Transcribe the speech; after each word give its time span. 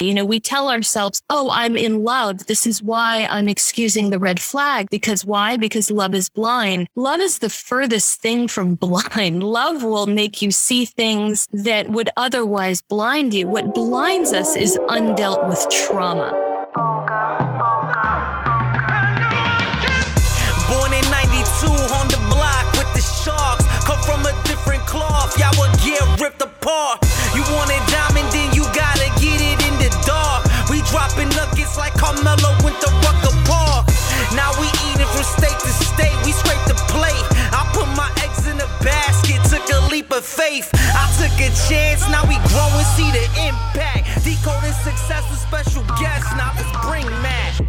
You 0.00 0.14
know, 0.14 0.24
we 0.24 0.38
tell 0.38 0.70
ourselves, 0.70 1.22
oh, 1.28 1.50
I'm 1.50 1.76
in 1.76 2.04
love. 2.04 2.46
This 2.46 2.68
is 2.68 2.80
why 2.80 3.26
I'm 3.28 3.48
excusing 3.48 4.10
the 4.10 4.20
red 4.20 4.38
flag. 4.38 4.88
Because 4.90 5.24
why? 5.24 5.56
Because 5.56 5.90
love 5.90 6.14
is 6.14 6.28
blind. 6.28 6.86
Love 6.94 7.18
is 7.18 7.40
the 7.40 7.50
furthest 7.50 8.20
thing 8.20 8.46
from 8.46 8.74
blind. 8.76 9.42
Love 9.42 9.82
will 9.82 10.06
make 10.06 10.40
you 10.40 10.52
see 10.52 10.84
things 10.84 11.48
that 11.52 11.90
would 11.90 12.10
otherwise 12.16 12.80
blind 12.80 13.34
you. 13.34 13.48
What 13.48 13.74
blinds 13.74 14.32
us 14.32 14.54
is 14.54 14.78
undealt 14.88 15.48
with 15.48 15.68
trauma. 15.68 16.30
Born 20.70 20.92
in 20.92 21.10
92 21.10 21.66
on 21.66 22.06
the 22.06 22.22
block 22.30 22.70
with 22.74 22.94
the 22.94 23.02
sharks. 23.02 23.66
Come 23.84 24.00
from 24.02 24.20
a 24.26 24.42
different 24.44 24.86
cloth, 24.86 25.36
y'all 25.40 25.58
ripped 26.20 26.42
apart. 26.42 26.98
You 27.34 27.42
want 27.54 27.70
like 31.78 31.94
Carmelo 31.94 32.50
went 32.66 32.76
to 32.82 32.90
Rucker 33.06 33.34
Park. 33.46 33.86
Now 34.34 34.50
we 34.58 34.66
eating 34.90 35.06
from 35.14 35.22
state 35.22 35.58
to 35.62 35.72
state, 35.86 36.18
we 36.26 36.32
scrape 36.34 36.60
the 36.66 36.74
plate. 36.90 37.24
I 37.54 37.62
put 37.72 37.86
my 37.94 38.10
eggs 38.26 38.46
in 38.50 38.58
a 38.58 38.68
basket, 38.82 39.38
took 39.46 39.64
a 39.70 39.80
leap 39.88 40.10
of 40.10 40.26
faith. 40.26 40.68
I 40.74 41.06
took 41.16 41.32
a 41.38 41.48
chance, 41.70 42.02
now 42.10 42.26
we 42.26 42.36
grow 42.50 42.68
and 42.74 42.88
see 42.98 43.08
the 43.14 43.24
impact. 43.46 44.26
Decoding 44.26 44.74
success 44.82 45.22
with 45.30 45.40
special 45.40 45.86
guests, 46.02 46.28
now 46.36 46.52
let's 46.58 46.68
bring 46.84 47.06
Matt. 47.22 47.67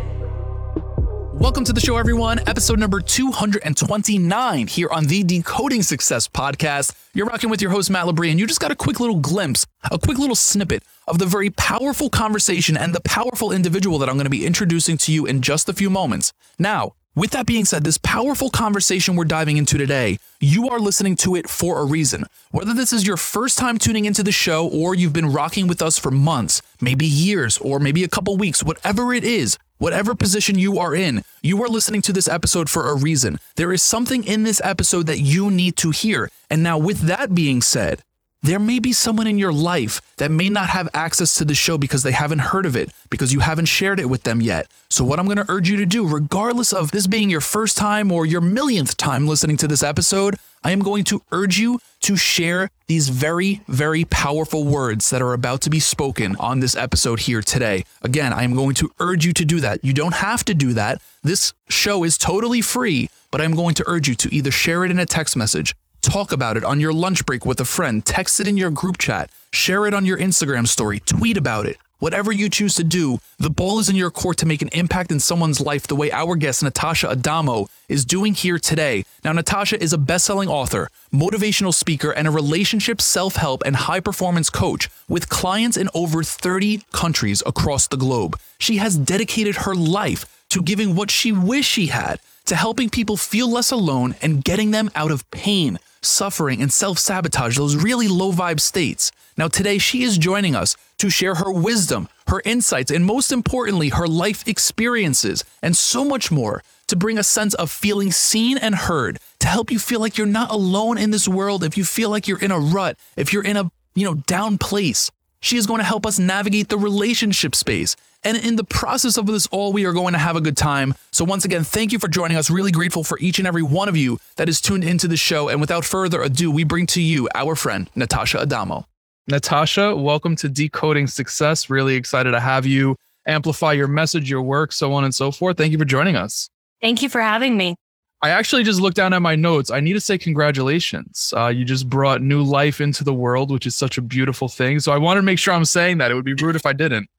Welcome 1.39 1.63
to 1.63 1.73
the 1.73 1.79
show, 1.79 1.95
everyone. 1.95 2.39
Episode 2.49 2.79
number 2.79 2.99
229 2.99 4.67
here 4.67 4.89
on 4.89 5.05
the 5.05 5.23
Decoding 5.23 5.83
Success 5.83 6.27
podcast. 6.27 6.93
You're 7.13 7.27
rocking 7.27 7.49
with 7.49 7.61
your 7.61 7.71
host, 7.71 7.89
Matt 7.89 8.07
Labrie, 8.07 8.29
and 8.29 8.37
you 8.37 8.45
just 8.45 8.59
got 8.59 8.71
a 8.71 8.75
quick 8.75 8.99
little 8.99 9.15
glimpse, 9.15 9.65
a 9.89 9.97
quick 9.97 10.17
little 10.17 10.35
snippet 10.35 10.83
of 11.07 11.17
the 11.17 11.25
very 11.25 11.49
powerful 11.49 12.09
conversation 12.09 12.75
and 12.75 12.93
the 12.93 12.99
powerful 12.99 13.53
individual 13.53 13.99
that 13.99 14.09
I'm 14.09 14.15
going 14.15 14.25
to 14.25 14.29
be 14.29 14.45
introducing 14.45 14.97
to 14.97 15.13
you 15.13 15.25
in 15.25 15.41
just 15.41 15.69
a 15.69 15.73
few 15.73 15.89
moments. 15.89 16.33
Now, 16.59 16.91
with 17.15 17.31
that 17.31 17.45
being 17.45 17.65
said, 17.65 17.83
this 17.83 17.97
powerful 17.97 18.49
conversation 18.49 19.15
we're 19.15 19.25
diving 19.25 19.57
into 19.57 19.77
today, 19.77 20.19
you 20.39 20.69
are 20.69 20.79
listening 20.79 21.15
to 21.17 21.35
it 21.35 21.49
for 21.49 21.79
a 21.79 21.85
reason. 21.85 22.25
Whether 22.51 22.73
this 22.73 22.93
is 22.93 23.05
your 23.05 23.17
first 23.17 23.57
time 23.57 23.77
tuning 23.77 24.05
into 24.05 24.23
the 24.23 24.31
show 24.31 24.67
or 24.67 24.95
you've 24.95 25.13
been 25.13 25.33
rocking 25.33 25.67
with 25.67 25.81
us 25.81 25.97
for 25.97 26.11
months, 26.11 26.61
maybe 26.79 27.05
years, 27.05 27.57
or 27.57 27.79
maybe 27.79 28.03
a 28.03 28.09
couple 28.09 28.37
weeks, 28.37 28.63
whatever 28.63 29.13
it 29.13 29.23
is, 29.23 29.57
Whatever 29.79 30.13
position 30.13 30.59
you 30.59 30.77
are 30.77 30.93
in, 30.93 31.23
you 31.41 31.63
are 31.63 31.69
listening 31.69 32.01
to 32.01 32.11
this 32.11 32.27
episode 32.27 32.69
for 32.69 32.89
a 32.89 32.95
reason. 32.97 33.39
There 33.55 33.71
is 33.71 33.81
something 33.81 34.25
in 34.25 34.43
this 34.43 34.59
episode 34.61 35.07
that 35.07 35.21
you 35.21 35.49
need 35.49 35.77
to 35.77 35.91
hear. 35.91 36.29
And 36.49 36.61
now, 36.61 36.77
with 36.77 36.99
that 37.03 37.33
being 37.33 37.61
said, 37.61 38.03
there 38.41 38.59
may 38.59 38.79
be 38.79 38.93
someone 38.93 39.27
in 39.27 39.37
your 39.37 39.51
life 39.51 40.01
that 40.17 40.31
may 40.31 40.49
not 40.49 40.69
have 40.69 40.87
access 40.93 41.35
to 41.35 41.45
the 41.45 41.53
show 41.53 41.77
because 41.77 42.03
they 42.03 42.11
haven't 42.11 42.39
heard 42.39 42.65
of 42.65 42.75
it, 42.75 42.91
because 43.09 43.33
you 43.33 43.41
haven't 43.41 43.65
shared 43.65 43.99
it 43.99 44.09
with 44.09 44.23
them 44.23 44.41
yet. 44.41 44.67
So, 44.89 45.03
what 45.03 45.19
I'm 45.19 45.25
going 45.25 45.37
to 45.37 45.51
urge 45.51 45.69
you 45.69 45.77
to 45.77 45.85
do, 45.85 46.07
regardless 46.07 46.71
of 46.71 46.91
this 46.91 47.07
being 47.07 47.29
your 47.29 47.41
first 47.41 47.75
time 47.77 48.11
or 48.11 48.25
your 48.25 48.41
millionth 48.41 48.95
time 48.97 49.27
listening 49.27 49.57
to 49.57 49.67
this 49.67 49.83
episode, 49.83 50.35
I 50.63 50.71
am 50.71 50.79
going 50.79 51.03
to 51.05 51.21
urge 51.31 51.57
you 51.57 51.79
to 52.01 52.15
share 52.15 52.69
these 52.87 53.09
very, 53.09 53.61
very 53.67 54.05
powerful 54.05 54.65
words 54.65 55.09
that 55.09 55.21
are 55.21 55.33
about 55.33 55.61
to 55.61 55.69
be 55.69 55.79
spoken 55.79 56.35
on 56.37 56.59
this 56.59 56.75
episode 56.75 57.21
here 57.21 57.41
today. 57.41 57.85
Again, 58.01 58.33
I 58.33 58.43
am 58.43 58.55
going 58.55 58.75
to 58.75 58.91
urge 58.99 59.25
you 59.25 59.33
to 59.33 59.45
do 59.45 59.59
that. 59.61 59.83
You 59.83 59.93
don't 59.93 60.15
have 60.15 60.43
to 60.45 60.53
do 60.53 60.73
that. 60.73 61.01
This 61.23 61.53
show 61.69 62.03
is 62.03 62.17
totally 62.17 62.61
free, 62.61 63.09
but 63.31 63.41
I'm 63.41 63.55
going 63.55 63.75
to 63.75 63.83
urge 63.87 64.07
you 64.07 64.15
to 64.15 64.33
either 64.33 64.51
share 64.51 64.83
it 64.83 64.91
in 64.91 64.99
a 64.99 65.05
text 65.05 65.37
message, 65.37 65.75
talk 66.01 66.31
about 66.31 66.57
it 66.57 66.63
on 66.63 66.79
your 66.79 66.93
lunch 66.93 67.25
break 67.25 67.45
with 67.45 67.59
a 67.59 67.65
friend, 67.65 68.05
text 68.05 68.39
it 68.39 68.47
in 68.47 68.57
your 68.57 68.71
group 68.71 68.97
chat, 68.97 69.29
share 69.51 69.85
it 69.85 69.93
on 69.93 70.05
your 70.05 70.17
Instagram 70.17 70.67
story, 70.67 70.99
tweet 70.99 71.37
about 71.37 71.65
it. 71.65 71.77
Whatever 71.99 72.31
you 72.31 72.49
choose 72.49 72.75
to 72.75 72.83
do, 72.85 73.19
the 73.39 73.49
ball 73.49 73.77
is 73.79 73.89
in 73.89 73.95
your 73.97 74.09
court 74.09 74.37
to 74.37 74.45
make 74.45 74.61
an 74.61 74.69
impact 74.69 75.11
in 75.11 75.19
someone's 75.19 75.59
life 75.59 75.85
the 75.85 75.97
way 75.97 76.09
our 76.13 76.37
guest, 76.37 76.63
Natasha 76.63 77.09
Adamo, 77.09 77.67
is 77.89 78.05
doing 78.05 78.33
here 78.33 78.57
today. 78.57 79.03
Now, 79.25 79.33
Natasha 79.33 79.81
is 79.83 79.91
a 79.91 79.97
best 79.97 80.23
selling 80.23 80.47
author, 80.47 80.89
motivational 81.13 81.73
speaker, 81.73 82.11
and 82.11 82.25
a 82.25 82.31
relationship, 82.31 83.01
self 83.01 83.35
help, 83.35 83.63
and 83.65 83.75
high 83.75 83.99
performance 83.99 84.49
coach 84.49 84.89
with 85.09 85.27
clients 85.27 85.75
in 85.75 85.89
over 85.93 86.23
30 86.23 86.83
countries 86.93 87.43
across 87.45 87.87
the 87.87 87.97
globe. 87.97 88.39
She 88.59 88.77
has 88.77 88.95
dedicated 88.95 89.57
her 89.57 89.75
life 89.75 90.25
to 90.51 90.61
giving 90.61 90.95
what 90.95 91.11
she 91.11 91.33
wished 91.33 91.69
she 91.69 91.87
had, 91.87 92.21
to 92.49 92.55
helping 92.55 92.89
people 92.89 93.15
feel 93.15 93.47
less 93.47 93.69
alone 93.69 94.15
and 94.23 94.43
getting 94.43 94.71
them 94.71 94.89
out 94.95 95.11
of 95.11 95.29
pain, 95.29 95.77
suffering, 96.01 96.63
and 96.63 96.73
self 96.73 96.97
sabotage, 96.97 97.55
those 97.55 97.75
really 97.75 98.07
low 98.07 98.31
vibe 98.31 98.59
states. 98.59 99.11
Now, 99.37 99.47
today 99.47 99.77
she 99.77 100.01
is 100.01 100.17
joining 100.17 100.55
us 100.55 100.75
to 100.97 101.11
share 101.11 101.35
her 101.35 101.51
wisdom, 101.51 102.09
her 102.25 102.41
insights, 102.45 102.89
and 102.89 103.05
most 103.05 103.31
importantly, 103.31 103.89
her 103.89 104.07
life 104.07 104.47
experiences, 104.47 105.43
and 105.61 105.77
so 105.77 106.03
much 106.03 106.31
more 106.31 106.63
to 106.87 106.95
bring 106.95 107.19
a 107.19 107.23
sense 107.23 107.53
of 107.53 107.69
feeling 107.69 108.11
seen 108.11 108.57
and 108.57 108.73
heard, 108.73 109.19
to 109.41 109.47
help 109.47 109.69
you 109.69 109.77
feel 109.77 109.99
like 109.99 110.17
you're 110.17 110.25
not 110.25 110.49
alone 110.49 110.97
in 110.97 111.11
this 111.11 111.27
world 111.27 111.63
if 111.63 111.77
you 111.77 111.83
feel 111.83 112.09
like 112.09 112.27
you're 112.27 112.41
in 112.41 112.51
a 112.51 112.59
rut, 112.59 112.97
if 113.15 113.31
you're 113.31 113.43
in 113.43 113.57
a, 113.57 113.71
you 113.93 114.05
know, 114.05 114.15
down 114.15 114.57
place. 114.57 115.11
She 115.41 115.57
is 115.57 115.65
going 115.65 115.79
to 115.79 115.85
help 115.85 116.05
us 116.05 116.19
navigate 116.19 116.69
the 116.69 116.77
relationship 116.77 117.55
space. 117.55 117.95
And 118.23 118.35
in 118.37 118.57
the 118.57 118.63
process 118.65 119.17
of 119.17 119.25
this 119.25 119.47
all, 119.47 119.71
we 119.71 119.85
are 119.85 119.93
going 119.93 120.11
to 120.13 120.19
have 120.19 120.35
a 120.35 120.41
good 120.41 120.57
time. 120.57 120.93
So, 121.11 121.23
once 121.23 121.45
again, 121.45 121.63
thank 121.63 121.93
you 121.93 121.99
for 121.99 122.09
joining 122.09 122.35
us. 122.35 122.49
Really 122.49 122.71
grateful 122.71 123.03
for 123.03 123.17
each 123.19 123.39
and 123.39 123.47
every 123.47 123.63
one 123.63 123.87
of 123.87 123.95
you 123.95 124.19
that 124.35 124.49
is 124.49 124.59
tuned 124.59 124.83
into 124.83 125.07
the 125.07 125.15
show. 125.15 125.47
And 125.47 125.61
without 125.61 125.85
further 125.85 126.21
ado, 126.21 126.51
we 126.51 126.65
bring 126.65 126.85
to 126.87 127.01
you 127.01 127.29
our 127.33 127.55
friend, 127.55 127.89
Natasha 127.95 128.41
Adamo. 128.41 128.85
Natasha, 129.27 129.95
welcome 129.95 130.35
to 130.37 130.49
Decoding 130.49 131.07
Success. 131.07 131.69
Really 131.69 131.95
excited 131.95 132.31
to 132.31 132.39
have 132.39 132.65
you 132.65 132.97
amplify 133.25 133.73
your 133.73 133.87
message, 133.87 134.29
your 134.29 134.41
work, 134.41 134.73
so 134.73 134.91
on 134.91 135.03
and 135.03 135.15
so 135.15 135.31
forth. 135.31 135.55
Thank 135.55 135.71
you 135.71 135.77
for 135.77 135.85
joining 135.85 136.15
us. 136.15 136.49
Thank 136.81 137.01
you 137.01 137.09
for 137.09 137.21
having 137.21 137.55
me. 137.55 137.75
I 138.21 138.31
actually 138.31 138.63
just 138.63 138.81
looked 138.81 138.97
down 138.97 139.13
at 139.13 139.21
my 139.21 139.35
notes. 139.35 139.71
I 139.71 139.79
need 139.79 139.93
to 139.93 140.01
say 140.01 140.17
congratulations. 140.17 141.33
Uh, 141.35 141.47
you 141.47 141.63
just 141.63 141.89
brought 141.89 142.21
new 142.21 142.43
life 142.43 142.81
into 142.81 143.03
the 143.03 143.13
world, 143.13 143.49
which 143.49 143.65
is 143.65 143.77
such 143.77 143.97
a 143.97 144.01
beautiful 144.01 144.49
thing. 144.49 144.81
So 144.81 144.91
I 144.91 144.97
wanted 144.97 145.21
to 145.21 145.25
make 145.25 145.39
sure 145.39 145.53
I'm 145.53 145.65
saying 145.65 145.99
that. 145.99 146.11
It 146.11 146.15
would 146.15 146.25
be 146.25 146.33
rude 146.33 146.57
if 146.57 146.65
I 146.65 146.73
didn't. 146.73 147.09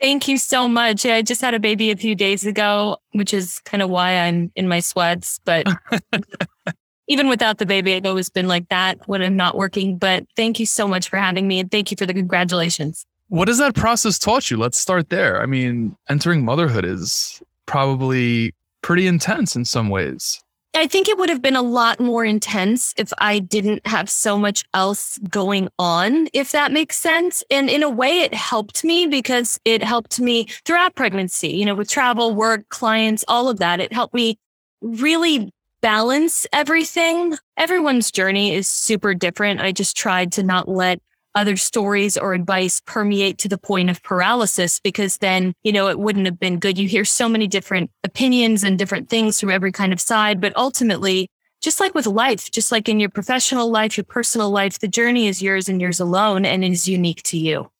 Thank 0.00 0.26
you 0.26 0.38
so 0.38 0.66
much. 0.66 1.06
I 1.06 1.22
just 1.22 1.40
had 1.40 1.54
a 1.54 1.60
baby 1.60 1.90
a 1.90 1.96
few 1.96 2.14
days 2.14 2.46
ago, 2.46 2.96
which 3.12 3.32
is 3.32 3.60
kind 3.60 3.82
of 3.82 3.90
why 3.90 4.18
I'm 4.18 4.50
in 4.56 4.66
my 4.66 4.80
sweats. 4.80 5.38
But 5.44 5.66
even 7.06 7.28
without 7.28 7.58
the 7.58 7.66
baby, 7.66 7.94
I've 7.94 8.06
always 8.06 8.30
been 8.30 8.48
like 8.48 8.68
that 8.70 9.06
when 9.06 9.22
I'm 9.22 9.36
not 9.36 9.56
working. 9.56 9.98
But 9.98 10.24
thank 10.36 10.58
you 10.58 10.66
so 10.66 10.88
much 10.88 11.10
for 11.10 11.18
having 11.18 11.46
me 11.46 11.60
and 11.60 11.70
thank 11.70 11.90
you 11.90 11.96
for 11.96 12.06
the 12.06 12.14
congratulations. 12.14 13.06
What 13.28 13.46
has 13.46 13.58
that 13.58 13.76
process 13.76 14.18
taught 14.18 14.50
you? 14.50 14.56
Let's 14.56 14.80
start 14.80 15.10
there. 15.10 15.40
I 15.40 15.46
mean, 15.46 15.96
entering 16.08 16.44
motherhood 16.44 16.84
is 16.84 17.40
probably 17.66 18.52
pretty 18.82 19.06
intense 19.06 19.56
in 19.56 19.64
some 19.64 19.88
ways. 19.88 20.40
I 20.74 20.86
think 20.86 21.08
it 21.08 21.18
would 21.18 21.28
have 21.28 21.42
been 21.42 21.56
a 21.56 21.62
lot 21.62 21.98
more 21.98 22.24
intense 22.24 22.94
if 22.96 23.12
I 23.18 23.40
didn't 23.40 23.84
have 23.86 24.08
so 24.08 24.38
much 24.38 24.64
else 24.72 25.18
going 25.28 25.68
on, 25.80 26.28
if 26.32 26.52
that 26.52 26.70
makes 26.70 26.96
sense. 26.96 27.42
And 27.50 27.68
in 27.68 27.82
a 27.82 27.90
way, 27.90 28.20
it 28.20 28.32
helped 28.34 28.84
me 28.84 29.06
because 29.06 29.58
it 29.64 29.82
helped 29.82 30.20
me 30.20 30.46
throughout 30.64 30.94
pregnancy, 30.94 31.48
you 31.48 31.64
know, 31.64 31.74
with 31.74 31.90
travel, 31.90 32.34
work, 32.34 32.68
clients, 32.68 33.24
all 33.26 33.48
of 33.48 33.58
that. 33.58 33.80
It 33.80 33.92
helped 33.92 34.14
me 34.14 34.38
really 34.80 35.52
balance 35.80 36.46
everything. 36.52 37.36
Everyone's 37.56 38.12
journey 38.12 38.54
is 38.54 38.68
super 38.68 39.12
different. 39.12 39.60
I 39.60 39.72
just 39.72 39.96
tried 39.96 40.30
to 40.32 40.44
not 40.44 40.68
let 40.68 41.00
other 41.34 41.56
stories 41.56 42.16
or 42.16 42.34
advice 42.34 42.80
permeate 42.84 43.38
to 43.38 43.48
the 43.48 43.58
point 43.58 43.90
of 43.90 44.02
paralysis 44.02 44.80
because 44.80 45.18
then, 45.18 45.54
you 45.62 45.72
know, 45.72 45.88
it 45.88 45.98
wouldn't 45.98 46.26
have 46.26 46.40
been 46.40 46.58
good. 46.58 46.78
You 46.78 46.88
hear 46.88 47.04
so 47.04 47.28
many 47.28 47.46
different 47.46 47.90
opinions 48.04 48.64
and 48.64 48.78
different 48.78 49.08
things 49.08 49.38
from 49.38 49.50
every 49.50 49.72
kind 49.72 49.92
of 49.92 50.00
side, 50.00 50.40
but 50.40 50.56
ultimately, 50.56 51.28
just 51.60 51.78
like 51.78 51.94
with 51.94 52.06
life, 52.06 52.50
just 52.50 52.72
like 52.72 52.88
in 52.88 53.00
your 53.00 53.10
professional 53.10 53.70
life, 53.70 53.96
your 53.96 54.04
personal 54.04 54.50
life, 54.50 54.78
the 54.78 54.88
journey 54.88 55.28
is 55.28 55.42
yours 55.42 55.68
and 55.68 55.80
yours 55.80 56.00
alone 56.00 56.44
and 56.44 56.64
is 56.64 56.88
unique 56.88 57.22
to 57.24 57.38
you. 57.38 57.70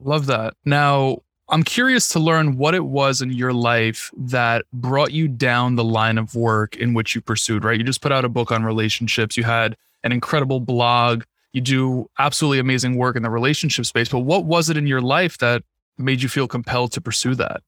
Love 0.00 0.26
that. 0.26 0.54
Now, 0.64 1.18
I'm 1.48 1.62
curious 1.62 2.08
to 2.10 2.18
learn 2.18 2.56
what 2.56 2.74
it 2.74 2.84
was 2.84 3.20
in 3.20 3.30
your 3.32 3.52
life 3.52 4.10
that 4.16 4.64
brought 4.72 5.12
you 5.12 5.28
down 5.28 5.76
the 5.76 5.84
line 5.84 6.16
of 6.16 6.34
work 6.34 6.76
in 6.76 6.94
which 6.94 7.14
you 7.14 7.20
pursued, 7.20 7.64
right? 7.64 7.76
You 7.76 7.84
just 7.84 8.00
put 8.00 8.12
out 8.12 8.24
a 8.24 8.30
book 8.30 8.50
on 8.50 8.64
relationships. 8.64 9.36
You 9.36 9.44
had 9.44 9.76
an 10.04 10.12
incredible 10.12 10.60
blog. 10.60 11.24
You 11.54 11.60
do 11.60 12.10
absolutely 12.18 12.58
amazing 12.58 12.96
work 12.96 13.16
in 13.16 13.22
the 13.22 13.30
relationship 13.30 13.86
space. 13.86 14.08
But 14.08 14.20
what 14.20 14.44
was 14.44 14.68
it 14.68 14.76
in 14.76 14.86
your 14.86 15.00
life 15.00 15.38
that 15.38 15.62
made 15.96 16.20
you 16.20 16.28
feel 16.28 16.48
compelled 16.48 16.92
to 16.92 17.00
pursue 17.00 17.34
that? 17.36 17.62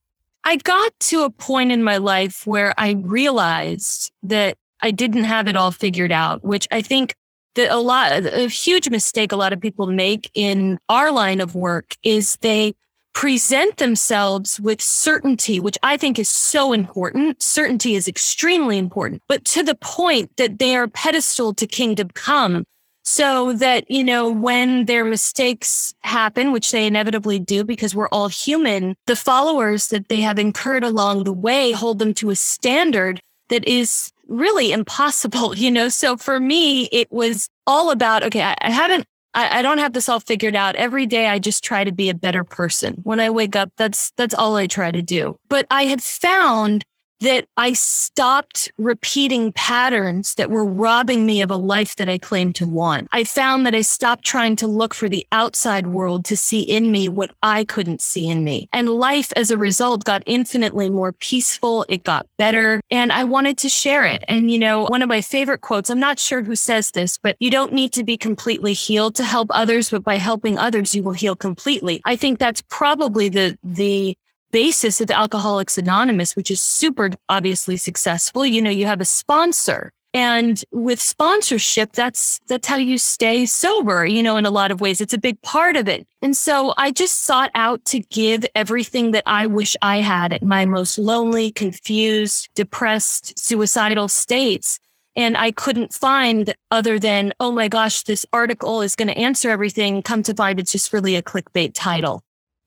I 0.44 0.56
got 0.56 0.92
to 1.00 1.22
a 1.22 1.30
point 1.30 1.72
in 1.72 1.82
my 1.82 1.96
life 1.96 2.46
where 2.46 2.74
I 2.76 2.90
realized 2.90 4.12
that 4.24 4.58
I 4.82 4.90
didn't 4.90 5.24
have 5.24 5.48
it 5.48 5.56
all 5.56 5.70
figured 5.70 6.12
out, 6.12 6.44
which 6.44 6.68
I 6.70 6.82
think 6.82 7.14
that 7.54 7.72
a 7.72 7.78
lot, 7.78 8.12
a 8.12 8.48
huge 8.48 8.90
mistake 8.90 9.32
a 9.32 9.36
lot 9.36 9.52
of 9.52 9.60
people 9.60 9.86
make 9.86 10.30
in 10.34 10.78
our 10.88 11.10
line 11.10 11.40
of 11.40 11.54
work 11.54 11.94
is 12.02 12.36
they 12.42 12.74
present 13.14 13.78
themselves 13.78 14.60
with 14.60 14.82
certainty, 14.82 15.58
which 15.58 15.78
I 15.82 15.96
think 15.96 16.18
is 16.18 16.28
so 16.28 16.72
important. 16.72 17.42
Certainty 17.42 17.94
is 17.94 18.06
extremely 18.06 18.78
important, 18.78 19.22
but 19.26 19.44
to 19.46 19.62
the 19.62 19.76
point 19.76 20.36
that 20.36 20.58
they 20.58 20.76
are 20.76 20.86
pedestal 20.88 21.54
to 21.54 21.66
kingdom 21.66 22.10
come. 22.10 22.66
So 23.06 23.52
that, 23.52 23.88
you 23.88 24.02
know, 24.02 24.28
when 24.28 24.86
their 24.86 25.04
mistakes 25.04 25.94
happen, 26.00 26.50
which 26.50 26.72
they 26.72 26.88
inevitably 26.88 27.38
do 27.38 27.62
because 27.62 27.94
we're 27.94 28.08
all 28.08 28.26
human, 28.26 28.96
the 29.06 29.14
followers 29.14 29.88
that 29.88 30.08
they 30.08 30.20
have 30.20 30.40
incurred 30.40 30.82
along 30.82 31.22
the 31.22 31.32
way 31.32 31.70
hold 31.70 32.00
them 32.00 32.12
to 32.14 32.30
a 32.30 32.36
standard 32.36 33.20
that 33.48 33.66
is 33.66 34.10
really 34.26 34.72
impossible, 34.72 35.54
you 35.56 35.70
know? 35.70 35.88
So 35.88 36.16
for 36.16 36.40
me, 36.40 36.86
it 36.86 37.10
was 37.12 37.48
all 37.64 37.92
about, 37.92 38.24
okay, 38.24 38.42
I, 38.42 38.56
I 38.60 38.70
haven't 38.70 39.06
I, 39.34 39.58
I, 39.58 39.62
don't 39.62 39.78
have 39.78 39.92
this 39.92 40.08
all 40.08 40.18
figured 40.18 40.56
out. 40.56 40.76
Every 40.76 41.04
day 41.04 41.28
I 41.28 41.38
just 41.38 41.62
try 41.62 41.84
to 41.84 41.92
be 41.92 42.08
a 42.08 42.14
better 42.14 42.42
person. 42.42 42.94
When 43.02 43.20
I 43.20 43.28
wake 43.28 43.54
up, 43.54 43.70
that's 43.76 44.10
that's 44.16 44.34
all 44.34 44.56
I 44.56 44.66
try 44.66 44.90
to 44.90 45.02
do. 45.02 45.38
But 45.50 45.66
I 45.70 45.84
had 45.84 46.02
found 46.02 46.86
that 47.20 47.46
I 47.56 47.72
stopped 47.72 48.70
repeating 48.76 49.52
patterns 49.52 50.34
that 50.34 50.50
were 50.50 50.64
robbing 50.64 51.24
me 51.24 51.40
of 51.40 51.50
a 51.50 51.56
life 51.56 51.96
that 51.96 52.08
I 52.08 52.18
claimed 52.18 52.54
to 52.56 52.66
want. 52.66 53.08
I 53.12 53.24
found 53.24 53.64
that 53.66 53.74
I 53.74 53.80
stopped 53.80 54.24
trying 54.24 54.56
to 54.56 54.66
look 54.66 54.92
for 54.92 55.08
the 55.08 55.26
outside 55.32 55.86
world 55.86 56.24
to 56.26 56.36
see 56.36 56.60
in 56.60 56.92
me 56.92 57.08
what 57.08 57.30
I 57.42 57.64
couldn't 57.64 58.02
see 58.02 58.28
in 58.28 58.44
me. 58.44 58.68
And 58.72 58.90
life 58.90 59.32
as 59.36 59.50
a 59.50 59.58
result 59.58 60.04
got 60.04 60.22
infinitely 60.26 60.90
more 60.90 61.12
peaceful. 61.12 61.86
It 61.88 62.04
got 62.04 62.26
better 62.36 62.80
and 62.90 63.12
I 63.12 63.24
wanted 63.24 63.58
to 63.58 63.68
share 63.68 64.04
it. 64.04 64.24
And, 64.28 64.50
you 64.50 64.58
know, 64.58 64.84
one 64.84 65.02
of 65.02 65.08
my 65.08 65.20
favorite 65.20 65.62
quotes, 65.62 65.88
I'm 65.88 66.00
not 66.00 66.18
sure 66.18 66.42
who 66.42 66.56
says 66.56 66.90
this, 66.90 67.18
but 67.18 67.36
you 67.40 67.50
don't 67.50 67.72
need 67.72 67.92
to 67.92 68.04
be 68.04 68.16
completely 68.16 68.74
healed 68.74 69.14
to 69.16 69.24
help 69.24 69.48
others, 69.50 69.90
but 69.90 70.04
by 70.04 70.16
helping 70.16 70.58
others, 70.58 70.94
you 70.94 71.02
will 71.02 71.12
heal 71.12 71.36
completely. 71.36 72.02
I 72.04 72.16
think 72.16 72.38
that's 72.38 72.62
probably 72.68 73.28
the, 73.28 73.58
the 73.64 74.16
basis 74.56 75.02
of 75.02 75.10
Alcoholics 75.10 75.76
Anonymous, 75.76 76.34
which 76.34 76.50
is 76.50 76.62
super 76.62 77.10
obviously 77.28 77.76
successful. 77.76 78.46
You 78.46 78.62
know, 78.62 78.70
you 78.70 78.86
have 78.86 79.02
a 79.02 79.04
sponsor. 79.04 79.92
And 80.14 80.64
with 80.72 80.98
sponsorship, 80.98 81.92
that's 81.92 82.40
that's 82.46 82.66
how 82.66 82.76
you 82.76 82.96
stay 82.96 83.44
sober, 83.44 84.06
you 84.06 84.22
know, 84.22 84.38
in 84.38 84.46
a 84.46 84.50
lot 84.50 84.70
of 84.70 84.80
ways. 84.80 85.02
It's 85.02 85.12
a 85.12 85.18
big 85.18 85.38
part 85.42 85.76
of 85.76 85.88
it. 85.88 86.06
And 86.22 86.34
so 86.34 86.72
I 86.78 86.90
just 86.90 87.24
sought 87.24 87.50
out 87.54 87.84
to 87.92 88.00
give 88.00 88.46
everything 88.54 89.10
that 89.10 89.24
I 89.26 89.46
wish 89.46 89.76
I 89.82 89.98
had 89.98 90.32
at 90.32 90.42
my 90.42 90.64
most 90.64 90.96
lonely, 90.96 91.52
confused, 91.52 92.48
depressed, 92.54 93.38
suicidal 93.38 94.08
states. 94.08 94.78
And 95.16 95.36
I 95.36 95.50
couldn't 95.50 95.92
find 95.92 96.54
other 96.70 96.98
than, 96.98 97.34
oh 97.40 97.52
my 97.52 97.68
gosh, 97.68 98.04
this 98.04 98.24
article 98.32 98.80
is 98.80 98.96
going 98.96 99.08
to 99.08 99.18
answer 99.18 99.50
everything. 99.50 100.00
Come 100.00 100.22
to 100.22 100.32
find 100.32 100.58
it's 100.58 100.72
just 100.72 100.94
really 100.94 101.14
a 101.14 101.20
clickbait 101.22 101.72
title. 101.74 102.22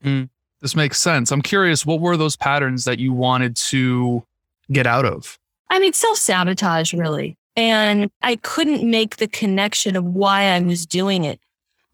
Mm. 0.05 0.29
This 0.61 0.75
makes 0.75 0.99
sense. 0.99 1.31
I'm 1.31 1.41
curious, 1.41 1.85
what 1.85 2.01
were 2.01 2.17
those 2.17 2.35
patterns 2.35 2.83
that 2.85 2.99
you 2.99 3.13
wanted 3.13 3.55
to 3.57 4.23
get 4.71 4.85
out 4.85 5.05
of? 5.05 5.37
I 5.69 5.79
mean, 5.79 5.93
self 5.93 6.17
sabotage, 6.17 6.93
really. 6.93 7.37
And 7.55 8.09
I 8.21 8.37
couldn't 8.37 8.89
make 8.89 9.17
the 9.17 9.27
connection 9.27 9.95
of 9.95 10.03
why 10.03 10.43
I 10.43 10.59
was 10.59 10.85
doing 10.85 11.23
it 11.23 11.39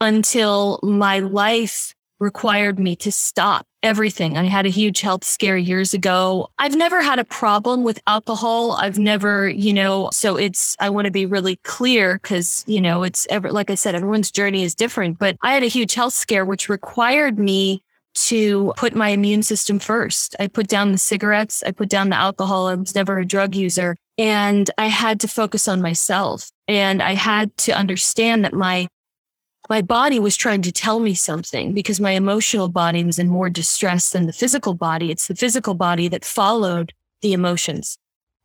until 0.01 0.79
my 0.83 1.19
life 1.19 1.93
required 2.19 2.79
me 2.79 2.95
to 2.95 3.11
stop 3.11 3.65
everything. 3.83 4.37
I 4.37 4.43
had 4.43 4.65
a 4.65 4.69
huge 4.69 5.01
health 5.01 5.23
scare 5.23 5.57
years 5.57 5.93
ago. 5.93 6.49
I've 6.57 6.75
never 6.75 7.01
had 7.01 7.19
a 7.19 7.25
problem 7.25 7.83
with 7.83 8.01
alcohol. 8.07 8.71
I've 8.73 8.97
never, 8.97 9.49
you 9.49 9.73
know, 9.73 10.09
so 10.11 10.37
it's, 10.37 10.75
I 10.79 10.89
want 10.89 11.05
to 11.05 11.11
be 11.11 11.25
really 11.25 11.57
clear 11.57 12.15
because, 12.15 12.63
you 12.67 12.79
know, 12.79 13.03
it's 13.03 13.27
ever, 13.29 13.51
like 13.51 13.69
I 13.69 13.75
said, 13.75 13.95
everyone's 13.95 14.31
journey 14.31 14.63
is 14.63 14.75
different, 14.75 15.19
but 15.19 15.35
I 15.41 15.53
had 15.53 15.63
a 15.63 15.67
huge 15.67 15.93
health 15.93 16.13
scare, 16.13 16.45
which 16.45 16.69
required 16.69 17.37
me 17.37 17.83
to 18.15 18.73
put 18.77 18.95
my 18.95 19.09
immune 19.09 19.43
system 19.43 19.79
first. 19.79 20.35
I 20.39 20.47
put 20.47 20.67
down 20.67 20.91
the 20.91 20.97
cigarettes, 20.97 21.63
I 21.65 21.71
put 21.71 21.89
down 21.89 22.09
the 22.09 22.15
alcohol. 22.15 22.67
I 22.67 22.75
was 22.75 22.95
never 22.95 23.19
a 23.19 23.25
drug 23.25 23.55
user. 23.55 23.95
And 24.17 24.69
I 24.77 24.87
had 24.87 25.19
to 25.21 25.27
focus 25.27 25.67
on 25.67 25.81
myself. 25.81 26.49
And 26.67 27.03
I 27.03 27.13
had 27.13 27.55
to 27.57 27.73
understand 27.73 28.45
that 28.45 28.53
my 28.53 28.87
my 29.67 29.81
body 29.81 30.19
was 30.19 30.37
trying 30.37 30.61
to 30.61 30.71
tell 30.71 30.99
me 30.99 31.15
something 31.15 31.73
because 31.73 31.99
my 31.99 32.11
emotional 32.11 32.69
body 32.69 33.03
was 33.03 33.17
in 33.17 33.29
more 33.29 33.49
distress 33.49 34.11
than 34.11 34.27
the 34.27 34.33
physical 34.33 34.75
body. 34.75 35.09
It's 35.09 35.27
the 35.27 35.35
physical 35.35 35.73
body 35.73 36.07
that 36.07 36.23
followed 36.23 36.93
the 37.21 37.33
emotions. 37.33 37.97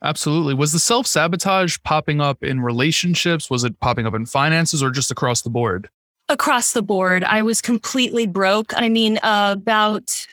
Absolutely. 0.03 0.55
Was 0.55 0.73
the 0.73 0.79
self 0.79 1.07
sabotage 1.07 1.77
popping 1.85 2.21
up 2.21 2.43
in 2.43 2.63
relationships? 2.63 3.51
Was 3.51 3.65
it 3.65 3.81
popping 3.81 4.07
up 4.07 4.15
in 4.15 4.25
finances 4.25 4.83
or 4.83 4.91
just 4.91 5.11
across 5.11 5.43
the 5.43 5.51
board? 5.51 5.91
Across 6.31 6.73
the 6.73 6.83
board. 6.83 7.25
I 7.25 7.43
was 7.43 7.61
completely 7.61 8.27
broke. 8.27 8.73
I 8.75 8.89
mean, 8.89 9.19
uh, 9.23 9.55
about 9.59 10.27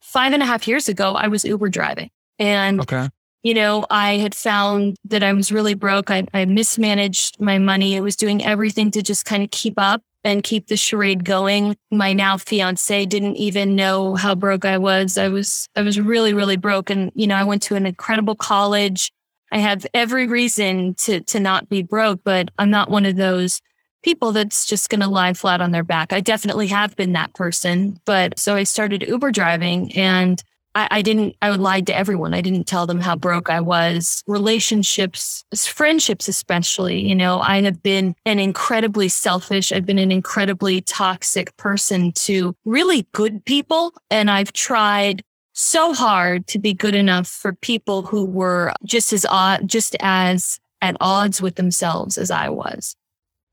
five 0.00 0.32
and 0.32 0.42
a 0.42 0.46
half 0.46 0.66
years 0.66 0.88
ago, 0.88 1.14
I 1.14 1.28
was 1.28 1.44
Uber 1.44 1.68
driving. 1.68 2.10
And, 2.38 2.80
okay. 2.80 3.08
you 3.42 3.54
know, 3.54 3.86
I 3.90 4.16
had 4.16 4.34
found 4.34 4.96
that 5.04 5.22
I 5.22 5.32
was 5.32 5.52
really 5.52 5.74
broke. 5.74 6.10
I, 6.10 6.26
I 6.34 6.46
mismanaged 6.46 7.40
my 7.40 7.58
money. 7.58 7.96
I 7.96 8.00
was 8.00 8.16
doing 8.16 8.44
everything 8.44 8.90
to 8.92 9.02
just 9.02 9.24
kind 9.24 9.42
of 9.42 9.50
keep 9.50 9.74
up 9.76 10.02
and 10.24 10.42
keep 10.42 10.68
the 10.68 10.76
charade 10.76 11.24
going. 11.24 11.76
My 11.90 12.12
now 12.12 12.36
fiance 12.36 13.06
didn't 13.06 13.36
even 13.36 13.76
know 13.76 14.14
how 14.14 14.34
broke 14.34 14.64
I 14.64 14.78
was. 14.78 15.18
I 15.18 15.28
was, 15.28 15.68
I 15.76 15.82
was 15.82 16.00
really, 16.00 16.32
really 16.32 16.56
broke. 16.56 16.90
And, 16.90 17.12
you 17.14 17.26
know, 17.26 17.36
I 17.36 17.44
went 17.44 17.62
to 17.64 17.74
an 17.74 17.86
incredible 17.86 18.36
college. 18.36 19.12
I 19.50 19.58
have 19.58 19.84
every 19.92 20.26
reason 20.26 20.94
to, 21.00 21.20
to 21.20 21.40
not 21.40 21.68
be 21.68 21.82
broke, 21.82 22.20
but 22.24 22.50
I'm 22.58 22.70
not 22.70 22.90
one 22.90 23.04
of 23.04 23.16
those 23.16 23.60
people 24.02 24.32
that's 24.32 24.66
just 24.66 24.90
going 24.90 25.00
to 25.00 25.08
lie 25.08 25.32
flat 25.32 25.60
on 25.60 25.70
their 25.70 25.84
back. 25.84 26.12
I 26.12 26.20
definitely 26.20 26.66
have 26.68 26.96
been 26.96 27.12
that 27.12 27.34
person. 27.34 28.00
But 28.04 28.38
so 28.38 28.54
I 28.54 28.64
started 28.64 29.02
Uber 29.02 29.30
driving 29.30 29.92
and 29.96 30.42
I, 30.74 30.88
I, 30.90 31.02
didn't, 31.02 31.36
I 31.42 31.50
lied 31.50 31.86
to 31.88 31.96
everyone. 31.96 32.34
I 32.34 32.40
didn't 32.40 32.64
tell 32.64 32.86
them 32.86 33.00
how 33.00 33.16
broke 33.16 33.50
I 33.50 33.60
was. 33.60 34.22
Relationships, 34.26 35.44
friendships, 35.54 36.28
especially, 36.28 37.00
you 37.00 37.14
know, 37.14 37.40
I 37.40 37.62
have 37.62 37.82
been 37.82 38.14
an 38.24 38.38
incredibly 38.38 39.08
selfish, 39.08 39.72
I've 39.72 39.86
been 39.86 39.98
an 39.98 40.12
incredibly 40.12 40.80
toxic 40.80 41.56
person 41.56 42.12
to 42.12 42.54
really 42.64 43.06
good 43.12 43.44
people. 43.44 43.92
And 44.10 44.30
I've 44.30 44.52
tried 44.52 45.22
so 45.52 45.92
hard 45.92 46.46
to 46.48 46.58
be 46.58 46.72
good 46.72 46.94
enough 46.94 47.28
for 47.28 47.52
people 47.52 48.02
who 48.02 48.24
were 48.24 48.72
just 48.84 49.12
as 49.12 49.26
odd, 49.28 49.68
just 49.68 49.94
as 50.00 50.58
at 50.80 50.96
odds 51.00 51.42
with 51.42 51.56
themselves 51.56 52.16
as 52.16 52.30
I 52.30 52.48
was. 52.48 52.96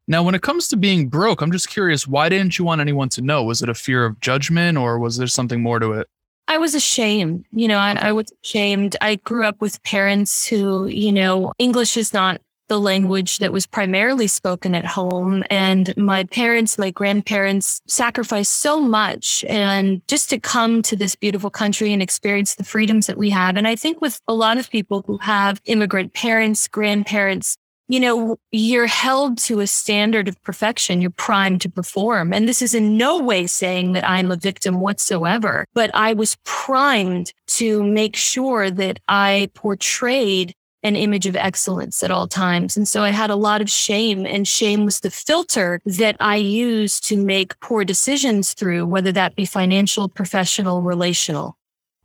Now, 0.10 0.24
when 0.24 0.34
it 0.34 0.42
comes 0.42 0.68
to 0.70 0.76
being 0.76 1.08
broke, 1.08 1.40
I'm 1.40 1.52
just 1.52 1.70
curious, 1.70 2.08
why 2.08 2.30
didn't 2.30 2.58
you 2.58 2.66
want 2.66 2.82
anyone 2.82 3.10
to 3.10 3.22
know? 3.22 3.44
Was 3.44 3.62
it 3.62 3.70
a 3.70 3.76
fear 3.76 4.06
of 4.06 4.20
judgment 4.20 4.76
or 4.76 4.98
was 4.98 5.18
there 5.18 5.28
something 5.28 5.62
more 5.62 5.78
to 5.78 5.92
it? 5.94 6.08
I 6.48 6.58
was 6.58 6.74
ashamed. 6.74 7.46
You 7.52 7.68
know, 7.68 7.78
I, 7.78 7.92
I 7.92 8.12
was 8.12 8.34
ashamed. 8.44 8.96
I 9.02 9.18
grew 9.18 9.46
up 9.46 9.62
with 9.62 9.84
parents 9.84 10.48
who, 10.48 10.88
you 10.88 11.12
know, 11.12 11.54
English 11.60 11.96
is 11.96 12.12
not 12.12 12.42
the 12.70 12.80
language 12.80 13.38
that 13.38 13.54
was 13.54 13.68
primarily 13.68 14.26
spoken 14.26 14.74
at 14.74 14.86
home. 14.86 15.44
And 15.52 15.96
my 15.96 16.24
parents, 16.24 16.80
my 16.80 16.90
grandparents 16.90 17.80
sacrificed 17.86 18.54
so 18.54 18.80
much 18.80 19.46
and 19.48 20.02
just 20.08 20.28
to 20.32 20.40
come 20.40 20.82
to 20.84 20.96
this 20.96 21.16
beautiful 21.16 21.52
country 21.52 21.94
and 21.94 22.02
experience 22.02 22.56
the 22.56 22.64
freedoms 22.64 23.06
that 23.06 23.18
we 23.18 23.30
have. 23.30 23.58
And 23.58 23.68
I 23.68 23.76
think 23.76 24.02
with 24.02 24.20
a 24.28 24.34
lot 24.34 24.58
of 24.58 24.72
people 24.72 25.04
who 25.06 25.20
have 25.20 25.62
immigrant 25.66 26.14
parents, 26.14 26.68
grandparents, 26.68 27.58
you 27.90 28.00
know, 28.00 28.38
you're 28.52 28.88
held 28.88 29.40
to 29.40 29.60
a 29.60 29.68
standard 29.68 30.28
of 30.28 30.42
perfection. 30.44 31.02
You're 31.02 31.10
primed 31.10 31.62
to 31.62 31.70
perform. 31.70 32.32
And 32.32 32.48
this 32.48 32.62
is 32.62 32.76
in 32.76 32.98
no 32.98 33.20
way 33.20 33.48
saying 33.48 33.94
that 33.94 34.08
I'm 34.08 34.32
a 34.32 34.38
victim 34.38 34.80
whatsoever, 34.80 35.66
but 35.74 35.90
I 35.96 36.14
was 36.14 36.38
primed 36.46 37.34
to 37.48 37.84
make 37.84 38.16
sure 38.16 38.70
that 38.70 39.00
I 39.08 39.50
portrayed 39.56 40.54
an 40.84 40.96
image 40.96 41.26
of 41.26 41.36
excellence 41.36 42.04
at 42.04 42.12
all 42.12 42.28
times. 42.28 42.78
And 42.78 42.88
so 42.88 43.04
I 43.04 43.10
had 43.10 43.30
a 43.30 43.36
lot 43.36 43.62
of 43.62 43.70
shame 43.70 44.26
and 44.26 44.48
shame 44.48 44.86
was 44.86 45.02
the 45.02 45.12
filter 45.12 45.82
that 45.86 46.16
I 46.20 46.38
used 46.38 47.04
to 47.08 47.18
make 47.18 47.60
poor 47.60 47.84
decisions 47.84 48.54
through, 48.54 48.86
whether 48.86 49.12
that 49.12 49.36
be 49.36 49.46
financial, 49.46 50.08
professional, 50.08 50.82
relational. 50.82 51.58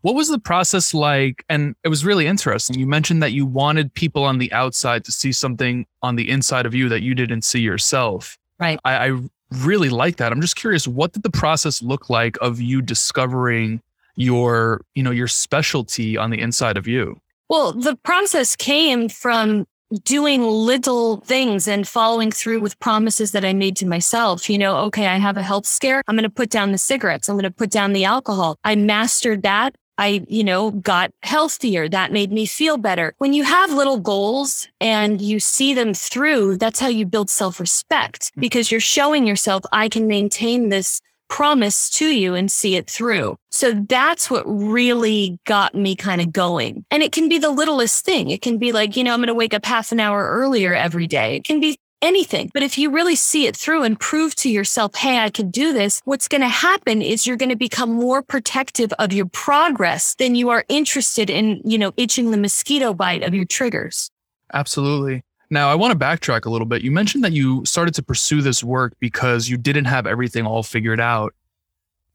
What 0.05 0.15
was 0.15 0.29
the 0.29 0.39
process 0.39 0.93
like? 0.93 1.47
And 1.49 1.75
it 1.83 1.89
was 1.89 2.05
really 2.05 2.27
interesting. 2.27 2.79
You 2.79 2.87
mentioned 2.87 3.23
that 3.23 3.33
you 3.33 3.47
wanted 3.47 3.95
people 3.95 4.23
on 4.23 4.37
the 4.37 4.53
outside 4.53 5.03
to 5.07 5.11
see 5.11 5.33
something 5.33 5.87
on 6.03 6.17
the 6.17 6.29
inside 6.29 6.67
of 6.67 6.75
you 6.75 6.91
that 6.91 7.01
you 7.01 7.15
didn't 7.15 7.41
see 7.41 7.61
yourself. 7.61 8.37
Right. 8.61 8.79
I, 8.85 9.09
I 9.09 9.19
really 9.63 9.89
like 9.89 10.17
that. 10.17 10.31
I'm 10.31 10.43
just 10.43 10.57
curious, 10.57 10.87
what 10.87 11.15
did 11.15 11.23
the 11.23 11.31
process 11.31 11.81
look 11.81 12.11
like 12.11 12.37
of 12.43 12.61
you 12.61 12.83
discovering 12.83 13.81
your, 14.15 14.83
you 14.95 15.03
know, 15.03 15.11
your 15.11 15.27
specialty 15.27 16.19
on 16.19 16.29
the 16.29 16.39
inside 16.39 16.77
of 16.77 16.87
you? 16.87 17.19
Well, 17.49 17.73
the 17.73 17.97
process 17.97 18.57
came 18.57 19.09
from 19.09 19.67
doing 20.03 20.43
little 20.43 21.21
things 21.21 21.67
and 21.67 21.89
following 21.89 22.31
through 22.31 22.61
with 22.61 22.79
promises 22.79 23.33
that 23.33 23.43
I 23.43 23.55
made 23.55 23.75
to 23.77 23.87
myself. 23.87 24.51
You 24.51 24.59
know, 24.59 24.77
okay, 24.81 25.07
I 25.07 25.17
have 25.17 25.39
a 25.39 25.43
health 25.43 25.65
scare. 25.65 26.03
I'm 26.09 26.15
going 26.15 26.25
to 26.25 26.29
put 26.29 26.51
down 26.51 26.73
the 26.73 26.79
cigarettes. 26.79 27.31
I'm 27.31 27.37
going 27.37 27.45
to 27.45 27.51
put 27.51 27.71
down 27.71 27.95
the 27.95 28.05
alcohol. 28.05 28.59
I 28.65 28.77
mastered 28.77 29.43
that. 29.45 29.75
I, 29.99 30.25
you 30.29 30.45
know, 30.45 30.71
got 30.71 31.13
healthier. 31.23 31.89
That 31.89 32.13
made 32.13 32.33
me 32.33 32.47
feel 32.47 32.77
better. 32.77 33.15
When 33.19 33.33
you 33.33 33.45
have 33.45 33.73
little 33.73 33.99
goals 33.99 34.69
and 34.81 35.21
you 35.21 35.41
see 35.41 35.75
them 35.75 35.95
through, 35.95 36.59
that's 36.59 36.81
how 36.81 36.89
you 36.89 37.07
build 37.07 37.31
self 37.31 37.61
respect 37.61 38.33
mm. 38.37 38.41
because 38.41 38.71
you're 38.71 38.81
showing 38.81 39.27
yourself, 39.27 39.63
I 39.73 39.89
can 39.89 40.07
maintain 40.07 40.69
this 40.69 41.01
promise 41.29 41.91
to 41.91 42.07
you 42.07 42.35
and 42.35 42.51
see 42.51 42.77
it 42.77 42.89
through. 42.89 43.37
So 43.51 43.73
that's 43.73 44.31
what 44.31 44.45
really 44.47 45.39
got 45.47 45.75
me 45.75 45.97
kind 45.97 46.21
of 46.21 46.33
going. 46.33 46.85
And 46.91 47.03
it 47.03 47.13
can 47.13 47.29
be 47.29 47.39
the 47.39 47.51
littlest 47.51 48.05
thing. 48.05 48.31
It 48.31 48.43
can 48.43 48.59
be 48.59 48.73
like, 48.73 48.97
you 48.97 49.05
know, 49.05 49.13
I'm 49.13 49.21
going 49.21 49.29
to 49.29 49.35
wake 49.35 49.55
up 49.55 49.65
half 49.65 49.91
an 49.91 50.01
hour 50.01 50.29
earlier 50.29 50.75
every 50.75 51.07
day. 51.07 51.37
It 51.37 51.45
can 51.45 51.61
be 51.61 51.79
anything. 52.05 52.51
But 52.53 52.63
if 52.63 52.77
you 52.79 52.91
really 52.91 53.17
see 53.17 53.47
it 53.47 53.57
through 53.57 53.83
and 53.83 53.99
prove 53.99 54.35
to 54.37 54.51
yourself, 54.51 54.95
hey, 54.95 55.19
I 55.19 55.31
can 55.31 55.51
do 55.51 55.73
this, 55.73 56.01
what's 56.05 56.29
going 56.29 56.43
to 56.43 56.49
happen 56.49 57.03
is 57.03 57.27
you're 57.27 57.37
going 57.37 57.49
to 57.49 57.57
become 57.57 57.93
more 57.93 58.23
protective 58.23 58.93
of 58.99 59.13
your 59.13 59.27
progress 59.27 60.15
than 60.17 60.35
you 60.35 60.51
are 60.51 60.65
interested 60.69 61.31
in, 61.31 61.61
you 61.65 61.79
know, 61.79 61.93
itching 61.97 62.31
the 62.31 62.37
mosquito 62.37 62.95
bite 62.95 63.23
of 63.23 63.35
your 63.35 63.47
triggers. 63.47 64.11
Absolutely. 64.53 65.25
Now, 65.51 65.71
I 65.71 65.75
want 65.75 65.99
to 65.99 65.99
backtrack 65.99 66.47
a 66.47 66.51
little 66.51 66.67
bit. 66.67 66.83
You 66.83 66.91
mentioned 66.91 67.25
that 67.25 67.33
you 67.33 67.65
started 67.65 67.95
to 67.95 68.03
pursue 68.03 68.43
this 68.43 68.63
work 68.63 68.95
because 69.01 69.49
you 69.49 69.57
didn't 69.57 69.87
have 69.87 70.07
everything 70.07 70.47
all 70.47 70.63
figured 70.63 71.01
out. 71.01 71.35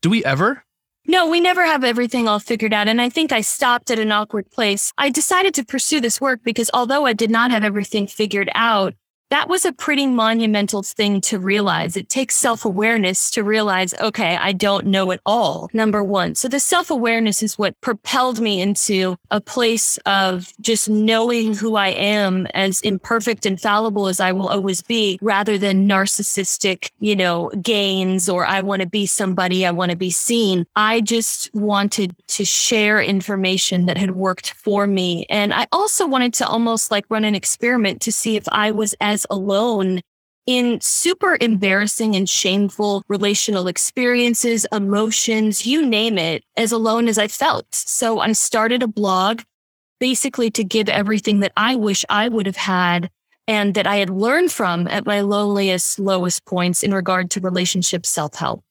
Do 0.02 0.10
we 0.10 0.24
ever? 0.24 0.64
No, 1.06 1.28
we 1.28 1.40
never 1.40 1.66
have 1.66 1.84
everything 1.84 2.28
all 2.28 2.40
figured 2.40 2.74
out. 2.74 2.88
And 2.88 3.02
I 3.02 3.10
think 3.10 3.32
I 3.32 3.42
stopped 3.42 3.90
at 3.90 4.00
an 4.00 4.12
awkward 4.12 4.52
place. 4.52 4.94
I 4.98 5.10
decided 5.10 5.54
to 5.56 5.66
pursue 5.66 6.00
this 6.00 6.22
work 6.22 6.42
because 6.44 6.70
although 6.74 7.06
I 7.06 7.14
did 7.14 7.32
not 7.32 7.52
have 7.52 7.64
everything 7.64 8.08
figured 8.08 8.50
out, 8.54 8.94
that 9.30 9.48
was 9.48 9.66
a 9.66 9.72
pretty 9.72 10.08
monumental 10.08 10.84
thing 10.84 11.22
to 11.22 11.40
realize. 11.40 11.96
It 11.96 12.10
takes 12.10 12.36
self 12.36 12.66
awareness 12.66 13.30
to 13.32 13.44
realize, 13.44 13.94
okay, 13.96 14.36
I 14.38 14.54
don't 14.54 14.88
know 14.88 15.12
it 15.12 15.22
all. 15.26 15.70
Number 15.74 16.04
one. 16.04 16.36
So 16.36 16.48
the 16.48 16.60
self 16.60 16.90
awareness 16.90 17.44
is 17.44 17.58
what 17.58 17.80
propelled 17.82 18.40
me 18.40 18.62
into 18.62 19.16
a 19.32 19.40
place 19.40 19.98
of 20.06 20.52
just 20.62 20.90
knowing 20.90 21.56
who 21.56 21.76
I 21.76 21.90
am 21.90 22.48
as 22.54 22.82
imperfect 22.82 23.46
and 23.46 23.60
fallible 23.60 24.08
as 24.08 24.20
I 24.20 24.32
will 24.32 24.48
always 24.48 24.82
be 24.82 25.20
rather 25.22 25.58
than 25.58 25.88
narcissistic, 25.88 26.90
you 27.00 27.16
know, 27.16 27.50
gains 27.62 28.30
or 28.30 28.46
I 28.46 28.62
want 28.62 28.82
to 28.82 28.88
be 28.88 29.06
somebody, 29.06 29.66
I 29.66 29.72
want 29.72 29.92
to 29.92 29.98
be 29.98 30.10
seen. 30.10 30.66
I 30.76 31.02
just 31.02 31.54
wanted 31.54 32.16
to 32.28 32.46
share 32.46 33.02
information 33.02 33.86
that 33.86 33.98
had 33.98 34.12
worked 34.12 34.52
for 34.52 34.88
me. 34.88 35.26
And 35.30 35.54
I 35.54 35.68
also 35.72 36.08
wanted 36.08 36.34
to 36.36 36.48
almost 36.48 36.92
like 36.92 37.06
run 37.10 37.26
an 37.26 37.36
experiment 37.36 38.02
to 38.02 38.12
see 38.12 38.36
if 38.36 38.48
I 38.52 38.72
was 38.72 38.96
as 39.00 39.19
alone 39.30 40.02
in 40.46 40.82
super 40.82 41.38
embarrassing 41.40 42.16
and 42.16 42.28
shameful 42.28 43.04
relational 43.08 43.68
experiences, 43.68 44.66
emotions, 44.72 45.66
you 45.66 45.86
name 45.86 46.18
it, 46.18 46.44
as 46.58 46.72
alone 46.72 47.08
as 47.08 47.20
I 47.20 47.28
felt. 47.28 47.68
So 47.72 48.20
I 48.20 48.32
started 48.32 48.82
a 48.82 48.88
blog 48.88 49.42
basically 50.00 50.50
to 50.52 50.64
give 50.64 50.90
everything 50.90 51.42
that 51.42 51.52
I 51.56 51.76
wish 51.76 52.04
I 52.10 52.30
would 52.30 52.46
have 52.46 52.56
had 52.56 53.12
and 53.48 53.76
that 53.76 53.88
I 53.88 53.98
had 53.98 54.10
learned 54.10 54.52
from 54.52 54.88
at 54.88 55.06
my 55.06 55.22
loneliest, 55.22 56.00
lowest 56.00 56.46
points 56.46 56.84
in 56.84 56.94
regard 56.94 57.30
to 57.32 57.42
relationship 57.42 58.06
self 58.06 58.36
help. 58.36 58.64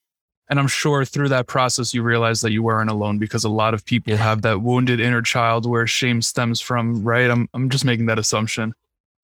And 0.51 0.59
I'm 0.59 0.69
sure 0.69 1.05
through 1.05 1.29
that 1.29 1.47
process, 1.47 1.93
you 1.93 2.03
realized 2.03 2.43
that 2.43 2.53
you 2.53 2.63
weren't 2.63 2.91
alone 2.91 3.19
because 3.19 3.45
a 3.45 3.51
lot 3.51 3.75
of 3.75 3.85
people 3.85 4.17
have 4.17 4.43
that 4.43 4.63
wounded 4.63 4.99
inner 4.99 5.21
child 5.21 5.67
where 5.67 5.87
shame 5.87 6.23
stems 6.23 6.61
from, 6.61 7.05
right? 7.05 7.31
I'm, 7.31 7.49
I'm 7.53 7.69
just 7.69 7.85
making 7.85 8.07
that 8.07 8.19
assumption. 8.19 8.73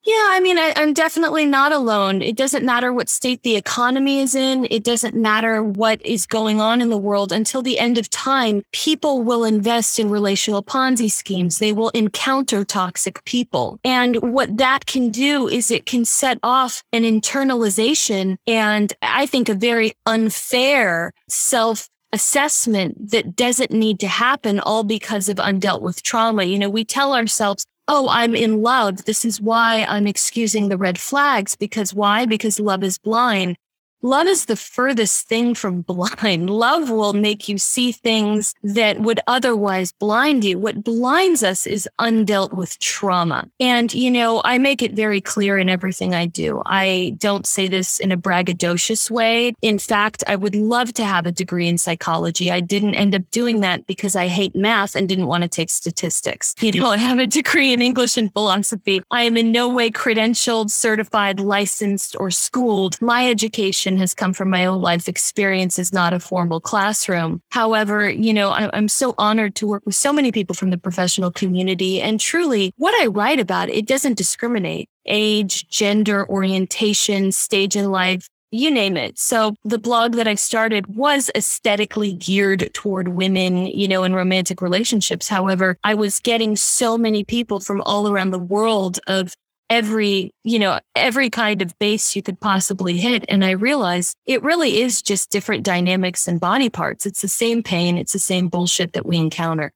Yeah, 0.06 0.12
I 0.32 0.40
mean, 0.40 0.58
I, 0.58 0.75
am 0.76 0.92
definitely 0.92 1.46
not 1.46 1.73
alone. 1.73 2.20
It 2.20 2.37
doesn't 2.37 2.62
matter 2.62 2.92
what 2.92 3.08
state 3.08 3.42
the 3.42 3.56
economy 3.56 4.20
is 4.20 4.34
in. 4.34 4.66
It 4.70 4.84
doesn't 4.84 5.14
matter 5.14 5.62
what 5.62 6.04
is 6.04 6.26
going 6.26 6.61
on 6.61 6.82
in 6.82 6.90
the 6.90 6.99
world. 6.99 7.32
Until 7.32 7.62
the 7.62 7.78
end 7.78 7.96
of 7.96 8.11
time, 8.11 8.64
people 8.73 9.23
will 9.23 9.44
invest 9.44 9.99
in 9.99 10.11
relational 10.11 10.62
Ponzi 10.62 11.11
schemes. 11.11 11.56
They 11.56 11.73
will 11.73 11.88
encounter 11.90 12.66
toxic 12.66 13.25
people. 13.25 13.80
And 13.82 14.16
what 14.16 14.58
that 14.58 14.84
can 14.84 15.08
do 15.08 15.49
is 15.49 15.70
it 15.70 15.87
can 15.87 16.04
set 16.04 16.38
off 16.42 16.82
an 16.92 17.04
internalization 17.04 18.37
and 18.46 18.92
I 19.00 19.25
think 19.25 19.49
a 19.49 19.54
very 19.54 19.94
unfair 20.04 21.14
self 21.30 21.88
assessment 22.14 23.11
that 23.11 23.34
doesn't 23.34 23.73
need 23.73 23.99
to 23.99 24.06
happen 24.06 24.61
all 24.61 24.84
because 24.84 25.28
of 25.28 25.38
undealt 25.38 25.82
with 25.82 26.02
trauma. 26.02 26.44
You 26.44 26.61
know, 26.61 26.70
we 26.70 26.84
tell 26.84 27.12
ourselves, 27.12 27.66
oh, 27.88 28.09
I'm 28.09 28.35
in 28.35 28.62
love. 28.62 29.05
This 29.05 29.25
is 29.25 29.41
why 29.41 29.85
I'm 29.88 30.07
excusing 30.07 30.69
the 30.69 30.79
red 30.79 30.99
flags. 30.99 31.57
Because 31.57 31.95
why? 31.95 32.26
Because 32.26 32.61
love 32.61 32.83
is 32.83 32.99
blind. 32.99 33.57
Love 34.04 34.26
is 34.26 34.44
the 34.44 34.54
furthest 34.54 35.26
thing 35.26 35.54
from 35.54 35.80
blind. 35.80 36.50
Love 36.64 36.90
will 36.90 37.14
make 37.14 37.49
you 37.49 37.56
see 37.56 37.90
things 37.90 38.54
that 38.62 39.00
would 39.00 39.18
otherwise 39.26 39.92
blind 39.92 40.44
you. 40.44 40.58
What 40.58 40.84
blinds 40.84 41.42
us 41.42 41.66
is 41.66 41.88
undealt 41.99 42.52
with 42.52 42.78
trauma. 42.80 43.49
And, 43.58 43.94
you 43.94 44.11
know, 44.11 44.42
I 44.44 44.58
make 44.58 44.82
it 44.82 44.92
very 44.92 45.23
clear 45.23 45.56
in 45.56 45.70
everything 45.70 46.14
I 46.14 46.26
do. 46.26 46.61
I 46.66 47.16
don't 47.16 47.46
say 47.46 47.66
this 47.66 47.99
in 47.99 48.12
a 48.12 48.18
braggadocious 48.18 49.11
way. 49.11 49.54
In 49.62 49.78
fact, 49.78 50.23
I 50.26 50.37
would 50.37 50.54
love 50.54 50.92
to 50.94 51.04
have 51.06 51.25
a 51.25 51.32
degree 51.32 51.66
in 51.66 51.78
psychology. 51.78 52.50
I 52.50 52.61
didn't 52.61 52.96
end 52.96 53.14
up 53.14 53.23
doing 53.30 53.61
that 53.61 53.87
because 53.87 54.14
I 54.16 54.26
hate 54.26 54.54
math 54.54 54.94
and 54.94 55.08
didn't 55.08 55.28
want 55.28 55.44
to 55.44 55.49
take 55.49 55.70
statistics. 55.70 56.54
You 56.64 56.80
know, 56.80 56.90
I 56.90 56.96
have 56.96 57.18
a 57.18 57.26
degree 57.26 57.73
in 57.73 57.82
English 57.82 58.16
and 58.16 58.32
philosophy. 58.32 59.02
I 59.11 59.23
am 59.23 59.37
in 59.37 59.52
no 59.52 59.68
way 59.68 59.90
credentialed, 59.90 60.70
certified, 60.70 61.38
licensed, 61.38 62.16
or 62.18 62.30
schooled. 62.30 63.00
My 63.02 63.28
education 63.28 63.94
has 63.97 64.15
come 64.15 64.33
from 64.33 64.51
my 64.51 64.67
own 64.67 64.81
life 64.81 65.09
experience 65.09 65.79
is 65.79 65.93
not 65.93 66.13
a 66.13 66.21
formal 66.21 66.61
classroom. 66.61 67.41
However, 67.51 68.09
you 68.09 68.33
know, 68.33 68.51
I, 68.51 68.77
am 68.77 68.89
so 68.89 69.15
honored 69.19 69.55
to 69.57 69.67
work 69.67 69.83
with 69.87 69.95
so 69.95 70.13
many 70.13 70.33
people 70.33 70.55
from 70.55 70.71
the 70.71 70.79
professional 70.79 71.31
community. 71.31 72.01
And 72.01 72.21
truly, 72.21 72.73
what 72.77 72.95
I 73.03 73.07
write 73.07 73.41
about, 73.41 73.69
it 73.69 73.87
doesn't 73.87 74.17
discriminate 74.17 74.89
age, 75.07 75.69
gender, 75.69 76.27
orientation, 76.29 77.31
stage 77.31 77.77
in 77.77 77.91
life, 77.91 78.29
you 78.55 78.71
name 78.71 78.97
it. 78.97 79.19
So 79.19 79.57
the 79.65 79.79
blog 79.79 80.15
that 80.15 80.29
I 80.29 80.37
started 80.37 80.87
was 80.95 81.29
aesthetically 81.35 82.13
geared 82.13 82.73
toward 82.73 83.09
women, 83.09 83.67
you 83.67 83.89
know, 83.89 84.05
in 84.05 84.15
romantic 84.15 84.63
relationships. 84.63 85.29
However, 85.29 85.77
I 85.83 85.95
was 85.95 86.21
getting 86.21 86.55
so 86.55 86.97
many 86.97 87.25
people 87.25 87.59
from 87.59 87.83
all 87.83 88.09
around 88.09 88.31
the 88.31 88.39
world 88.39 89.01
of 89.09 89.35
every, 89.71 90.33
you 90.42 90.59
know, 90.59 90.80
every 90.94 91.30
kind 91.30 91.62
of 91.62 91.78
base 91.78 92.14
you 92.14 92.23
could 92.23 92.40
possibly 92.40 92.97
hit. 92.99 93.25
And 93.28 93.44
I 93.44 93.52
realized 93.52 94.16
it 94.26 94.42
really 94.42 94.80
is 94.80 95.02
just 95.02 95.30
different 95.30 95.64
dynamics 95.64 96.28
and 96.28 96.40
body 96.40 96.68
parts. 96.68 97.06
It's 97.06 97.23
the 97.23 97.28
same 97.28 97.62
pain, 97.62 97.99
it's 97.99 98.12
the 98.12 98.18
same 98.18 98.49
bullshit 98.49 98.92
that 98.92 99.06
we 99.06 99.16
encounter. 99.16 99.73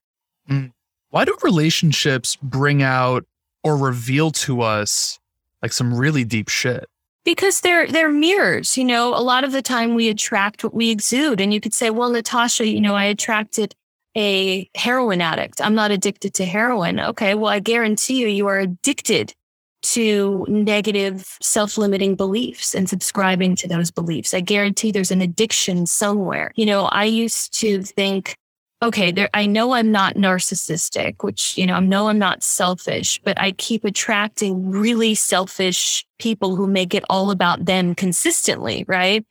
Mm. 0.49 0.73
Why 1.11 1.25
do 1.25 1.37
relationships 1.43 2.37
bring 2.37 2.83
out 2.83 3.25
or 3.65 3.77
reveal 3.77 4.31
to 4.31 4.63
us 4.63 5.19
like 5.63 5.73
some 5.73 5.95
really 5.95 6.25
deep 6.25 6.49
shit? 6.49 6.89
because 7.29 7.61
they're 7.61 7.87
they're 7.87 8.11
mirrors 8.11 8.79
you 8.79 8.85
know 8.85 9.15
a 9.15 9.21
lot 9.21 9.45
of 9.45 9.53
the 9.53 9.61
time 9.61 9.95
we 9.95 10.09
attract 10.09 10.65
what 10.65 10.73
we 10.73 10.89
exude 10.89 11.43
and 11.43 11.53
you 11.53 11.61
could 11.61 11.75
say 11.75 11.91
well 11.91 12.09
natasha 12.09 12.67
you 12.67 12.81
know 12.81 12.95
i 12.95 13.05
attracted 13.05 13.75
a 14.17 14.67
heroin 14.75 15.21
addict 15.21 15.61
i'm 15.61 15.75
not 15.75 15.91
addicted 15.91 16.33
to 16.33 16.47
heroin 16.47 16.99
okay 16.99 17.35
well 17.35 17.53
i 17.53 17.61
guarantee 17.61 18.19
you 18.19 18.29
you 18.29 18.47
are 18.47 18.59
addicted 18.59 19.35
to 19.83 20.45
negative 20.49 21.37
self 21.41 21.79
limiting 21.79 22.15
beliefs 22.15 22.75
and 22.75 22.89
subscribing 22.89 23.57
to 23.57 23.69
those 23.69 23.91
beliefs. 23.91 24.35
I 24.35 24.41
guarantee 24.41 24.91
there's 24.91 25.11
an 25.11 25.21
addiction 25.21 25.87
somewhere. 25.87 26.53
You 26.57 26.67
know, 26.67 26.87
I 26.87 27.05
used 27.05 27.53
to 27.61 27.83
think, 27.83 28.37
okay, 28.83 29.11
there, 29.11 29.31
I 29.35 29.47
know 29.47 29.73
I'm 29.73 29.93
not 29.93 30.15
narcissistic, 30.15 31.23
which, 31.23 31.57
you 31.57 31.67
know, 31.67 31.75
I 31.75 31.81
know 31.81 32.09
I'm 32.09 32.19
not 32.19 32.43
selfish, 32.43 33.21
but 33.25 33.41
I 33.41 33.53
keep 33.53 33.85
attracting 33.85 34.71
really 34.71 35.15
selfish 35.15 36.05
people 36.19 36.57
who 36.57 36.67
make 36.67 36.95
it 36.95 37.05
all 37.09 37.31
about 37.31 37.65
them 37.65 37.95
consistently. 37.95 38.85
Right. 38.87 39.25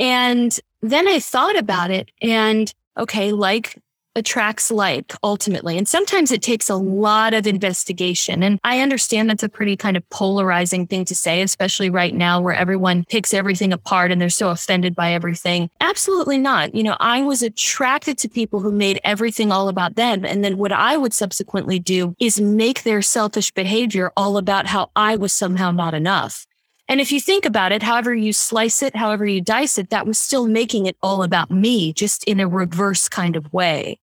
And 0.00 0.58
then 0.80 1.08
I 1.08 1.18
thought 1.18 1.56
about 1.56 1.90
it 1.90 2.10
and 2.22 2.72
okay, 2.96 3.32
like 3.32 3.78
attracts 4.18 4.70
like 4.70 5.14
ultimately. 5.22 5.78
And 5.78 5.88
sometimes 5.88 6.30
it 6.30 6.42
takes 6.42 6.68
a 6.68 6.76
lot 6.76 7.32
of 7.32 7.46
investigation. 7.46 8.42
And 8.42 8.60
I 8.64 8.80
understand 8.80 9.30
that's 9.30 9.42
a 9.42 9.48
pretty 9.48 9.76
kind 9.76 9.96
of 9.96 10.08
polarizing 10.10 10.86
thing 10.86 11.06
to 11.06 11.14
say, 11.14 11.40
especially 11.40 11.88
right 11.88 12.14
now 12.14 12.40
where 12.40 12.54
everyone 12.54 13.04
picks 13.08 13.32
everything 13.32 13.72
apart 13.72 14.10
and 14.10 14.20
they're 14.20 14.28
so 14.28 14.50
offended 14.50 14.94
by 14.94 15.12
everything. 15.12 15.70
Absolutely 15.80 16.36
not. 16.36 16.74
You 16.74 16.82
know, 16.82 16.96
I 17.00 17.22
was 17.22 17.42
attracted 17.42 18.18
to 18.18 18.28
people 18.28 18.60
who 18.60 18.72
made 18.72 19.00
everything 19.04 19.50
all 19.50 19.68
about 19.68 19.94
them. 19.94 20.26
And 20.26 20.44
then 20.44 20.58
what 20.58 20.72
I 20.72 20.98
would 20.98 21.14
subsequently 21.14 21.78
do 21.78 22.14
is 22.18 22.40
make 22.40 22.82
their 22.82 23.00
selfish 23.00 23.52
behavior 23.52 24.12
all 24.16 24.36
about 24.36 24.66
how 24.66 24.90
I 24.94 25.16
was 25.16 25.32
somehow 25.32 25.70
not 25.70 25.94
enough. 25.94 26.44
And 26.90 27.02
if 27.02 27.12
you 27.12 27.20
think 27.20 27.44
about 27.44 27.70
it, 27.70 27.82
however 27.82 28.14
you 28.14 28.32
slice 28.32 28.82
it, 28.82 28.96
however 28.96 29.26
you 29.26 29.42
dice 29.42 29.76
it, 29.76 29.90
that 29.90 30.06
was 30.06 30.18
still 30.18 30.48
making 30.48 30.86
it 30.86 30.96
all 31.02 31.22
about 31.22 31.50
me, 31.50 31.92
just 31.92 32.24
in 32.24 32.40
a 32.40 32.48
reverse 32.48 33.10
kind 33.10 33.36
of 33.36 33.52
way. 33.52 34.00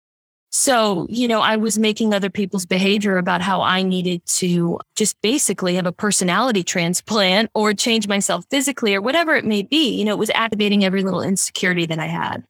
So, 0.57 1.05
you 1.09 1.27
know, 1.27 1.41
I 1.41 1.57
was 1.57 1.77
making 1.77 2.13
other 2.13 2.29
people's 2.29 2.65
behavior 2.65 3.17
about 3.17 3.41
how 3.41 3.61
I 3.61 3.83
needed 3.83 4.25
to 4.37 4.79
just 4.95 5.19
basically 5.19 5.75
have 5.75 5.85
a 5.85 5.91
personality 5.91 6.63
transplant 6.63 7.51
or 7.53 7.73
change 7.73 8.07
myself 8.07 8.45
physically 8.49 8.95
or 8.95 9.01
whatever 9.01 9.35
it 9.35 9.43
may 9.43 9.63
be. 9.63 9.89
You 9.89 10.05
know, 10.05 10.13
it 10.13 10.17
was 10.17 10.31
activating 10.33 10.85
every 10.85 11.03
little 11.03 11.21
insecurity 11.21 11.85
that 11.87 11.99
I 11.99 12.05
had. 12.05 12.45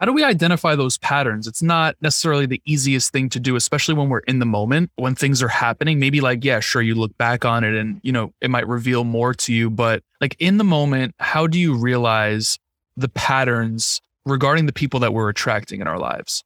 How 0.00 0.06
do 0.06 0.12
we 0.12 0.24
identify 0.24 0.74
those 0.74 0.98
patterns? 0.98 1.46
It's 1.46 1.62
not 1.62 1.94
necessarily 2.00 2.46
the 2.46 2.60
easiest 2.66 3.12
thing 3.12 3.28
to 3.28 3.38
do, 3.38 3.54
especially 3.54 3.94
when 3.94 4.08
we're 4.08 4.18
in 4.26 4.40
the 4.40 4.44
moment, 4.44 4.90
when 4.96 5.14
things 5.14 5.40
are 5.40 5.46
happening. 5.46 6.00
Maybe 6.00 6.20
like, 6.20 6.44
yeah, 6.44 6.58
sure, 6.58 6.82
you 6.82 6.96
look 6.96 7.16
back 7.16 7.44
on 7.44 7.62
it 7.62 7.76
and, 7.76 8.00
you 8.02 8.10
know, 8.10 8.32
it 8.40 8.50
might 8.50 8.66
reveal 8.66 9.04
more 9.04 9.34
to 9.34 9.54
you. 9.54 9.70
But 9.70 10.02
like 10.20 10.34
in 10.40 10.58
the 10.58 10.64
moment, 10.64 11.14
how 11.20 11.46
do 11.46 11.60
you 11.60 11.76
realize 11.76 12.58
the 12.96 13.08
patterns 13.08 14.00
regarding 14.24 14.66
the 14.66 14.72
people 14.72 14.98
that 14.98 15.14
we're 15.14 15.28
attracting 15.28 15.80
in 15.80 15.86
our 15.86 16.00
lives? 16.00 16.42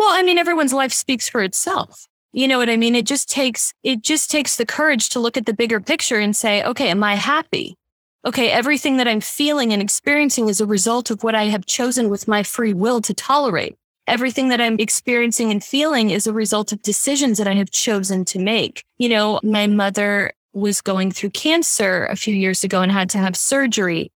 Well, 0.00 0.08
I 0.10 0.22
mean, 0.22 0.38
everyone's 0.38 0.72
life 0.72 0.92
speaks 0.92 1.28
for 1.28 1.42
itself. 1.42 2.08
You 2.32 2.48
know 2.48 2.58
what 2.58 2.70
I 2.70 2.76
mean? 2.76 2.96
It 2.96 3.06
just 3.06 3.28
takes 3.28 3.74
it 3.82 4.02
just 4.02 4.30
takes 4.30 4.56
the 4.56 4.66
courage 4.66 5.10
to 5.10 5.20
look 5.20 5.36
at 5.36 5.46
the 5.46 5.52
bigger 5.52 5.78
picture 5.78 6.18
and 6.18 6.34
say, 6.34 6.64
okay, 6.64 6.88
am 6.88 7.04
I 7.04 7.14
happy? 7.16 7.76
okay, 8.24 8.50
everything 8.50 8.98
that 8.98 9.08
I'm 9.08 9.20
feeling 9.20 9.72
and 9.72 9.80
experiencing 9.80 10.48
is 10.48 10.60
a 10.60 10.66
result 10.66 11.10
of 11.10 11.22
what 11.22 11.34
I 11.34 11.44
have 11.44 11.66
chosen 11.66 12.10
with 12.10 12.28
my 12.28 12.42
free 12.42 12.74
will 12.74 13.00
to 13.02 13.14
tolerate. 13.14 13.76
Everything 14.06 14.48
that 14.48 14.60
I'm 14.60 14.76
experiencing 14.78 15.50
and 15.50 15.62
feeling 15.62 16.10
is 16.10 16.26
a 16.26 16.32
result 16.32 16.72
of 16.72 16.82
decisions 16.82 17.38
that 17.38 17.46
I 17.46 17.54
have 17.54 17.70
chosen 17.70 18.24
to 18.26 18.38
make. 18.38 18.84
You 18.98 19.08
know, 19.08 19.40
my 19.42 19.66
mother 19.66 20.32
was 20.52 20.80
going 20.80 21.12
through 21.12 21.30
cancer 21.30 22.06
a 22.06 22.16
few 22.16 22.34
years 22.34 22.64
ago 22.64 22.82
and 22.82 22.90
had 22.90 23.08
to 23.10 23.18
have 23.18 23.36
surgery. 23.36 24.10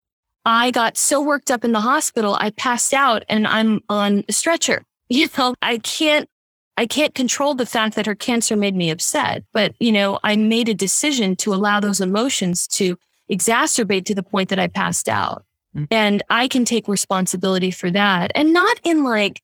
I 0.46 0.72
got 0.72 0.98
so 0.98 1.22
worked 1.22 1.52
up 1.52 1.64
in 1.64 1.72
the 1.72 1.82
hospital, 1.82 2.36
I 2.38 2.50
passed 2.50 2.94
out 2.94 3.24
and 3.30 3.48
I'm 3.48 3.82
on 3.88 4.26
a 4.28 4.34
stretcher. 4.34 4.84
You 5.10 5.28
know, 5.38 5.56
I 5.62 5.78
can't 5.80 6.30
I 6.76 6.88
can't 6.88 7.14
control 7.14 7.54
the 7.54 7.68
fact 7.68 7.96
that 7.96 8.08
her 8.08 8.16
cancer 8.16 8.56
made 8.56 8.76
me 8.76 8.90
upset, 8.90 9.44
but 9.54 9.76
you 9.80 9.92
know, 9.92 10.20
I 10.24 10.36
made 10.36 10.70
a 10.70 10.74
decision 10.74 11.36
to 11.38 11.54
allow 11.54 11.80
those 11.80 12.02
emotions 12.02 12.68
to 12.70 12.98
exacerbate 13.32 14.06
to 14.06 14.16
the 14.16 14.24
point 14.24 14.50
that 14.50 14.60
I 14.60 14.68
passed 14.68 15.08
out. 15.08 15.46
Mm. 15.76 15.88
And 15.92 16.24
I 16.30 16.48
can 16.48 16.66
take 16.66 16.88
responsibility 16.88 17.70
for 17.70 17.92
that. 17.92 18.32
And 18.34 18.54
not 18.54 18.80
in 18.84 19.04
like 19.04 19.43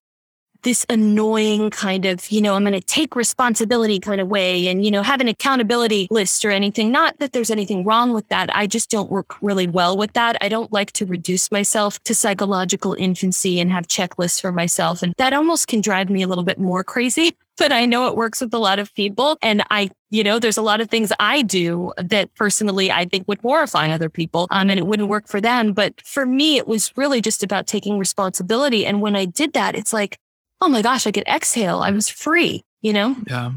this 0.63 0.85
annoying 0.89 1.69
kind 1.69 2.05
of, 2.05 2.29
you 2.31 2.41
know, 2.41 2.55
I'm 2.55 2.63
going 2.63 2.73
to 2.73 2.81
take 2.81 3.15
responsibility 3.15 3.99
kind 3.99 4.19
of 4.19 4.27
way 4.27 4.67
and, 4.67 4.83
you 4.83 4.91
know, 4.91 5.01
have 5.01 5.21
an 5.21 5.27
accountability 5.27 6.07
list 6.11 6.43
or 6.43 6.51
anything. 6.51 6.91
Not 6.91 7.17
that 7.19 7.33
there's 7.33 7.51
anything 7.51 7.83
wrong 7.83 8.13
with 8.13 8.27
that. 8.29 8.55
I 8.55 8.67
just 8.67 8.89
don't 8.89 9.09
work 9.09 9.41
really 9.41 9.67
well 9.67 9.97
with 9.97 10.13
that. 10.13 10.37
I 10.41 10.49
don't 10.49 10.71
like 10.71 10.91
to 10.93 11.05
reduce 11.05 11.51
myself 11.51 12.01
to 12.03 12.15
psychological 12.15 12.93
infancy 12.93 13.59
and 13.59 13.71
have 13.71 13.87
checklists 13.87 14.41
for 14.41 14.51
myself. 14.51 15.01
And 15.01 15.13
that 15.17 15.33
almost 15.33 15.67
can 15.67 15.81
drive 15.81 16.09
me 16.09 16.21
a 16.21 16.27
little 16.27 16.43
bit 16.43 16.59
more 16.59 16.83
crazy. 16.83 17.35
But 17.59 17.73
I 17.73 17.85
know 17.85 18.07
it 18.07 18.15
works 18.15 18.39
with 18.39 18.53
a 18.53 18.57
lot 18.57 18.79
of 18.79 18.95
people. 18.95 19.37
And 19.41 19.63
I, 19.69 19.91
you 20.11 20.23
know, 20.23 20.39
there's 20.39 20.55
a 20.55 20.61
lot 20.61 20.79
of 20.79 20.89
things 20.89 21.11
I 21.19 21.41
do 21.41 21.91
that 21.97 22.33
personally 22.35 22.89
I 22.89 23.03
think 23.03 23.27
would 23.27 23.41
horrify 23.41 23.89
other 23.89 24.09
people. 24.09 24.47
Um, 24.49 24.69
and 24.69 24.79
it 24.79 24.87
wouldn't 24.87 25.09
work 25.09 25.27
for 25.27 25.41
them. 25.41 25.73
But 25.73 25.99
for 25.99 26.25
me, 26.25 26.55
it 26.55 26.69
was 26.69 26.93
really 26.95 27.19
just 27.19 27.43
about 27.43 27.67
taking 27.67 27.99
responsibility. 27.99 28.85
And 28.85 29.01
when 29.01 29.17
I 29.17 29.25
did 29.25 29.51
that, 29.53 29.75
it's 29.75 29.91
like, 29.91 30.17
oh 30.61 30.69
my 30.69 30.81
gosh, 30.81 31.07
I 31.07 31.11
could 31.11 31.27
exhale. 31.27 31.79
I 31.79 31.91
was 31.91 32.09
free, 32.09 32.63
you 32.81 32.93
know? 32.93 33.15
Yeah, 33.27 33.51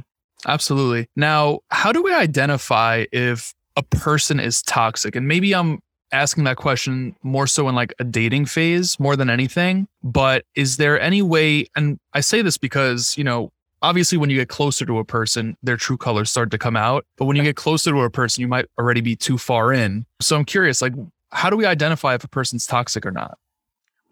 absolutely. 0.47 1.09
Now, 1.17 1.61
how 1.71 1.93
do 1.93 2.03
we 2.03 2.15
identify 2.15 3.07
if 3.13 3.55
a 3.77 3.83
person 3.83 4.41
is 4.41 4.63
toxic? 4.63 5.17
And 5.17 5.27
maybe 5.27 5.55
I'm 5.55 5.81
asking 6.13 6.45
that 6.45 6.57
question 6.57 7.17
more 7.23 7.47
so 7.47 7.69
in 7.69 7.75
like 7.75 7.95
a 7.99 8.05
dating 8.05 8.47
phase 8.47 9.01
more 9.01 9.17
than 9.17 9.31
anything. 9.31 9.89
But 10.03 10.45
is 10.55 10.77
there 10.77 11.01
any 11.01 11.23
way, 11.23 11.67
and 11.75 11.99
I 12.13 12.21
say 12.21 12.43
this 12.43 12.59
because, 12.59 13.17
you 13.17 13.25
know, 13.25 13.51
obviously 13.81 14.19
when 14.19 14.31
you 14.31 14.37
get 14.37 14.49
closer 14.49 14.85
to 14.87 14.99
a 14.99 15.05
person, 15.05 15.57
their 15.63 15.77
true 15.77 15.97
colors 15.97 16.31
start 16.31 16.51
to 16.51 16.59
come 16.59 16.77
out. 16.77 17.05
But 17.17 17.25
when 17.25 17.37
you 17.37 17.43
get 17.43 17.57
closer 17.57 17.91
to 17.91 18.01
a 18.01 18.11
person, 18.11 18.43
you 18.43 18.49
might 18.49 18.67
already 18.79 19.01
be 19.01 19.17
too 19.17 19.39
far 19.39 19.73
in. 19.73 20.07
So 20.21 20.37
I'm 20.37 20.45
curious, 20.45 20.83
like, 20.83 20.93
how 21.31 21.49
do 21.49 21.57
we 21.57 21.65
identify 21.65 22.15
if 22.15 22.25
a 22.25 22.29
person's 22.29 22.67
toxic 22.67 23.07
or 23.07 23.11
not? 23.11 23.39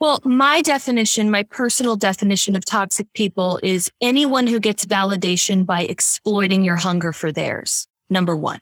Well, 0.00 0.21
my 0.25 0.62
definition, 0.62 1.30
my 1.30 1.42
personal 1.42 1.95
definition 1.95 2.57
of 2.57 2.64
toxic 2.64 3.12
people 3.12 3.61
is 3.62 3.92
anyone 4.00 4.47
who 4.47 4.59
gets 4.59 4.87
validation 4.87 5.66
by 5.66 5.83
exploiting 5.83 6.64
your 6.64 6.76
hunger 6.76 7.12
for 7.12 7.30
theirs. 7.30 7.87
Number 8.09 8.35
one. 8.35 8.61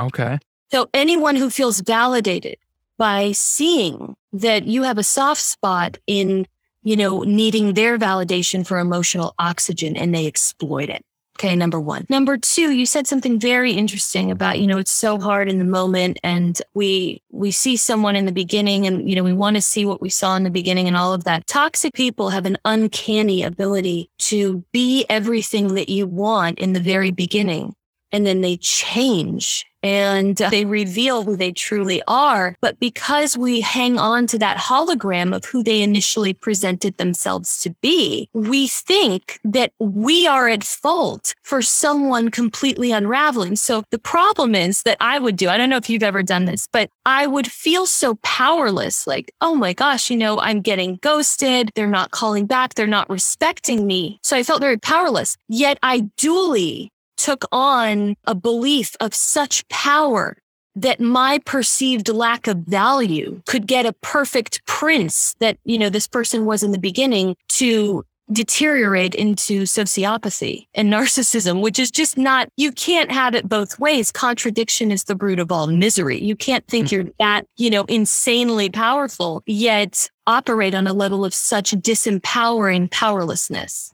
Okay. 0.00 0.38
So 0.70 0.88
anyone 0.94 1.34
who 1.34 1.50
feels 1.50 1.80
validated 1.80 2.56
by 2.96 3.32
seeing 3.32 4.14
that 4.32 4.66
you 4.66 4.84
have 4.84 4.96
a 4.96 5.02
soft 5.02 5.40
spot 5.40 5.98
in, 6.06 6.46
you 6.84 6.96
know, 6.96 7.22
needing 7.22 7.74
their 7.74 7.98
validation 7.98 8.64
for 8.64 8.78
emotional 8.78 9.34
oxygen 9.40 9.96
and 9.96 10.14
they 10.14 10.28
exploit 10.28 10.88
it. 10.88 11.04
Okay, 11.40 11.56
number 11.56 11.80
one. 11.80 12.04
Number 12.10 12.36
two, 12.36 12.70
you 12.72 12.84
said 12.84 13.06
something 13.06 13.40
very 13.40 13.72
interesting 13.72 14.30
about, 14.30 14.60
you 14.60 14.66
know, 14.66 14.76
it's 14.76 14.90
so 14.90 15.18
hard 15.18 15.48
in 15.48 15.56
the 15.56 15.64
moment 15.64 16.18
and 16.22 16.60
we 16.74 17.22
we 17.30 17.50
see 17.50 17.78
someone 17.78 18.14
in 18.14 18.26
the 18.26 18.32
beginning 18.32 18.86
and, 18.86 19.08
you 19.08 19.16
know, 19.16 19.22
we 19.22 19.32
want 19.32 19.56
to 19.56 19.62
see 19.62 19.86
what 19.86 20.02
we 20.02 20.10
saw 20.10 20.36
in 20.36 20.44
the 20.44 20.50
beginning 20.50 20.86
and 20.86 20.98
all 20.98 21.14
of 21.14 21.24
that. 21.24 21.46
Toxic 21.46 21.94
people 21.94 22.28
have 22.28 22.44
an 22.44 22.58
uncanny 22.66 23.42
ability 23.42 24.10
to 24.18 24.62
be 24.70 25.06
everything 25.08 25.76
that 25.76 25.88
you 25.88 26.06
want 26.06 26.58
in 26.58 26.74
the 26.74 26.80
very 26.80 27.10
beginning 27.10 27.74
and 28.12 28.26
then 28.26 28.42
they 28.42 28.58
change 28.58 29.64
and 29.82 30.36
they 30.36 30.64
reveal 30.64 31.22
who 31.22 31.36
they 31.36 31.52
truly 31.52 32.02
are. 32.06 32.56
But 32.60 32.78
because 32.80 33.36
we 33.36 33.60
hang 33.60 33.98
on 33.98 34.26
to 34.28 34.38
that 34.38 34.56
hologram 34.56 35.34
of 35.34 35.44
who 35.44 35.62
they 35.62 35.82
initially 35.82 36.32
presented 36.32 36.96
themselves 36.96 37.60
to 37.62 37.70
be, 37.80 38.28
we 38.32 38.68
think 38.68 39.40
that 39.44 39.72
we 39.78 40.26
are 40.26 40.48
at 40.48 40.64
fault 40.64 41.34
for 41.42 41.62
someone 41.62 42.30
completely 42.30 42.92
unraveling. 42.92 43.56
So 43.56 43.84
the 43.90 43.98
problem 43.98 44.54
is 44.54 44.82
that 44.82 44.96
I 45.00 45.18
would 45.18 45.36
do, 45.36 45.48
I 45.48 45.56
don't 45.56 45.70
know 45.70 45.76
if 45.76 45.90
you've 45.90 46.02
ever 46.02 46.22
done 46.22 46.44
this, 46.44 46.68
but 46.72 46.90
I 47.06 47.26
would 47.26 47.50
feel 47.50 47.86
so 47.86 48.16
powerless. 48.22 49.06
Like, 49.06 49.32
oh 49.40 49.54
my 49.54 49.72
gosh, 49.72 50.10
you 50.10 50.16
know, 50.16 50.38
I'm 50.40 50.60
getting 50.60 50.96
ghosted. 51.02 51.70
They're 51.74 51.86
not 51.86 52.10
calling 52.10 52.46
back. 52.46 52.74
They're 52.74 52.86
not 52.86 53.10
respecting 53.10 53.86
me. 53.86 54.18
So 54.22 54.36
I 54.36 54.42
felt 54.42 54.60
very 54.60 54.78
powerless. 54.78 55.36
Yet 55.48 55.78
I 55.82 56.10
duly 56.16 56.92
took 57.22 57.44
on 57.52 58.16
a 58.26 58.34
belief 58.34 58.96
of 59.00 59.14
such 59.14 59.66
power 59.68 60.36
that 60.76 61.00
my 61.00 61.38
perceived 61.44 62.08
lack 62.08 62.46
of 62.46 62.58
value 62.58 63.42
could 63.46 63.66
get 63.66 63.86
a 63.86 63.92
perfect 64.02 64.64
prince 64.66 65.34
that, 65.40 65.58
you 65.64 65.78
know, 65.78 65.88
this 65.88 66.06
person 66.06 66.46
was 66.46 66.62
in 66.62 66.72
the 66.72 66.78
beginning 66.78 67.36
to 67.48 68.04
deteriorate 68.32 69.14
into 69.14 69.62
sociopathy 69.62 70.66
and 70.74 70.92
narcissism, 70.92 71.60
which 71.60 71.78
is 71.78 71.90
just 71.90 72.16
not, 72.16 72.48
you 72.56 72.70
can't 72.70 73.10
have 73.10 73.34
it 73.34 73.48
both 73.48 73.78
ways. 73.80 74.12
Contradiction 74.12 74.92
is 74.92 75.04
the 75.04 75.16
root 75.16 75.40
of 75.40 75.50
all 75.50 75.66
misery. 75.66 76.22
You 76.22 76.36
can't 76.36 76.66
think 76.68 76.88
mm. 76.88 76.92
you're 76.92 77.04
that, 77.18 77.46
you 77.56 77.70
know, 77.70 77.84
insanely 77.84 78.70
powerful, 78.70 79.42
yet 79.46 80.08
operate 80.28 80.74
on 80.76 80.86
a 80.86 80.92
level 80.92 81.24
of 81.24 81.34
such 81.34 81.72
disempowering 81.72 82.90
powerlessness. 82.90 83.92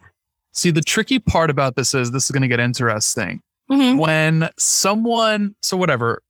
See, 0.56 0.70
the 0.70 0.80
tricky 0.80 1.18
part 1.18 1.50
about 1.50 1.76
this 1.76 1.92
is 1.94 2.10
this 2.10 2.24
is 2.24 2.30
going 2.30 2.42
to 2.42 2.48
get 2.48 2.60
interesting. 2.60 3.42
Mm-hmm. 3.70 3.98
When 3.98 4.48
someone, 4.58 5.54
so 5.60 5.76
whatever, 5.76 6.22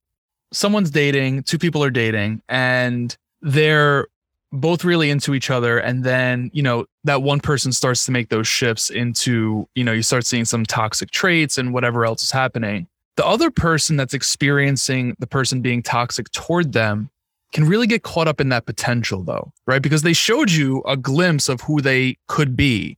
someone's 0.51 0.91
dating, 0.91 1.43
two 1.43 1.57
people 1.57 1.81
are 1.81 1.89
dating, 1.89 2.41
and 2.49 3.15
they're 3.41 4.07
both 4.51 4.83
really 4.83 5.09
into 5.09 5.33
each 5.33 5.49
other. 5.49 5.77
And 5.77 6.03
then, 6.03 6.51
you 6.53 6.61
know, 6.61 6.85
that 7.05 7.21
one 7.21 7.39
person 7.39 7.71
starts 7.71 8.05
to 8.05 8.11
make 8.11 8.27
those 8.27 8.47
shifts 8.47 8.89
into, 8.89 9.67
you 9.75 9.83
know, 9.83 9.93
you 9.93 10.01
start 10.01 10.25
seeing 10.25 10.45
some 10.45 10.65
toxic 10.65 11.11
traits 11.11 11.57
and 11.57 11.73
whatever 11.73 12.05
else 12.05 12.21
is 12.21 12.31
happening. 12.31 12.87
The 13.15 13.25
other 13.25 13.49
person 13.49 13.95
that's 13.95 14.13
experiencing 14.13 15.15
the 15.19 15.27
person 15.27 15.61
being 15.61 15.81
toxic 15.81 16.29
toward 16.31 16.73
them 16.73 17.09
can 17.53 17.63
really 17.65 17.87
get 17.87 18.03
caught 18.03 18.27
up 18.27 18.41
in 18.41 18.49
that 18.49 18.65
potential, 18.65 19.23
though, 19.23 19.53
right? 19.65 19.81
Because 19.81 20.01
they 20.01 20.13
showed 20.13 20.51
you 20.51 20.83
a 20.85 20.97
glimpse 20.97 21.47
of 21.47 21.61
who 21.61 21.79
they 21.79 22.17
could 22.27 22.57
be. 22.57 22.97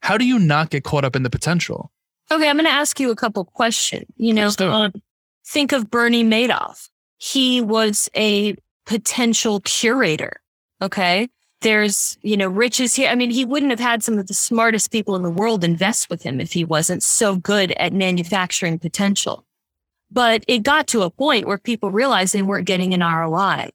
How 0.00 0.16
do 0.16 0.24
you 0.24 0.38
not 0.38 0.70
get 0.70 0.84
caught 0.84 1.04
up 1.04 1.16
in 1.16 1.22
the 1.22 1.30
potential? 1.30 1.90
Okay, 2.30 2.48
I'm 2.48 2.56
going 2.56 2.66
to 2.66 2.70
ask 2.70 2.98
you 2.98 3.10
a 3.10 3.16
couple 3.16 3.44
questions. 3.44 4.06
You 4.16 4.34
know, 4.34 4.50
um, 4.60 4.92
think 5.46 5.72
of 5.72 5.90
Bernie 5.90 6.24
Madoff. 6.24 6.88
He 7.18 7.60
was 7.60 8.08
a 8.16 8.56
potential 8.84 9.60
curator. 9.60 10.40
Okay. 10.82 11.28
There's, 11.62 12.18
you 12.22 12.36
know, 12.36 12.48
riches 12.48 12.94
here. 12.94 13.08
I 13.10 13.14
mean, 13.14 13.30
he 13.30 13.44
wouldn't 13.44 13.70
have 13.70 13.80
had 13.80 14.02
some 14.02 14.18
of 14.18 14.26
the 14.26 14.34
smartest 14.34 14.92
people 14.92 15.16
in 15.16 15.22
the 15.22 15.30
world 15.30 15.64
invest 15.64 16.10
with 16.10 16.22
him 16.22 16.40
if 16.40 16.52
he 16.52 16.64
wasn't 16.64 17.02
so 17.02 17.36
good 17.36 17.72
at 17.72 17.92
manufacturing 17.92 18.78
potential. 18.78 19.44
But 20.10 20.44
it 20.46 20.62
got 20.62 20.86
to 20.88 21.02
a 21.02 21.10
point 21.10 21.46
where 21.46 21.58
people 21.58 21.90
realized 21.90 22.34
they 22.34 22.42
weren't 22.42 22.66
getting 22.66 22.92
an 22.92 23.00
ROI. 23.00 23.70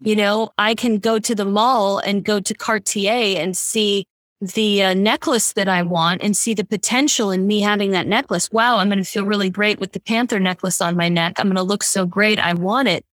You 0.00 0.16
know, 0.16 0.50
I 0.56 0.74
can 0.74 0.98
go 0.98 1.18
to 1.18 1.34
the 1.34 1.44
mall 1.44 1.98
and 1.98 2.24
go 2.24 2.40
to 2.40 2.54
Cartier 2.54 3.38
and 3.38 3.56
see 3.56 4.06
the 4.40 4.82
uh, 4.82 4.94
necklace 4.94 5.52
that 5.52 5.68
I 5.68 5.82
want 5.82 6.22
and 6.22 6.36
see 6.36 6.54
the 6.54 6.64
potential 6.64 7.30
in 7.30 7.46
me 7.46 7.60
having 7.60 7.90
that 7.90 8.06
necklace. 8.06 8.50
Wow, 8.50 8.78
I'm 8.78 8.88
going 8.88 8.98
to 8.98 9.04
feel 9.04 9.26
really 9.26 9.50
great 9.50 9.78
with 9.78 9.92
the 9.92 10.00
panther 10.00 10.40
necklace 10.40 10.80
on 10.80 10.96
my 10.96 11.08
neck. 11.08 11.34
I'm 11.38 11.46
going 11.46 11.56
to 11.56 11.62
look 11.62 11.82
so 11.82 12.06
great. 12.06 12.38
I 12.38 12.54
want 12.54 12.88
it. 12.88 13.04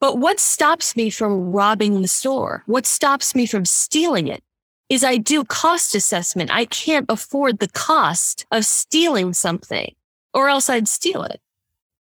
But 0.00 0.18
what 0.18 0.40
stops 0.40 0.96
me 0.96 1.10
from 1.10 1.52
robbing 1.52 2.02
the 2.02 2.08
store? 2.08 2.64
What 2.66 2.86
stops 2.86 3.34
me 3.34 3.46
from 3.46 3.64
stealing 3.64 4.28
it? 4.28 4.42
Is 4.88 5.04
I 5.04 5.16
do 5.16 5.44
cost 5.44 5.94
assessment. 5.94 6.50
I 6.52 6.64
can't 6.64 7.06
afford 7.08 7.58
the 7.58 7.68
cost 7.68 8.46
of 8.50 8.64
stealing 8.64 9.32
something 9.32 9.94
or 10.34 10.48
else 10.48 10.68
I'd 10.68 10.88
steal 10.88 11.22
it. 11.22 11.40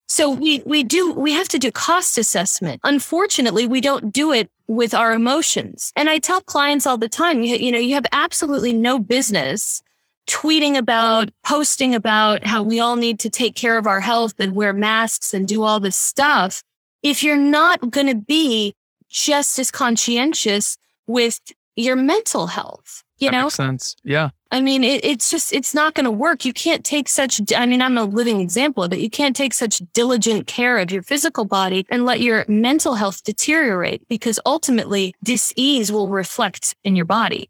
So 0.10 0.32
we, 0.32 0.64
we 0.66 0.84
do, 0.84 1.14
we 1.14 1.34
have 1.34 1.48
to 1.50 1.60
do 1.60 1.72
cost 1.72 2.18
assessment. 2.18 2.82
Unfortunately, 2.84 3.68
we 3.68 3.80
don't 3.80 4.12
do 4.12 4.34
it 4.34 4.50
with 4.68 4.96
our 4.96 5.14
emotions. 5.14 5.94
And 5.96 6.10
I 6.10 6.18
tell 6.18 6.42
clients 6.42 6.88
all 6.88 6.98
the 6.98 7.08
time, 7.08 7.44
you, 7.44 7.56
you 7.56 7.72
know, 7.72 7.78
you 7.78 7.94
have 7.94 8.08
absolutely 8.12 8.74
no 8.74 8.98
business 8.98 9.84
tweeting 10.28 10.76
about, 10.76 11.30
posting 11.44 11.94
about 11.94 12.44
how 12.44 12.64
we 12.64 12.80
all 12.80 12.96
need 12.96 13.20
to 13.20 13.30
take 13.30 13.56
care 13.56 13.78
of 13.78 13.86
our 13.86 14.00
health 14.00 14.34
and 14.40 14.56
wear 14.56 14.74
masks 14.74 15.32
and 15.32 15.48
do 15.48 15.62
all 15.62 15.80
this 15.80 15.96
stuff. 15.96 16.64
If 17.04 17.24
you're 17.24 17.38
not 17.38 17.92
going 17.92 18.08
to 18.08 18.16
be 18.16 18.76
just 19.10 19.60
as 19.60 19.70
conscientious 19.70 20.78
with 21.06 21.40
your 21.76 21.96
mental 21.96 22.48
health, 22.48 23.04
you 23.20 23.30
that 23.30 23.38
know? 23.38 23.44
Makes 23.44 23.56
sense. 23.56 23.96
Yeah. 24.04 24.30
I 24.52 24.62
mean, 24.62 24.84
it, 24.84 25.06
it's 25.06 25.30
just, 25.30 25.54
it's 25.54 25.76
not 25.76 25.94
going 25.94 26.06
to 26.06 26.12
work. 26.12 26.44
You 26.44 26.54
can't 26.54 26.84
take 26.84 27.08
such, 27.08 27.40
I 27.56 27.66
mean, 27.68 27.82
I'm 27.82 27.98
a 27.98 28.04
living 28.04 28.40
example 28.42 28.84
of 28.84 28.92
it. 28.92 29.00
You 29.00 29.10
can't 29.10 29.36
take 29.36 29.54
such 29.54 29.82
diligent 29.94 30.48
care 30.48 30.80
of 30.80 30.92
your 30.92 31.04
physical 31.04 31.46
body 31.46 31.86
and 31.90 32.06
let 32.06 32.20
your 32.20 32.46
mental 32.48 32.96
health 32.96 33.24
deteriorate 33.24 34.08
because 34.08 34.40
ultimately 34.46 35.14
dis-ease 35.24 35.92
will 35.92 36.08
reflect 36.08 36.76
in 36.84 36.96
your 36.96 37.06
body. 37.06 37.50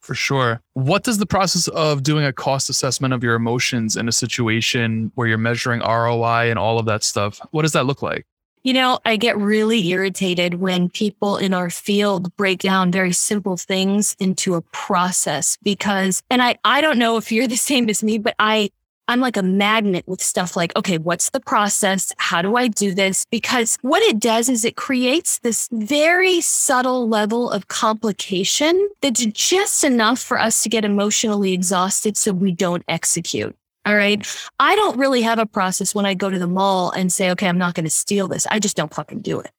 For 0.00 0.14
sure. 0.14 0.60
What 0.74 1.02
does 1.02 1.16
the 1.16 1.24
process 1.24 1.66
of 1.68 2.02
doing 2.02 2.26
a 2.26 2.32
cost 2.32 2.68
assessment 2.68 3.14
of 3.14 3.24
your 3.24 3.36
emotions 3.36 3.96
in 3.96 4.06
a 4.06 4.12
situation 4.12 5.10
where 5.14 5.26
you're 5.26 5.38
measuring 5.38 5.80
ROI 5.80 6.50
and 6.50 6.58
all 6.58 6.78
of 6.78 6.84
that 6.84 7.02
stuff, 7.02 7.40
what 7.52 7.62
does 7.62 7.72
that 7.72 7.86
look 7.86 8.02
like? 8.02 8.26
You 8.64 8.72
know, 8.72 8.98
I 9.04 9.16
get 9.16 9.36
really 9.36 9.86
irritated 9.88 10.54
when 10.54 10.88
people 10.88 11.36
in 11.36 11.52
our 11.52 11.68
field 11.68 12.34
break 12.38 12.60
down 12.60 12.90
very 12.90 13.12
simple 13.12 13.58
things 13.58 14.16
into 14.18 14.54
a 14.54 14.62
process 14.62 15.58
because, 15.62 16.22
and 16.30 16.42
I, 16.42 16.56
I 16.64 16.80
don't 16.80 16.98
know 16.98 17.18
if 17.18 17.30
you're 17.30 17.46
the 17.46 17.56
same 17.56 17.90
as 17.90 18.02
me, 18.02 18.16
but 18.16 18.34
I, 18.38 18.70
I'm 19.06 19.20
like 19.20 19.36
a 19.36 19.42
magnet 19.42 20.08
with 20.08 20.22
stuff 20.22 20.56
like, 20.56 20.74
okay, 20.76 20.96
what's 20.96 21.28
the 21.28 21.40
process? 21.40 22.10
How 22.16 22.40
do 22.40 22.56
I 22.56 22.68
do 22.68 22.94
this? 22.94 23.26
Because 23.30 23.76
what 23.82 24.02
it 24.02 24.18
does 24.18 24.48
is 24.48 24.64
it 24.64 24.76
creates 24.76 25.40
this 25.40 25.68
very 25.70 26.40
subtle 26.40 27.06
level 27.06 27.50
of 27.50 27.68
complication 27.68 28.88
that's 29.02 29.26
just 29.26 29.84
enough 29.84 30.20
for 30.20 30.40
us 30.40 30.62
to 30.62 30.70
get 30.70 30.86
emotionally 30.86 31.52
exhausted 31.52 32.16
so 32.16 32.32
we 32.32 32.50
don't 32.50 32.82
execute. 32.88 33.54
All 33.86 33.94
right. 33.94 34.26
I 34.58 34.76
don't 34.76 34.98
really 34.98 35.22
have 35.22 35.38
a 35.38 35.46
process 35.46 35.94
when 35.94 36.06
I 36.06 36.14
go 36.14 36.30
to 36.30 36.38
the 36.38 36.46
mall 36.46 36.90
and 36.90 37.12
say, 37.12 37.30
okay, 37.32 37.48
I'm 37.48 37.58
not 37.58 37.74
going 37.74 37.84
to 37.84 37.90
steal 37.90 38.28
this. 38.28 38.46
I 38.50 38.58
just 38.58 38.76
don't 38.76 38.94
fucking 38.94 39.20
do 39.20 39.40
it. 39.40 39.50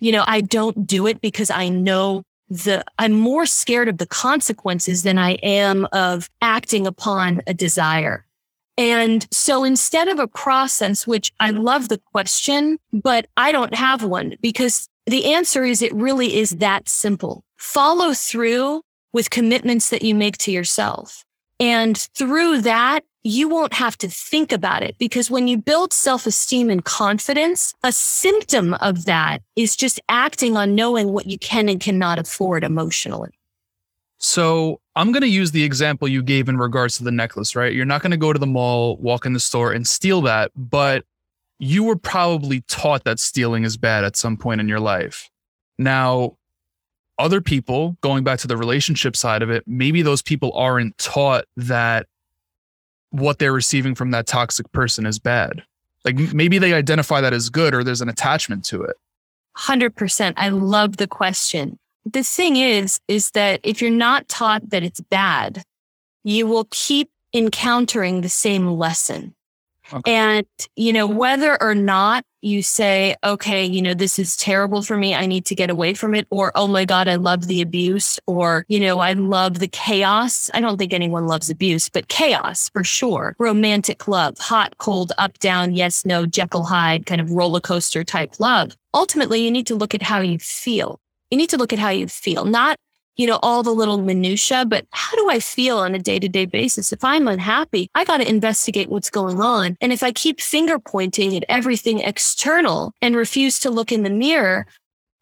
You 0.00 0.10
know, 0.10 0.24
I 0.26 0.40
don't 0.40 0.84
do 0.86 1.06
it 1.06 1.20
because 1.20 1.50
I 1.50 1.68
know 1.68 2.24
the, 2.48 2.84
I'm 2.98 3.12
more 3.12 3.46
scared 3.46 3.88
of 3.88 3.98
the 3.98 4.06
consequences 4.06 5.04
than 5.04 5.16
I 5.16 5.32
am 5.34 5.86
of 5.92 6.28
acting 6.40 6.88
upon 6.88 7.40
a 7.46 7.54
desire. 7.54 8.26
And 8.76 9.26
so 9.30 9.64
instead 9.64 10.08
of 10.08 10.18
a 10.18 10.26
process, 10.26 11.06
which 11.06 11.32
I 11.38 11.50
love 11.50 11.88
the 11.88 12.00
question, 12.12 12.78
but 12.92 13.26
I 13.36 13.52
don't 13.52 13.74
have 13.74 14.02
one 14.02 14.36
because 14.40 14.88
the 15.06 15.32
answer 15.32 15.64
is 15.64 15.82
it 15.82 15.94
really 15.94 16.36
is 16.36 16.50
that 16.56 16.88
simple. 16.88 17.44
Follow 17.56 18.12
through 18.12 18.82
with 19.12 19.30
commitments 19.30 19.90
that 19.90 20.02
you 20.02 20.14
make 20.14 20.38
to 20.38 20.50
yourself. 20.50 21.24
And 21.60 21.96
through 21.96 22.62
that, 22.62 23.04
you 23.24 23.48
won't 23.48 23.74
have 23.74 23.96
to 23.98 24.08
think 24.08 24.52
about 24.52 24.82
it 24.82 24.96
because 24.98 25.30
when 25.30 25.46
you 25.46 25.56
build 25.56 25.92
self 25.92 26.26
esteem 26.26 26.70
and 26.70 26.84
confidence, 26.84 27.74
a 27.82 27.92
symptom 27.92 28.74
of 28.74 29.04
that 29.04 29.42
is 29.56 29.76
just 29.76 30.00
acting 30.08 30.56
on 30.56 30.74
knowing 30.74 31.12
what 31.12 31.26
you 31.26 31.38
can 31.38 31.68
and 31.68 31.80
cannot 31.80 32.18
afford 32.18 32.64
emotionally. 32.64 33.30
So 34.18 34.80
I'm 34.94 35.10
going 35.10 35.22
to 35.22 35.28
use 35.28 35.50
the 35.50 35.64
example 35.64 36.06
you 36.06 36.22
gave 36.22 36.48
in 36.48 36.56
regards 36.56 36.96
to 36.98 37.04
the 37.04 37.10
necklace, 37.10 37.56
right? 37.56 37.72
You're 37.72 37.84
not 37.84 38.02
going 38.02 38.12
to 38.12 38.16
go 38.16 38.32
to 38.32 38.38
the 38.38 38.46
mall, 38.46 38.96
walk 38.98 39.26
in 39.26 39.32
the 39.32 39.40
store 39.40 39.72
and 39.72 39.86
steal 39.86 40.20
that, 40.22 40.52
but 40.54 41.04
you 41.58 41.84
were 41.84 41.96
probably 41.96 42.62
taught 42.62 43.04
that 43.04 43.18
stealing 43.18 43.64
is 43.64 43.76
bad 43.76 44.04
at 44.04 44.16
some 44.16 44.36
point 44.36 44.60
in 44.60 44.68
your 44.68 44.80
life. 44.80 45.28
Now, 45.78 46.36
other 47.18 47.40
people, 47.40 47.96
going 48.00 48.24
back 48.24 48.38
to 48.40 48.48
the 48.48 48.56
relationship 48.56 49.16
side 49.16 49.42
of 49.42 49.50
it, 49.50 49.64
maybe 49.66 50.02
those 50.02 50.22
people 50.22 50.52
aren't 50.54 50.96
taught 50.98 51.44
that 51.56 52.06
what 53.12 53.38
they're 53.38 53.52
receiving 53.52 53.94
from 53.94 54.10
that 54.10 54.26
toxic 54.26 54.70
person 54.72 55.06
is 55.06 55.18
bad. 55.18 55.62
Like 56.04 56.16
maybe 56.34 56.58
they 56.58 56.72
identify 56.72 57.20
that 57.20 57.32
as 57.32 57.48
good 57.48 57.74
or 57.74 57.84
there's 57.84 58.00
an 58.00 58.08
attachment 58.08 58.64
to 58.66 58.82
it. 58.82 58.96
100%. 59.56 60.34
I 60.36 60.48
love 60.48 60.96
the 60.96 61.06
question. 61.06 61.78
The 62.04 62.24
thing 62.24 62.56
is, 62.56 63.00
is 63.06 63.30
that 63.32 63.60
if 63.62 63.80
you're 63.80 63.90
not 63.90 64.28
taught 64.28 64.70
that 64.70 64.82
it's 64.82 65.00
bad, 65.00 65.62
you 66.24 66.46
will 66.46 66.66
keep 66.70 67.10
encountering 67.32 68.20
the 68.20 68.28
same 68.28 68.66
lesson. 68.66 69.34
Okay. 69.92 70.12
And, 70.12 70.46
you 70.74 70.92
know, 70.92 71.06
whether 71.06 71.60
or 71.62 71.74
not 71.74 72.24
you 72.42 72.62
say, 72.62 73.16
okay, 73.24 73.64
you 73.64 73.80
know, 73.80 73.94
this 73.94 74.18
is 74.18 74.36
terrible 74.36 74.82
for 74.82 74.96
me. 74.96 75.14
I 75.14 75.26
need 75.26 75.46
to 75.46 75.54
get 75.54 75.70
away 75.70 75.94
from 75.94 76.14
it. 76.14 76.26
Or, 76.30 76.52
oh 76.54 76.66
my 76.66 76.84
God, 76.84 77.08
I 77.08 77.14
love 77.14 77.46
the 77.46 77.62
abuse. 77.62 78.18
Or, 78.26 78.66
you 78.68 78.80
know, 78.80 78.98
I 78.98 79.12
love 79.12 79.60
the 79.60 79.68
chaos. 79.68 80.50
I 80.52 80.60
don't 80.60 80.76
think 80.76 80.92
anyone 80.92 81.26
loves 81.26 81.48
abuse, 81.48 81.88
but 81.88 82.08
chaos 82.08 82.68
for 82.70 82.84
sure. 82.84 83.36
Romantic 83.38 84.08
love, 84.08 84.36
hot, 84.38 84.76
cold, 84.78 85.12
up, 85.18 85.38
down, 85.38 85.74
yes, 85.74 86.04
no, 86.04 86.26
Jekyll 86.26 86.64
Hyde 86.64 87.06
kind 87.06 87.20
of 87.20 87.30
roller 87.30 87.60
coaster 87.60 88.04
type 88.04 88.40
love. 88.40 88.76
Ultimately, 88.92 89.42
you 89.42 89.50
need 89.50 89.66
to 89.68 89.74
look 89.74 89.94
at 89.94 90.02
how 90.02 90.20
you 90.20 90.38
feel. 90.38 91.00
You 91.30 91.38
need 91.38 91.50
to 91.50 91.56
look 91.56 91.72
at 91.72 91.78
how 91.78 91.90
you 91.90 92.08
feel, 92.08 92.44
not 92.44 92.76
you 93.16 93.26
know, 93.26 93.38
all 93.42 93.62
the 93.62 93.74
little 93.74 93.98
minutia, 93.98 94.64
but 94.64 94.86
how 94.90 95.16
do 95.16 95.28
I 95.30 95.38
feel 95.38 95.78
on 95.78 95.94
a 95.94 95.98
day 95.98 96.18
to 96.18 96.28
day 96.28 96.46
basis? 96.46 96.92
If 96.92 97.04
I'm 97.04 97.28
unhappy, 97.28 97.88
I 97.94 98.04
got 98.04 98.18
to 98.18 98.28
investigate 98.28 98.88
what's 98.88 99.10
going 99.10 99.40
on. 99.40 99.76
And 99.80 99.92
if 99.92 100.02
I 100.02 100.12
keep 100.12 100.40
finger 100.40 100.78
pointing 100.78 101.36
at 101.36 101.44
everything 101.48 102.00
external 102.00 102.92
and 103.02 103.14
refuse 103.16 103.58
to 103.60 103.70
look 103.70 103.92
in 103.92 104.02
the 104.02 104.10
mirror, 104.10 104.66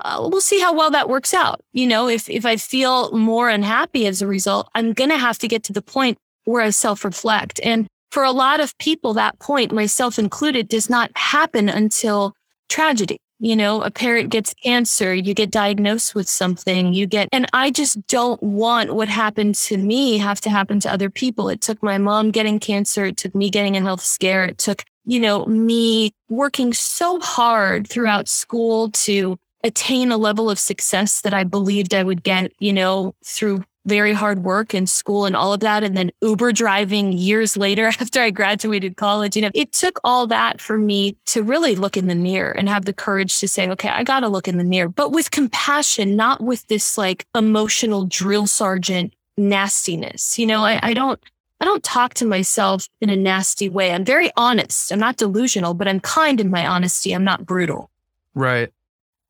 uh, 0.02 0.28
we'll 0.30 0.40
see 0.40 0.60
how 0.60 0.72
well 0.72 0.90
that 0.90 1.08
works 1.08 1.34
out. 1.34 1.60
You 1.72 1.86
know, 1.86 2.08
if, 2.08 2.28
if 2.30 2.46
I 2.46 2.56
feel 2.56 3.12
more 3.12 3.48
unhappy 3.48 4.06
as 4.06 4.22
a 4.22 4.26
result, 4.26 4.68
I'm 4.74 4.92
going 4.92 5.10
to 5.10 5.18
have 5.18 5.38
to 5.38 5.48
get 5.48 5.64
to 5.64 5.72
the 5.72 5.82
point 5.82 6.16
where 6.44 6.62
I 6.62 6.70
self 6.70 7.04
reflect. 7.04 7.60
And 7.62 7.86
for 8.10 8.24
a 8.24 8.32
lot 8.32 8.60
of 8.60 8.76
people, 8.78 9.14
that 9.14 9.38
point, 9.38 9.72
myself 9.72 10.18
included, 10.18 10.68
does 10.68 10.88
not 10.88 11.10
happen 11.16 11.68
until 11.68 12.34
tragedy 12.68 13.18
you 13.40 13.56
know, 13.56 13.82
a 13.82 13.90
parent 13.90 14.28
gets 14.28 14.52
cancer, 14.54 15.14
you 15.14 15.32
get 15.32 15.50
diagnosed 15.50 16.14
with 16.14 16.28
something, 16.28 16.92
you 16.92 17.06
get, 17.06 17.28
and 17.32 17.46
I 17.54 17.70
just 17.70 18.06
don't 18.06 18.40
want 18.42 18.94
what 18.94 19.08
happened 19.08 19.54
to 19.56 19.78
me 19.78 20.18
have 20.18 20.42
to 20.42 20.50
happen 20.50 20.78
to 20.80 20.92
other 20.92 21.08
people. 21.08 21.48
It 21.48 21.62
took 21.62 21.82
my 21.82 21.96
mom 21.96 22.30
getting 22.30 22.60
cancer. 22.60 23.06
It 23.06 23.16
took 23.16 23.34
me 23.34 23.48
getting 23.48 23.76
a 23.78 23.80
health 23.80 24.02
scare. 24.02 24.44
It 24.44 24.58
took, 24.58 24.84
you 25.06 25.18
know, 25.18 25.46
me 25.46 26.12
working 26.28 26.74
so 26.74 27.18
hard 27.20 27.88
throughout 27.88 28.28
school 28.28 28.90
to 28.90 29.38
attain 29.64 30.12
a 30.12 30.18
level 30.18 30.50
of 30.50 30.58
success 30.58 31.22
that 31.22 31.34
I 31.34 31.44
believed 31.44 31.94
I 31.94 32.02
would 32.02 32.22
get, 32.22 32.52
you 32.58 32.74
know, 32.74 33.14
through 33.24 33.64
very 33.90 34.12
hard 34.12 34.44
work 34.44 34.72
in 34.72 34.86
school 34.86 35.26
and 35.26 35.34
all 35.34 35.52
of 35.52 35.60
that. 35.60 35.82
And 35.82 35.96
then 35.96 36.12
Uber 36.22 36.52
driving 36.52 37.12
years 37.12 37.56
later 37.56 37.86
after 38.00 38.22
I 38.22 38.30
graduated 38.30 38.96
college. 38.96 39.34
You 39.36 39.42
know, 39.42 39.50
it 39.52 39.72
took 39.72 39.98
all 40.04 40.26
that 40.28 40.60
for 40.60 40.78
me 40.78 41.16
to 41.26 41.42
really 41.42 41.74
look 41.74 41.96
in 41.96 42.06
the 42.06 42.14
mirror 42.14 42.52
and 42.52 42.68
have 42.68 42.84
the 42.84 42.92
courage 42.92 43.40
to 43.40 43.48
say, 43.48 43.68
okay, 43.70 43.88
I 43.88 44.04
got 44.04 44.20
to 44.20 44.28
look 44.28 44.46
in 44.46 44.58
the 44.58 44.64
mirror, 44.64 44.88
but 44.88 45.10
with 45.10 45.32
compassion, 45.32 46.14
not 46.14 46.40
with 46.40 46.66
this 46.68 46.96
like 46.96 47.26
emotional 47.34 48.06
drill 48.06 48.46
sergeant 48.46 49.12
nastiness. 49.36 50.38
You 50.38 50.46
know, 50.46 50.62
I, 50.62 50.78
I 50.82 50.94
don't. 50.94 51.20
I 51.62 51.66
don't 51.66 51.84
talk 51.84 52.14
to 52.14 52.24
myself 52.24 52.88
in 53.02 53.10
a 53.10 53.16
nasty 53.16 53.68
way. 53.68 53.92
I'm 53.92 54.02
very 54.02 54.30
honest. 54.34 54.90
I'm 54.90 54.98
not 54.98 55.18
delusional, 55.18 55.74
but 55.74 55.86
I'm 55.88 56.00
kind 56.00 56.40
in 56.40 56.48
my 56.48 56.66
honesty. 56.66 57.12
I'm 57.12 57.22
not 57.22 57.44
brutal. 57.44 57.90
Right. 58.34 58.72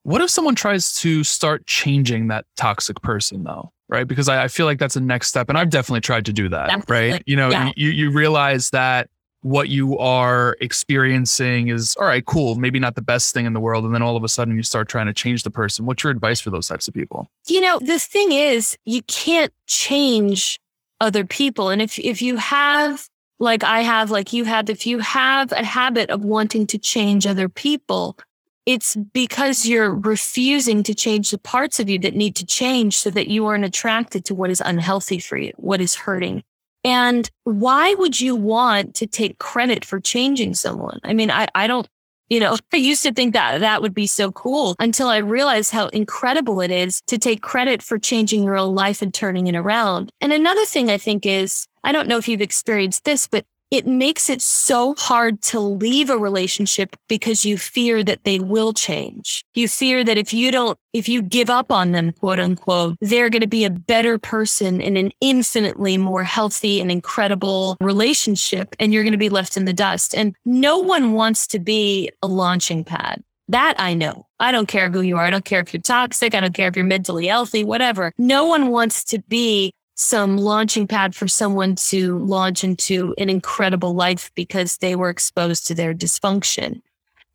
What 0.03 0.21
if 0.21 0.31
someone 0.31 0.55
tries 0.55 0.95
to 1.01 1.25
start 1.25 1.67
changing 1.67 2.29
that 2.29 2.47
toxic 2.57 3.01
person 3.03 3.45
though? 3.45 3.73
right? 3.91 4.07
Because 4.07 4.29
I, 4.29 4.45
I, 4.45 4.49
feel 4.49 4.67
like 4.67 4.79
that's 4.79 4.97
a 4.97 5.01
next 5.01 5.29
step. 5.29 5.49
And 5.49 5.59
I've 5.59 5.69
definitely 5.69 6.01
tried 6.01 6.25
to 6.27 6.33
do 6.33 6.49
that, 6.49 6.69
definitely. 6.69 7.11
right? 7.11 7.23
You 7.27 7.37
know, 7.37 7.51
yeah. 7.51 7.73
you, 7.77 7.91
you 7.91 8.13
realize 8.13 8.71
that 8.71 9.11
what 9.43 9.69
you 9.69 9.99
are 9.99 10.57
experiencing 10.61 11.69
is 11.69 11.97
all 11.99 12.07
right, 12.07 12.25
cool, 12.25 12.55
maybe 12.55 12.79
not 12.79 12.95
the 12.95 13.03
best 13.03 13.35
thing 13.35 13.47
in 13.47 13.53
the 13.53 13.61
world. 13.61 13.85
And 13.85 13.95
then 13.95 14.03
all 14.03 14.17
of 14.17 14.23
a 14.23 14.29
sudden 14.29 14.55
you 14.55 14.63
start 14.63 14.89
trying 14.89 15.07
to 15.07 15.13
change 15.13 15.43
the 15.43 15.51
person. 15.51 15.87
What's 15.87 16.05
your 16.05 16.11
advice 16.11 16.41
for 16.41 16.51
those 16.51 16.69
types 16.69 16.89
of 16.89 16.95
people? 16.95 17.29
You 17.47 17.61
know, 17.61 17.79
the 17.79 17.99
thing 17.99 18.33
is, 18.33 18.77
you 18.85 19.03
can't 19.03 19.53
change 19.67 20.61
other 21.01 21.25
people. 21.25 21.71
And 21.71 21.81
if, 21.81 21.99
if 21.99 22.21
you 22.21 22.37
have, 22.37 23.09
like 23.39 23.65
I 23.65 23.81
have, 23.81 24.11
like 24.11 24.33
you 24.33 24.45
have, 24.45 24.69
if 24.69 24.87
you 24.87 24.99
have 24.99 25.53
a 25.53 25.65
habit 25.65 26.11
of 26.11 26.23
wanting 26.23 26.67
to 26.69 26.79
change 26.79 27.27
other 27.27 27.49
people, 27.49 28.19
it's 28.67 28.97
because 28.97 29.67
you're 29.67 29.95
refusing 29.95 30.83
to 30.85 30.95
change 30.95 31.31
the 31.31 31.39
parts 31.39 31.81
of 31.81 31.89
you 31.89 31.99
that 32.01 32.15
need 32.15 32.37
to 32.37 32.47
change 32.47 32.97
so 32.97 33.11
that 33.11 33.29
you 33.29 33.47
aren't 33.47 33.65
attracted 33.65 34.25
to 34.27 34.35
what 34.35 34.51
is 34.51 34.63
unhealthy 34.65 35.19
for 35.19 35.37
you, 35.37 35.53
what 35.57 35.81
is 35.81 35.95
hurting. 35.95 36.43
And 36.85 37.29
why 37.45 37.95
would 37.95 38.21
you 38.21 38.35
want 38.37 38.95
to 38.97 39.07
take 39.07 39.39
credit 39.39 39.85
for 39.85 40.01
changing 40.01 40.55
someone? 40.55 40.99
I 41.05 41.13
mean, 41.13 41.31
I, 41.31 41.47
I 41.55 41.67
don't, 41.67 41.87
you 42.29 42.41
know, 42.41 42.57
I 42.73 42.77
used 42.77 43.03
to 43.03 43.13
think 43.13 43.35
that 43.35 43.61
that 43.61 43.83
would 43.83 43.95
be 43.95 44.07
so 44.07 44.33
cool 44.33 44.77
until 44.79 45.09
I 45.09 45.19
realized 45.19 45.73
how 45.73 45.89
incredible 45.89 46.61
it 46.61 46.71
is 46.71 47.03
to 47.07 47.19
take 47.19 47.43
credit 47.43 47.83
for 47.83 47.99
changing 47.99 48.45
your 48.45 48.57
own 48.57 48.75
life 48.75 49.03
and 49.03 49.13
turning 49.13 49.47
it 49.47 49.57
around. 49.57 50.11
And 50.21 50.33
another 50.33 50.65
thing 50.65 50.91
I 50.91 50.99
think 50.99 51.27
is, 51.27 51.67
I 51.85 51.93
don't 51.93 52.09
know 52.09 52.19
if 52.19 52.29
you've 52.29 52.41
experienced 52.41 53.05
this, 53.05 53.27
but 53.27 53.45
it 53.71 53.87
makes 53.87 54.29
it 54.29 54.43
so 54.43 54.95
hard 54.99 55.41
to 55.43 55.61
leave 55.61 56.11
a 56.11 56.19
relationship 56.19 56.97
because 57.09 57.45
you 57.45 57.57
fear 57.57 58.03
that 58.03 58.25
they 58.25 58.39
will 58.39 58.73
change. 58.73 59.45
You 59.55 59.69
fear 59.69 60.03
that 60.05 60.19
if 60.19 60.33
you 60.33 60.51
don't, 60.51 60.77
if 60.93 61.09
you 61.09 61.23
give 61.23 61.51
up 61.51 61.71
on 61.71 61.93
them, 61.93 62.13
quote 62.13 62.41
unquote, 62.41 62.97
they're 63.01 63.31
going 63.31 63.43
to 63.43 63.47
be 63.47 63.65
a 63.65 63.71
better 63.71 64.19
person 64.19 64.81
in 64.81 64.97
an 64.97 65.13
infinitely 65.21 65.99
more 65.99 66.25
healthy 66.25 66.81
and 66.81 66.91
incredible 66.91 67.77
relationship 67.81 68.75
and 68.81 68.93
you're 68.93 69.05
going 69.05 69.13
to 69.13 69.19
be 69.19 69.29
left 69.29 69.57
in 69.57 69.65
the 69.67 69.73
dust. 69.73 70.15
And 70.15 70.35
no 70.45 70.79
one 70.79 71.13
wants 71.13 71.47
to 71.49 71.59
be 71.59 72.11
a 72.23 72.27
launching 72.27 72.85
pad. 72.85 73.23
That 73.51 73.75
I 73.79 73.95
know. 73.95 74.27
I 74.39 74.53
don't 74.53 74.69
care 74.69 74.91
who 74.91 75.01
you 75.01 75.17
are. 75.17 75.25
I 75.25 75.31
don't 75.31 75.45
care 75.45 75.59
if 75.59 75.75
you're 75.75 75.83
toxic. 75.83 76.37
I 76.37 76.41
don't 76.41 76.55
care 76.55 76.69
if 76.69 76.77
you're 76.77 76.85
mentally 76.85 77.27
healthy, 77.27 77.65
whatever. 77.65 78.13
No 78.17 78.47
one 78.47 78.69
wants 78.69 79.03
to 79.07 79.21
be 79.23 79.73
some 80.01 80.39
launching 80.39 80.87
pad 80.87 81.15
for 81.15 81.29
someone 81.29 81.75
to 81.75 82.19
launch 82.21 82.65
into 82.65 83.15
an 83.19 83.29
incredible 83.29 83.95
life 83.95 84.31
because 84.35 84.79
they 84.79 84.97
were 84.97 85.11
exposed 85.11 85.67
to 85.67 85.75
their 85.75 85.93
dysfunction. 85.93 86.81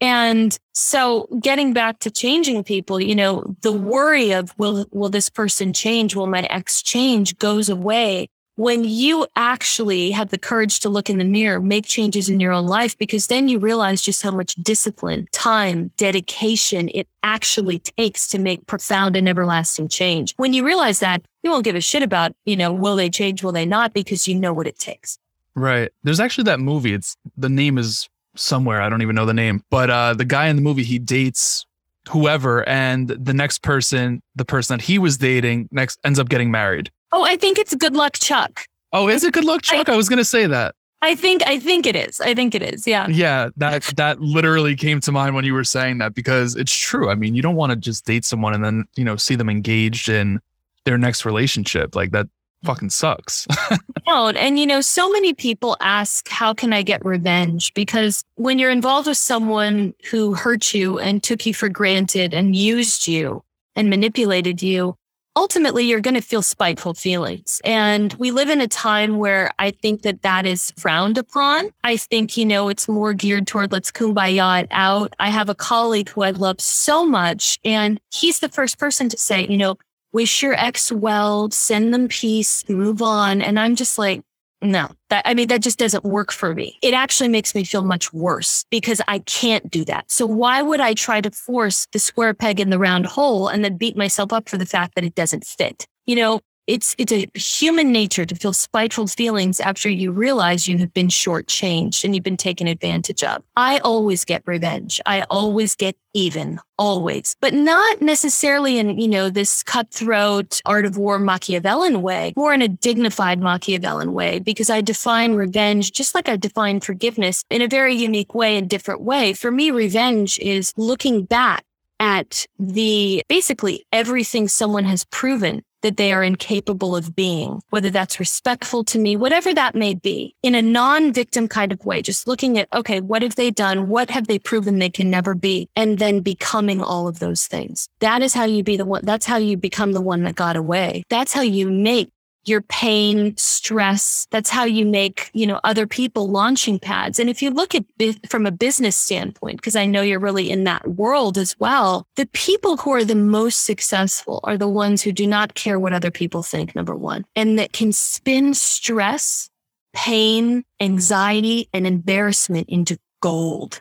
And 0.01 0.57
so 0.73 1.27
getting 1.41 1.73
back 1.73 1.99
to 1.99 2.09
changing 2.09 2.63
people, 2.63 2.99
you 2.99 3.13
know, 3.13 3.55
the 3.61 3.71
worry 3.71 4.31
of 4.31 4.51
will 4.57 4.87
will 4.91 5.09
this 5.09 5.29
person 5.29 5.73
change? 5.73 6.15
Will 6.15 6.25
my 6.25 6.41
ex 6.43 6.81
change 6.81 7.37
goes 7.37 7.69
away 7.69 8.29
when 8.55 8.85
you 8.85 9.27
actually 9.35 10.11
have 10.11 10.29
the 10.29 10.37
courage 10.37 10.79
to 10.79 10.89
look 10.89 11.09
in 11.09 11.17
the 11.17 11.25
mirror, 11.25 11.59
make 11.59 11.85
changes 11.85 12.29
in 12.29 12.39
your 12.39 12.53
own 12.53 12.67
life, 12.67 12.97
because 12.97 13.27
then 13.27 13.49
you 13.49 13.59
realize 13.59 14.01
just 14.01 14.21
how 14.21 14.31
much 14.31 14.55
discipline, 14.55 15.27
time, 15.31 15.91
dedication 15.97 16.89
it 16.93 17.07
actually 17.23 17.79
takes 17.79 18.27
to 18.27 18.39
make 18.39 18.65
profound 18.65 19.15
and 19.15 19.27
everlasting 19.27 19.89
change. 19.89 20.33
When 20.37 20.53
you 20.53 20.65
realize 20.65 20.99
that, 20.99 21.21
you 21.43 21.51
won't 21.51 21.65
give 21.65 21.75
a 21.75 21.81
shit 21.81 22.01
about, 22.01 22.33
you 22.45 22.55
know, 22.55 22.71
will 22.71 22.95
they 22.95 23.09
change, 23.09 23.43
will 23.43 23.51
they 23.51 23.65
not, 23.65 23.93
because 23.93 24.27
you 24.27 24.35
know 24.35 24.53
what 24.53 24.67
it 24.67 24.79
takes. 24.79 25.19
Right. 25.53 25.91
There's 26.03 26.19
actually 26.19 26.45
that 26.45 26.59
movie. 26.59 26.93
It's 26.93 27.17
the 27.37 27.49
name 27.49 27.77
is 27.77 28.09
somewhere. 28.35 28.81
I 28.81 28.89
don't 28.89 29.01
even 29.01 29.15
know 29.15 29.25
the 29.25 29.33
name, 29.33 29.63
but 29.69 29.89
uh, 29.89 30.13
the 30.13 30.25
guy 30.25 30.47
in 30.47 30.55
the 30.55 30.61
movie, 30.61 30.83
he 30.83 30.99
dates 30.99 31.65
whoever, 32.09 32.67
and 32.69 33.07
the 33.07 33.33
next 33.33 33.63
person, 33.63 34.21
the 34.35 34.45
person 34.45 34.77
that 34.77 34.83
he 34.83 34.99
was 34.99 35.17
dating, 35.17 35.67
next 35.71 35.99
ends 36.03 36.19
up 36.19 36.29
getting 36.29 36.51
married. 36.51 36.91
Oh, 37.11 37.23
I 37.23 37.37
think 37.37 37.57
it's 37.57 37.73
Good 37.75 37.95
Luck 37.95 38.13
Chuck. 38.19 38.65
Oh, 38.91 39.07
is 39.07 39.23
it 39.23 39.33
Good 39.33 39.45
Luck 39.45 39.61
Chuck? 39.61 39.89
I, 39.89 39.93
I 39.93 39.97
was 39.97 40.09
gonna 40.09 40.25
say 40.25 40.47
that. 40.47 40.75
I 41.01 41.13
think 41.13 41.43
I 41.45 41.59
think 41.59 41.85
it 41.85 41.95
is. 41.95 42.19
I 42.19 42.33
think 42.33 42.55
it 42.55 42.63
is. 42.63 42.87
Yeah. 42.87 43.07
Yeah, 43.07 43.49
that 43.57 43.83
that 43.95 44.21
literally 44.21 44.75
came 44.75 44.99
to 45.01 45.11
mind 45.11 45.35
when 45.35 45.45
you 45.45 45.53
were 45.53 45.63
saying 45.63 45.99
that 45.99 46.15
because 46.15 46.55
it's 46.55 46.75
true. 46.75 47.09
I 47.09 47.15
mean, 47.15 47.35
you 47.35 47.43
don't 47.43 47.55
want 47.55 47.71
to 47.71 47.75
just 47.75 48.05
date 48.05 48.25
someone 48.25 48.55
and 48.55 48.65
then, 48.65 48.85
you 48.95 49.03
know, 49.03 49.15
see 49.15 49.35
them 49.35 49.49
engaged 49.49 50.09
in 50.09 50.39
their 50.85 50.97
next 50.97 51.23
relationship. 51.23 51.95
Like 51.95 52.09
that 52.11 52.27
fucking 52.63 52.89
sucks. 52.89 53.45
no, 54.07 54.29
and 54.29 54.57
you 54.57 54.65
know, 54.65 54.81
so 54.81 55.11
many 55.11 55.33
people 55.33 55.77
ask, 55.79 56.27
how 56.27 56.53
can 56.55 56.73
I 56.73 56.81
get 56.81 57.05
revenge? 57.05 57.71
Because 57.75 58.23
when 58.35 58.57
you're 58.57 58.71
involved 58.71 59.07
with 59.07 59.17
someone 59.17 59.93
who 60.09 60.33
hurt 60.33 60.73
you 60.73 60.97
and 60.97 61.21
took 61.21 61.45
you 61.45 61.53
for 61.53 61.69
granted 61.69 62.33
and 62.33 62.55
used 62.55 63.07
you 63.07 63.43
and 63.75 63.91
manipulated 63.91 64.63
you, 64.63 64.95
ultimately 65.35 65.85
you're 65.85 66.01
going 66.01 66.15
to 66.15 66.21
feel 66.21 66.41
spiteful 66.41 66.93
feelings. 66.93 67.61
And 67.65 68.13
we 68.13 68.31
live 68.31 68.49
in 68.49 68.61
a 68.61 68.67
time 68.67 69.17
where 69.17 69.51
I 69.59 69.71
think 69.71 70.03
that 70.03 70.21
that 70.21 70.45
is 70.45 70.71
frowned 70.77 71.17
upon. 71.17 71.69
I 71.83 71.97
think, 71.97 72.37
you 72.37 72.45
know, 72.45 72.69
it's 72.69 72.87
more 72.87 73.13
geared 73.13 73.47
toward 73.47 73.71
let's 73.71 73.91
kumbaya 73.91 74.63
it 74.63 74.67
out. 74.71 75.13
I 75.19 75.29
have 75.29 75.49
a 75.49 75.55
colleague 75.55 76.09
who 76.09 76.23
I 76.23 76.31
love 76.31 76.61
so 76.61 77.05
much, 77.05 77.59
and 77.65 77.99
he's 78.11 78.39
the 78.39 78.49
first 78.49 78.79
person 78.79 79.09
to 79.09 79.17
say, 79.17 79.45
you 79.47 79.57
know, 79.57 79.77
wish 80.13 80.41
your 80.41 80.53
ex 80.53 80.91
well, 80.91 81.51
send 81.51 81.93
them 81.93 82.07
peace, 82.07 82.67
move 82.69 83.01
on. 83.01 83.41
And 83.41 83.59
I'm 83.59 83.75
just 83.75 83.97
like, 83.97 84.21
no, 84.65 84.89
that, 85.09 85.23
I 85.25 85.33
mean, 85.33 85.47
that 85.47 85.61
just 85.61 85.79
doesn't 85.79 86.03
work 86.03 86.31
for 86.31 86.53
me. 86.53 86.77
It 86.81 86.93
actually 86.93 87.29
makes 87.29 87.55
me 87.55 87.63
feel 87.63 87.83
much 87.83 88.11
worse 88.13 88.65
because 88.69 89.01
I 89.07 89.19
can't 89.19 89.69
do 89.69 89.85
that. 89.85 90.11
So 90.11 90.25
why 90.25 90.61
would 90.61 90.79
I 90.79 90.93
try 90.93 91.21
to 91.21 91.31
force 91.31 91.87
the 91.91 91.99
square 91.99 92.33
peg 92.33 92.59
in 92.59 92.69
the 92.69 92.79
round 92.79 93.05
hole 93.05 93.47
and 93.47 93.63
then 93.63 93.77
beat 93.77 93.95
myself 93.95 94.33
up 94.33 94.49
for 94.49 94.57
the 94.57 94.65
fact 94.65 94.95
that 94.95 95.03
it 95.03 95.15
doesn't 95.15 95.45
fit? 95.45 95.87
You 96.05 96.15
know, 96.15 96.41
it's 96.67 96.95
it's 96.97 97.11
a 97.11 97.27
human 97.35 97.91
nature 97.91 98.25
to 98.25 98.35
feel 98.35 98.53
spiteful 98.53 99.07
feelings 99.07 99.59
after 99.59 99.89
you 99.89 100.11
realize 100.11 100.67
you 100.67 100.77
have 100.79 100.93
been 100.93 101.07
shortchanged 101.07 102.03
and 102.03 102.15
you've 102.15 102.23
been 102.23 102.37
taken 102.37 102.67
advantage 102.67 103.23
of. 103.23 103.43
I 103.55 103.79
always 103.79 104.25
get 104.25 104.43
revenge. 104.45 104.99
I 105.05 105.21
always 105.29 105.75
get 105.75 105.95
even, 106.13 106.59
always, 106.77 107.35
but 107.41 107.53
not 107.53 108.01
necessarily 108.01 108.79
in 108.79 108.97
you 108.99 109.07
know 109.07 109.29
this 109.29 109.63
cutthroat 109.63 110.61
art 110.65 110.85
of 110.85 110.97
war 110.97 111.19
Machiavellian 111.19 112.01
way, 112.01 112.33
more 112.35 112.53
in 112.53 112.61
a 112.61 112.67
dignified 112.67 113.39
Machiavellian 113.39 114.13
way, 114.13 114.39
because 114.39 114.69
I 114.69 114.81
define 114.81 115.35
revenge 115.35 115.91
just 115.91 116.15
like 116.15 116.27
I 116.27 116.37
define 116.37 116.79
forgiveness 116.79 117.43
in 117.49 117.61
a 117.61 117.67
very 117.67 117.95
unique 117.95 118.33
way 118.33 118.57
and 118.57 118.69
different 118.69 119.01
way. 119.01 119.33
For 119.33 119.51
me, 119.51 119.71
revenge 119.71 120.39
is 120.39 120.73
looking 120.77 121.25
back 121.25 121.63
at 121.99 122.45
the 122.59 123.23
basically 123.27 123.85
everything 123.91 124.47
someone 124.47 124.85
has 124.85 125.05
proven 125.05 125.63
that 125.85 125.97
they 125.97 126.11
are 126.11 126.23
incapable 126.23 126.95
of 126.95 127.15
being, 127.15 127.61
whether 127.69 127.91
that's 127.91 128.19
respectful 128.19 128.83
to 128.83 128.97
me, 128.97 129.15
whatever 129.15 129.53
that 129.53 129.75
may 129.75 129.93
be, 129.93 130.35
in 130.41 130.55
a 130.55 130.61
non 130.61 131.13
victim 131.13 131.47
kind 131.47 131.71
of 131.71 131.85
way, 131.85 132.01
just 132.01 132.27
looking 132.27 132.57
at, 132.57 132.67
okay, 132.73 132.99
what 133.01 133.21
have 133.21 133.35
they 133.35 133.51
done? 133.51 133.87
What 133.87 134.09
have 134.09 134.25
they 134.25 134.39
proven 134.39 134.79
they 134.79 134.89
can 134.89 135.11
never 135.11 135.35
be? 135.35 135.69
And 135.75 135.99
then 135.99 136.21
becoming 136.21 136.81
all 136.81 137.07
of 137.07 137.19
those 137.19 137.45
things. 137.45 137.87
That 137.99 138.23
is 138.23 138.33
how 138.33 138.45
you 138.45 138.63
be 138.63 138.77
the 138.77 138.85
one, 138.85 139.05
that's 139.05 139.27
how 139.27 139.37
you 139.37 139.57
become 139.57 139.91
the 139.91 140.01
one 140.01 140.23
that 140.23 140.33
got 140.33 140.55
away. 140.55 141.03
That's 141.09 141.33
how 141.33 141.41
you 141.41 141.69
make 141.69 142.09
your 142.47 142.61
pain, 142.61 143.35
stress. 143.37 144.27
That's 144.31 144.49
how 144.49 144.63
you 144.63 144.85
make, 144.85 145.29
you 145.33 145.47
know, 145.47 145.59
other 145.63 145.87
people 145.87 146.29
launching 146.29 146.79
pads. 146.79 147.19
And 147.19 147.29
if 147.29 147.41
you 147.41 147.49
look 147.49 147.75
at 147.75 147.85
it 147.99 148.29
from 148.29 148.45
a 148.45 148.51
business 148.51 148.95
standpoint, 148.95 149.57
because 149.57 149.75
I 149.75 149.85
know 149.85 150.01
you're 150.01 150.19
really 150.19 150.49
in 150.49 150.63
that 150.65 150.87
world 150.87 151.37
as 151.37 151.59
well, 151.59 152.07
the 152.15 152.27
people 152.27 152.77
who 152.77 152.91
are 152.91 153.03
the 153.03 153.15
most 153.15 153.65
successful 153.65 154.39
are 154.43 154.57
the 154.57 154.67
ones 154.67 155.01
who 155.01 155.11
do 155.11 155.27
not 155.27 155.55
care 155.55 155.79
what 155.79 155.93
other 155.93 156.11
people 156.11 156.43
think, 156.43 156.75
number 156.75 156.95
one, 156.95 157.25
and 157.35 157.57
that 157.59 157.73
can 157.73 157.91
spin 157.91 158.53
stress, 158.53 159.49
pain, 159.93 160.63
anxiety, 160.79 161.69
and 161.73 161.87
embarrassment 161.87 162.69
into 162.69 162.97
gold 163.21 163.79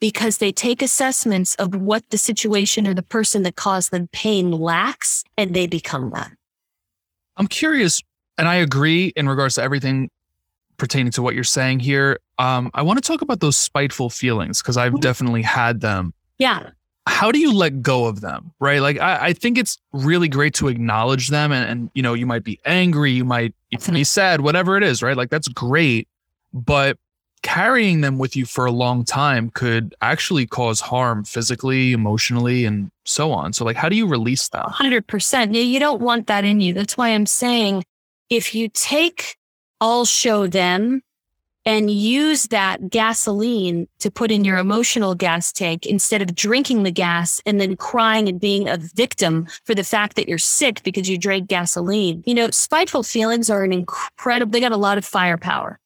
because 0.00 0.38
they 0.38 0.52
take 0.52 0.82
assessments 0.82 1.54
of 1.56 1.74
what 1.74 2.04
the 2.10 2.18
situation 2.18 2.86
or 2.86 2.94
the 2.94 3.02
person 3.02 3.42
that 3.42 3.56
caused 3.56 3.90
them 3.90 4.08
pain 4.12 4.50
lacks 4.52 5.24
and 5.36 5.54
they 5.54 5.66
become 5.66 6.10
that. 6.10 6.30
I'm 7.36 7.46
curious, 7.46 8.02
and 8.38 8.48
I 8.48 8.56
agree 8.56 9.12
in 9.16 9.28
regards 9.28 9.56
to 9.56 9.62
everything 9.62 10.10
pertaining 10.76 11.12
to 11.12 11.22
what 11.22 11.34
you're 11.34 11.44
saying 11.44 11.80
here. 11.80 12.18
Um, 12.38 12.70
I 12.74 12.82
want 12.82 13.02
to 13.02 13.06
talk 13.06 13.22
about 13.22 13.40
those 13.40 13.56
spiteful 13.56 14.10
feelings 14.10 14.60
because 14.60 14.76
I've 14.76 14.92
mm-hmm. 14.92 15.00
definitely 15.00 15.42
had 15.42 15.80
them. 15.80 16.12
Yeah. 16.38 16.70
How 17.08 17.30
do 17.30 17.38
you 17.38 17.52
let 17.52 17.82
go 17.82 18.06
of 18.06 18.20
them? 18.20 18.52
Right. 18.60 18.80
Like 18.80 18.98
I, 18.98 19.26
I 19.26 19.32
think 19.32 19.58
it's 19.58 19.78
really 19.92 20.28
great 20.28 20.54
to 20.54 20.68
acknowledge 20.68 21.28
them 21.28 21.52
and, 21.52 21.70
and 21.70 21.90
you 21.94 22.02
know, 22.02 22.14
you 22.14 22.26
might 22.26 22.42
be 22.42 22.58
angry, 22.64 23.12
you 23.12 23.24
might 23.24 23.54
be 23.70 24.04
sad, 24.04 24.40
whatever 24.40 24.76
it 24.76 24.82
is, 24.82 25.02
right? 25.02 25.16
Like 25.16 25.30
that's 25.30 25.48
great. 25.48 26.08
But 26.52 26.98
carrying 27.42 28.00
them 28.00 28.18
with 28.18 28.34
you 28.34 28.44
for 28.44 28.66
a 28.66 28.72
long 28.72 29.04
time 29.04 29.50
could 29.50 29.94
actually 30.00 30.46
cause 30.46 30.80
harm 30.80 31.22
physically, 31.22 31.92
emotionally, 31.92 32.64
and 32.64 32.90
so 33.06 33.32
on. 33.32 33.52
So, 33.52 33.64
like, 33.64 33.76
how 33.76 33.88
do 33.88 33.96
you 33.96 34.06
release 34.06 34.48
that? 34.50 34.66
100%. 34.66 35.54
You 35.54 35.80
don't 35.80 36.02
want 36.02 36.26
that 36.26 36.44
in 36.44 36.60
you. 36.60 36.74
That's 36.74 36.96
why 36.96 37.08
I'm 37.08 37.26
saying 37.26 37.84
if 38.28 38.54
you 38.54 38.68
take 38.68 39.36
I'll 39.80 40.06
show 40.06 40.46
them 40.46 41.02
and 41.66 41.90
use 41.90 42.44
that 42.44 42.90
gasoline 42.90 43.88
to 43.98 44.10
put 44.10 44.30
in 44.30 44.44
your 44.44 44.56
emotional 44.56 45.14
gas 45.14 45.52
tank 45.52 45.84
instead 45.84 46.22
of 46.22 46.34
drinking 46.34 46.84
the 46.84 46.92
gas 46.92 47.40
and 47.44 47.60
then 47.60 47.76
crying 47.76 48.28
and 48.28 48.40
being 48.40 48.68
a 48.68 48.78
victim 48.78 49.46
for 49.64 49.74
the 49.74 49.84
fact 49.84 50.14
that 50.16 50.28
you're 50.28 50.38
sick 50.38 50.82
because 50.84 51.10
you 51.10 51.18
drank 51.18 51.48
gasoline. 51.48 52.22
You 52.24 52.34
know, 52.34 52.50
spiteful 52.50 53.02
feelings 53.02 53.50
are 53.50 53.64
an 53.64 53.72
incredible, 53.72 54.52
they 54.52 54.60
got 54.60 54.72
a 54.72 54.76
lot 54.76 54.96
of 54.96 55.04
firepower. 55.04 55.80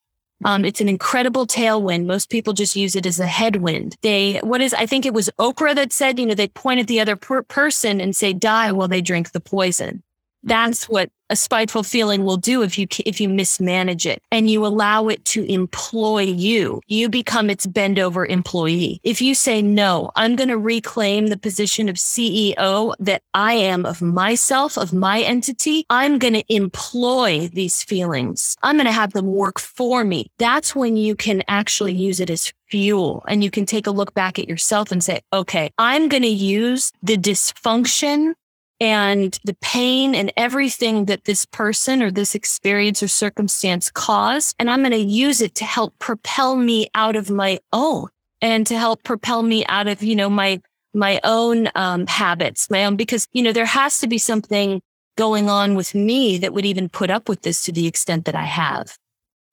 Um, 0.45 0.65
it's 0.65 0.81
an 0.81 0.89
incredible 0.89 1.47
tailwind. 1.47 2.07
Most 2.07 2.31
people 2.31 2.53
just 2.53 2.77
use 2.77 2.97
it 2.97 3.07
as 3.07 3.21
a 3.21 3.27
headwind. 3.27 3.97
They, 4.03 4.39
what 4.39 4.61
is, 4.61 4.73
I 4.75 4.87
think 4.87 5.05
it 5.05 5.15
was 5.15 5.31
Oprah 5.39 5.75
that 5.75 5.93
said, 5.93 6.19
you 6.19 6.27
know, 6.27 6.35
they 6.35 6.49
point 6.49 6.81
at 6.81 6.87
the 6.87 7.01
other 7.01 7.17
per- 7.17 7.43
person 7.43 8.01
and 8.01 8.17
say, 8.17 8.33
die 8.33 8.73
while 8.73 8.89
they 8.89 9.03
drink 9.03 9.33
the 9.33 9.41
poison. 9.41 10.03
That's 10.43 10.89
what 10.89 11.11
a 11.31 11.37
spiteful 11.37 11.85
feeling 11.85 12.25
will 12.25 12.37
do 12.37 12.63
if 12.63 12.77
you 12.77 12.87
if 13.07 13.21
you 13.21 13.29
mismanage 13.29 14.05
it 14.05 14.21
and 14.33 14.51
you 14.51 14.67
allow 14.67 15.07
it 15.09 15.25
to 15.27 15.45
employ 15.45 16.23
you. 16.23 16.81
You 16.89 17.09
become 17.09 17.49
its 17.49 17.67
bend 17.67 17.99
over 17.99 18.27
employee. 18.27 19.01
If 19.05 19.23
you 19.23 19.35
say 19.35 19.63
no 19.63 20.11
i'm 20.17 20.35
going 20.35 20.49
to 20.49 20.59
reclaim 20.59 21.29
the 21.29 21.39
position 21.39 21.89
of 21.89 21.97
ceo 21.97 22.95
that 22.99 23.23
i 23.35 23.53
am 23.55 23.87
of 23.87 24.03
myself 24.03 24.77
of 24.77 24.93
my 24.93 25.21
entity 25.21 25.85
i'm 25.89 26.19
going 26.19 26.35
to 26.35 26.55
employ 26.55 27.49
these 27.53 27.83
feelings. 27.83 28.57
I'm 28.63 28.77
going 28.77 28.87
to 28.87 28.93
have 28.93 29.13
them 29.13 29.27
work 29.27 29.61
for 29.61 30.05
me. 30.05 30.31
That's 30.39 30.75
when 30.75 30.97
you 30.97 31.15
can 31.15 31.43
actually 31.49 31.95
use 31.95 32.19
it 32.19 32.31
as 32.31 32.53
fuel 32.71 33.25
and 33.29 33.43
you 33.45 33.51
can 33.51 33.67
take 33.67 33.87
a 33.87 33.91
look 33.91 34.15
back 34.15 34.39
at 34.39 34.49
yourself 34.49 34.93
and 34.93 35.03
say 35.03 35.21
okay 35.33 35.71
i'm 35.77 36.09
going 36.09 36.23
to 36.23 36.29
use 36.29 36.93
the 37.03 37.17
dysfunction 37.17 38.33
and 38.81 39.39
the 39.45 39.57
pain 39.61 40.15
and 40.15 40.33
everything 40.37 41.05
that 41.05 41.25
this 41.25 41.45
person 41.45 42.03
or 42.03 42.11
this 42.11 42.35
experience 42.35 43.03
or 43.03 43.09
circumstance 43.09 43.91
caused. 43.91 44.57
And 44.59 44.71
I'm 44.71 44.81
going 44.81 44.93
to 44.93 44.97
use 44.97 45.41
it 45.43 45.55
to 45.57 45.65
help 45.65 45.99
propel 45.99 46.57
me 46.57 46.89
out 46.95 47.15
of 47.15 47.31
my 47.31 47.59
own 47.73 48.09
and 48.41 48.67
to 48.67 48.79
help 48.79 49.03
propel 49.03 49.43
me 49.43 49.67
out 49.67 49.87
of, 49.87 50.03
you 50.03 50.17
know, 50.17 50.31
my, 50.31 50.63
my 50.95 51.21
own 51.25 51.69
um, 51.75 52.07
habits, 52.07 52.71
my 52.71 52.85
own, 52.85 52.97
because, 52.97 53.29
you 53.33 53.43
know, 53.43 53.53
there 53.53 53.67
has 53.67 53.99
to 53.99 54.07
be 54.07 54.17
something 54.17 54.81
going 55.19 55.51
on 55.51 55.75
with 55.75 55.95
me 55.95 56.39
that 56.39 56.55
would 56.55 56.65
even 56.65 56.89
put 56.89 57.11
up 57.11 57.29
with 57.29 57.43
this 57.43 57.63
to 57.65 57.73
the 57.73 57.87
extent 57.87 58.25
that 58.25 58.35
I 58.35 58.45
have. 58.45 58.97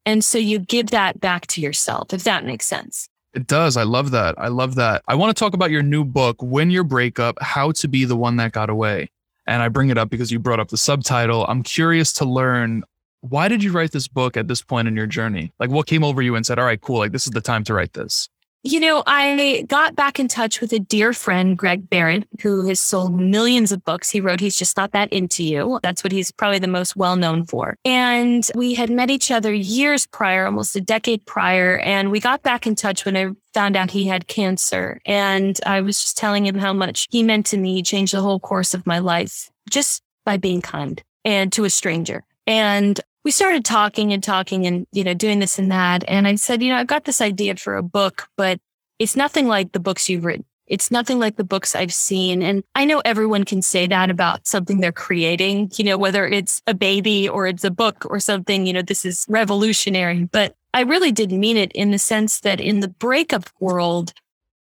And 0.05 0.23
so 0.23 0.37
you 0.37 0.59
give 0.59 0.91
that 0.91 1.19
back 1.19 1.47
to 1.47 1.59
yourself, 1.59 2.13
if 2.13 2.23
that 2.23 2.45
makes 2.45 2.65
sense. 2.65 3.09
It 3.33 3.45
does. 3.45 3.75
I 3.75 3.83
love 3.83 4.11
that. 4.11 4.35
I 4.37 4.47
love 4.47 4.75
that. 4.75 5.03
I 5.09 5.15
want 5.15 5.35
to 5.35 5.39
talk 5.39 5.53
about 5.53 5.69
your 5.69 5.83
new 5.83 6.05
book, 6.05 6.37
Win 6.41 6.71
Your 6.71 6.85
Breakup 6.85 7.37
How 7.41 7.73
to 7.73 7.87
Be 7.89 8.05
the 8.05 8.15
One 8.15 8.37
That 8.37 8.53
Got 8.53 8.69
Away. 8.69 9.09
And 9.47 9.63
I 9.63 9.69
bring 9.69 9.89
it 9.89 9.97
up 9.97 10.09
because 10.09 10.31
you 10.31 10.39
brought 10.39 10.59
up 10.59 10.67
the 10.67 10.77
subtitle. 10.77 11.45
I'm 11.47 11.63
curious 11.63 12.11
to 12.13 12.25
learn 12.25 12.83
why 13.21 13.47
did 13.47 13.63
you 13.63 13.71
write 13.71 13.91
this 13.91 14.07
book 14.07 14.37
at 14.37 14.47
this 14.47 14.61
point 14.61 14.87
in 14.87 14.95
your 14.95 15.07
journey? 15.07 15.51
Like 15.59 15.69
what 15.69 15.87
came 15.87 16.03
over 16.03 16.21
you 16.21 16.35
and 16.35 16.45
said, 16.45 16.59
all 16.59 16.65
right, 16.65 16.79
cool, 16.79 16.99
like 16.99 17.11
this 17.11 17.25
is 17.25 17.31
the 17.31 17.41
time 17.41 17.63
to 17.65 17.73
write 17.73 17.93
this? 17.93 18.29
You 18.67 18.81
know, 18.81 19.01
I 19.07 19.63
got 19.69 19.95
back 19.95 20.19
in 20.19 20.27
touch 20.27 20.59
with 20.59 20.73
a 20.73 20.79
dear 20.79 21.13
friend, 21.13 21.57
Greg 21.57 21.89
Behrendt, 21.89 22.25
who 22.41 22.67
has 22.67 22.81
sold 22.81 23.17
millions 23.17 23.71
of 23.71 23.85
books. 23.85 24.09
He 24.09 24.19
wrote 24.19 24.41
He's 24.41 24.57
Just 24.57 24.75
Not 24.75 24.91
That 24.91 25.13
Into 25.13 25.41
You. 25.41 25.79
That's 25.83 26.03
what 26.03 26.11
he's 26.11 26.33
probably 26.33 26.59
the 26.59 26.67
most 26.67 26.97
well 26.97 27.15
known 27.15 27.45
for. 27.45 27.77
And 27.85 28.45
we 28.55 28.73
had 28.73 28.89
met 28.89 29.09
each 29.09 29.31
other 29.31 29.53
years 29.53 30.05
prior, 30.05 30.45
almost 30.45 30.75
a 30.75 30.81
decade 30.81 31.25
prior. 31.25 31.77
And 31.77 32.11
we 32.11 32.19
got 32.19 32.43
back 32.43 32.67
in 32.67 32.75
touch 32.75 33.05
when 33.05 33.15
I 33.15 33.29
found 33.53 33.77
out 33.77 33.91
he 33.91 34.03
had 34.03 34.27
cancer. 34.27 34.99
And 35.05 35.57
I 35.65 35.79
was 35.79 36.01
just 36.01 36.17
telling 36.17 36.45
him 36.45 36.57
how 36.57 36.73
much 36.73 37.07
he 37.09 37.23
meant 37.23 37.45
to 37.45 37.57
me, 37.57 37.75
he 37.75 37.83
changed 37.83 38.13
the 38.13 38.21
whole 38.21 38.41
course 38.41 38.73
of 38.73 38.85
my 38.85 38.99
life 38.99 39.49
just 39.69 40.03
by 40.25 40.35
being 40.35 40.61
kind 40.61 41.01
and 41.23 41.53
to 41.53 41.63
a 41.63 41.69
stranger. 41.69 42.25
And 42.45 42.99
we 43.27 43.31
started 43.31 43.65
talking 43.65 44.13
and 44.13 44.23
talking 44.23 44.65
and, 44.65 44.87
you 44.93 45.03
know, 45.03 45.13
doing 45.13 45.39
this 45.39 45.59
and 45.59 45.69
that. 45.69 46.01
And 46.07 46.25
I 46.29 46.35
said, 46.35 46.63
you 46.63 46.69
know, 46.69 46.77
I've 46.77 46.87
got 46.87 47.03
this 47.03 47.19
idea 47.19 47.57
for 47.57 47.75
a 47.75 47.83
book, 47.83 48.29
but 48.37 48.57
it's 48.99 49.17
nothing 49.17 49.49
like 49.49 49.73
the 49.73 49.81
books 49.81 50.07
you've 50.07 50.23
written. 50.23 50.45
It's 50.65 50.91
nothing 50.91 51.19
like 51.19 51.35
the 51.35 51.43
books 51.43 51.75
I've 51.75 51.93
seen. 51.93 52.41
And 52.41 52.63
I 52.73 52.85
know 52.85 53.01
everyone 53.03 53.43
can 53.43 53.61
say 53.61 53.85
that 53.85 54.09
about 54.09 54.47
something 54.47 54.79
they're 54.79 54.93
creating, 54.93 55.71
you 55.75 55.83
know, 55.83 55.97
whether 55.97 56.25
it's 56.25 56.61
a 56.67 56.73
baby 56.73 57.27
or 57.27 57.47
it's 57.47 57.65
a 57.65 57.69
book 57.69 58.05
or 58.09 58.21
something, 58.21 58.65
you 58.65 58.71
know, 58.71 58.81
this 58.81 59.03
is 59.03 59.25
revolutionary. 59.27 60.23
But 60.23 60.55
I 60.73 60.83
really 60.83 61.11
did 61.11 61.33
mean 61.33 61.57
it 61.57 61.73
in 61.73 61.91
the 61.91 61.99
sense 61.99 62.39
that 62.39 62.61
in 62.61 62.79
the 62.79 62.87
breakup 62.87 63.49
world, 63.59 64.13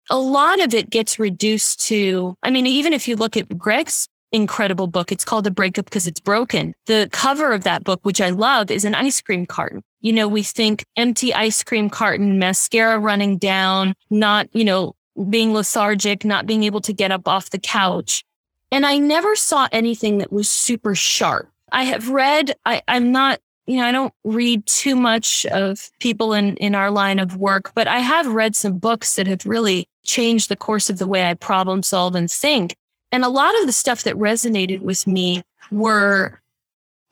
a 0.08 0.18
lot 0.20 0.60
of 0.60 0.72
it 0.72 0.88
gets 0.88 1.18
reduced 1.18 1.80
to, 1.88 2.36
I 2.44 2.50
mean, 2.50 2.68
even 2.68 2.92
if 2.92 3.08
you 3.08 3.16
look 3.16 3.36
at 3.36 3.58
Greg's 3.58 4.08
incredible 4.32 4.86
book. 4.86 5.12
It's 5.12 5.24
called 5.24 5.44
The 5.44 5.50
Breakup 5.50 5.84
Because 5.84 6.06
It's 6.06 6.20
Broken. 6.20 6.74
The 6.86 7.08
cover 7.12 7.52
of 7.52 7.64
that 7.64 7.84
book, 7.84 8.00
which 8.02 8.20
I 8.20 8.30
love, 8.30 8.70
is 8.70 8.84
an 8.84 8.94
ice 8.94 9.20
cream 9.20 9.46
carton. 9.46 9.82
You 10.00 10.12
know, 10.12 10.26
we 10.26 10.42
think 10.42 10.84
empty 10.96 11.32
ice 11.32 11.62
cream 11.62 11.88
carton, 11.88 12.38
mascara 12.38 12.98
running 12.98 13.38
down, 13.38 13.94
not, 14.10 14.48
you 14.52 14.64
know, 14.64 14.94
being 15.28 15.52
lethargic, 15.52 16.24
not 16.24 16.46
being 16.46 16.64
able 16.64 16.80
to 16.80 16.92
get 16.92 17.12
up 17.12 17.28
off 17.28 17.50
the 17.50 17.58
couch. 17.58 18.24
And 18.70 18.86
I 18.86 18.98
never 18.98 19.36
saw 19.36 19.68
anything 19.70 20.18
that 20.18 20.32
was 20.32 20.50
super 20.50 20.94
sharp. 20.94 21.50
I 21.70 21.84
have 21.84 22.08
read, 22.08 22.54
I, 22.64 22.82
I'm 22.88 23.12
not, 23.12 23.40
you 23.66 23.76
know, 23.76 23.84
I 23.84 23.92
don't 23.92 24.12
read 24.24 24.66
too 24.66 24.96
much 24.96 25.46
of 25.46 25.90
people 26.00 26.32
in, 26.32 26.56
in 26.56 26.74
our 26.74 26.90
line 26.90 27.18
of 27.18 27.36
work, 27.36 27.72
but 27.74 27.86
I 27.86 27.98
have 27.98 28.26
read 28.26 28.56
some 28.56 28.78
books 28.78 29.14
that 29.16 29.26
have 29.26 29.46
really 29.46 29.86
changed 30.04 30.48
the 30.48 30.56
course 30.56 30.90
of 30.90 30.98
the 30.98 31.06
way 31.06 31.28
I 31.28 31.34
problem 31.34 31.82
solve 31.82 32.14
and 32.14 32.30
think. 32.30 32.76
And 33.12 33.24
a 33.24 33.28
lot 33.28 33.58
of 33.60 33.66
the 33.66 33.72
stuff 33.72 34.02
that 34.04 34.16
resonated 34.16 34.80
with 34.80 35.06
me 35.06 35.42
were 35.70 36.40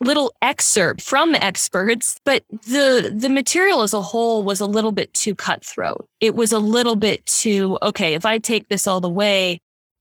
little 0.01 0.33
excerpt 0.41 1.03
from 1.03 1.35
experts, 1.35 2.19
but 2.25 2.43
the 2.51 3.13
the 3.15 3.29
material 3.29 3.83
as 3.83 3.93
a 3.93 4.01
whole 4.01 4.43
was 4.43 4.61
a 4.61 4.67
little 4.67 4.93
bit 4.93 5.13
too 5.13 5.35
cutthroat. 5.35 6.09
It 6.21 6.35
was 6.35 6.53
a 6.53 6.59
little 6.59 6.97
bit 6.97 7.25
too 7.27 7.79
okay, 7.83 8.15
if 8.15 8.25
I 8.25 8.39
take 8.39 8.69
this 8.69 8.87
all 8.87 9.01
the 9.01 9.11
way, 9.11 9.61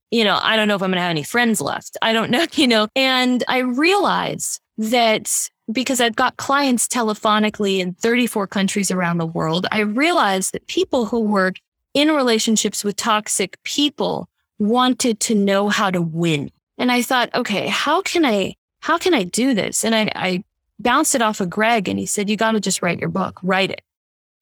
you 0.10 0.24
know, 0.24 0.40
I 0.42 0.56
don't 0.56 0.68
know 0.68 0.76
if 0.76 0.82
I'm 0.82 0.90
going 0.90 0.98
to 0.98 1.02
have 1.02 1.10
any 1.12 1.24
friends 1.24 1.62
left. 1.62 1.98
I 2.02 2.14
don't 2.14 2.32
know, 2.32 2.46
you 2.54 2.68
know. 2.68 2.88
And 2.96 3.44
I 3.48 3.60
realized 3.60 4.62
that 4.78 5.50
because 5.72 6.00
I've 6.00 6.16
got 6.16 6.38
clients 6.38 6.88
telephonically 6.88 7.80
in 7.80 7.94
34 7.94 8.48
countries 8.48 8.90
around 8.90 9.18
the 9.18 9.26
world, 9.26 9.68
I 9.72 9.82
realized 9.82 10.54
that 10.54 10.66
people 10.68 11.06
who 11.06 11.20
were 11.20 11.54
in 11.94 12.10
relationships 12.10 12.84
with 12.84 12.96
toxic 12.96 13.62
people 13.64 14.29
wanted 14.60 15.20
to 15.22 15.36
know 15.36 15.70
how 15.70 15.90
to 15.90 16.02
win. 16.02 16.52
And 16.78 16.92
I 16.92 17.02
thought, 17.02 17.34
okay, 17.34 17.68
how 17.68 18.02
can 18.02 18.26
I, 18.26 18.56
how 18.82 18.98
can 18.98 19.14
I 19.14 19.24
do 19.24 19.54
this? 19.54 19.84
And 19.84 19.96
I, 19.96 20.12
I 20.16 20.44
bounced 20.80 21.16
it 21.16 21.22
off 21.22 21.42
of 21.42 21.50
Greg 21.50 21.90
and 21.90 21.98
he 21.98 22.06
said, 22.06 22.30
you 22.30 22.38
got 22.38 22.52
to 22.52 22.60
just 22.60 22.82
write 22.82 23.00
your 23.00 23.10
book, 23.10 23.40
write 23.42 23.72
it. 23.72 23.82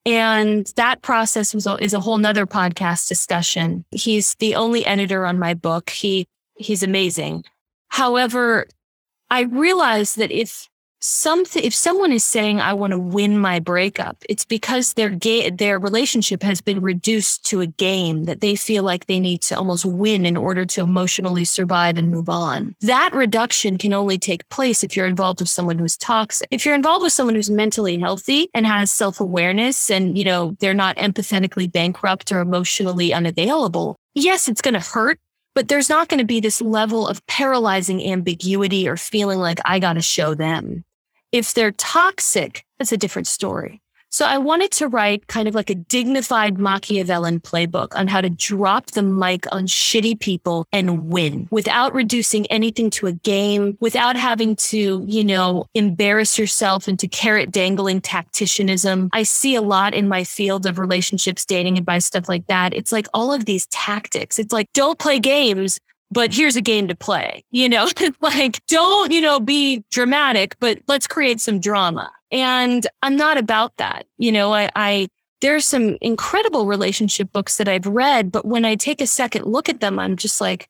And 0.06 0.72
that 0.76 1.02
process 1.02 1.54
was, 1.54 1.68
is 1.80 1.94
a 1.94 2.00
whole 2.00 2.18
nother 2.18 2.46
podcast 2.46 3.08
discussion. 3.08 3.86
He's 3.92 4.36
the 4.36 4.56
only 4.56 4.86
editor 4.86 5.26
on 5.26 5.38
my 5.38 5.54
book. 5.54 5.90
He, 5.90 6.28
he's 6.56 6.84
amazing. 6.84 7.44
However, 7.90 8.68
I 9.30 9.42
realized 9.42 10.18
that 10.18 10.32
if 10.32 10.70
something 11.00 11.64
if 11.64 11.76
someone 11.76 12.12
is 12.12 12.24
saying 12.24 12.60
i 12.60 12.74
want 12.74 12.92
to 12.92 13.00
win 13.00 13.38
my 13.38 13.60
breakup 13.60 14.18
it's 14.30 14.46
because 14.46 14.94
their 14.94 15.10
ga- 15.10 15.50
their 15.52 15.80
relationship 15.80 16.42
has 16.42 16.62
been 16.62 16.82
reduced 16.82 17.46
to 17.46 17.62
a 17.62 17.68
game 17.68 18.26
that 18.26 18.42
they 18.42 18.56
feel 18.56 18.84
like 18.84 19.06
they 19.06 19.20
need 19.20 19.42
to 19.42 19.58
almost 19.58 19.86
win 19.86 20.26
in 20.26 20.36
order 20.36 20.66
to 20.66 20.82
emotionally 20.82 21.46
survive 21.46 21.98
and 21.98 22.12
move 22.12 22.30
on. 22.30 22.76
That 22.82 23.14
reduction 23.14 23.78
can 23.78 23.94
only 23.94 24.18
take 24.18 24.48
place 24.50 24.84
if 24.84 24.96
you're 24.96 25.08
involved 25.08 25.40
with 25.40 25.50
someone 25.50 25.78
who's 25.80 25.98
toxic. 25.98 26.48
If 26.52 26.66
you're 26.66 26.76
involved 26.76 27.04
with 27.04 27.14
someone 27.14 27.36
who's 27.36 27.50
mentally 27.50 27.98
healthy 27.98 28.50
and 28.54 28.66
has 28.66 28.92
self-awareness 28.92 29.90
and 29.90 30.18
you 30.18 30.24
know 30.24 30.56
they're 30.60 30.74
not 30.74 30.98
empathetically 30.98 31.72
bankrupt 31.72 32.32
or 32.32 32.40
emotionally 32.40 33.14
unavailable 33.14 33.98
yes 34.16 34.48
it's 34.48 34.62
going 34.62 34.74
to 34.74 34.80
hurt 34.80 35.20
but 35.58 35.70
there's 35.70 35.90
not 35.90 36.08
going 36.08 36.20
to 36.20 36.24
be 36.24 36.40
this 36.40 36.62
level 36.62 37.08
of 37.08 37.26
paralyzing 37.26 38.08
ambiguity 38.08 38.88
or 38.88 38.96
feeling 38.96 39.40
like 39.40 39.58
I 39.66 39.80
got 39.80 39.94
to 39.94 40.04
show 40.04 40.36
them. 40.36 40.86
If 41.32 41.56
they're 41.56 41.72
toxic, 41.72 42.64
that's 42.78 42.92
a 42.92 42.98
different 42.98 43.28
story. 43.28 43.82
So 44.18 44.26
I 44.26 44.40
wanted 44.40 44.72
to 44.72 44.88
write 44.88 45.28
kind 45.28 45.48
of 45.48 45.54
like 45.54 45.70
a 45.70 45.76
dignified 45.76 46.58
Machiavellian 46.58 47.40
playbook 47.40 47.96
on 47.96 48.08
how 48.08 48.20
to 48.20 48.32
drop 48.32 48.88
the 48.88 49.04
mic 49.04 49.46
on 49.54 49.68
shitty 49.68 50.20
people 50.20 50.66
and 50.72 51.08
win 51.08 51.48
without 51.52 51.94
reducing 51.94 52.48
anything 52.48 52.90
to 52.90 53.06
a 53.06 53.12
game, 53.12 53.78
without 53.80 54.16
having 54.16 54.56
to, 54.56 55.06
you 55.06 55.24
know, 55.24 55.68
embarrass 55.76 56.40
yourself 56.40 56.88
into 56.88 57.08
carrot 57.08 57.52
dangling 57.52 58.02
tacticianism. 58.02 59.10
I 59.14 59.22
see 59.22 59.54
a 59.54 59.62
lot 59.62 59.94
in 59.94 60.08
my 60.08 60.24
field 60.24 60.66
of 60.66 60.80
relationships, 60.80 61.46
dating 61.46 61.78
advice, 61.78 62.08
stuff 62.08 62.28
like 62.28 62.48
that. 62.48 62.74
It's 62.74 62.92
like 62.92 63.06
all 63.14 63.32
of 63.32 63.46
these 63.46 63.68
tactics. 63.68 64.40
It's 64.40 64.52
like, 64.52 64.74
don't 64.74 64.98
play 64.98 65.20
games, 65.20 65.80
but 66.12 66.34
here's 66.34 66.56
a 66.56 66.62
game 66.62 66.88
to 66.88 66.96
play. 66.96 67.44
You 67.52 67.70
know, 67.70 67.90
like 68.22 68.66
don't, 68.68 69.12
you 69.12 69.22
know, 69.22 69.40
be 69.40 69.84
dramatic, 69.92 70.56
but 70.60 70.80
let's 70.88 71.08
create 71.08 71.42
some 71.42 71.60
drama. 71.60 72.12
And 72.32 72.86
I'm 73.02 73.16
not 73.16 73.38
about 73.38 73.76
that. 73.78 74.06
You 74.18 74.32
know, 74.32 74.54
I, 74.54 74.70
I, 74.76 75.08
there's 75.42 75.66
some 75.66 75.98
incredible 76.02 76.66
relationship 76.66 77.32
books 77.32 77.58
that 77.58 77.68
I've 77.68 77.86
read, 77.86 78.32
but 78.32 78.46
when 78.46 78.66
I 78.66 78.76
take 78.76 79.02
a 79.02 79.08
second 79.08 79.46
look 79.46 79.70
at 79.70 79.80
them, 79.80 80.00
I'm 80.00 80.16
just 80.16 80.42
like, 80.42 80.68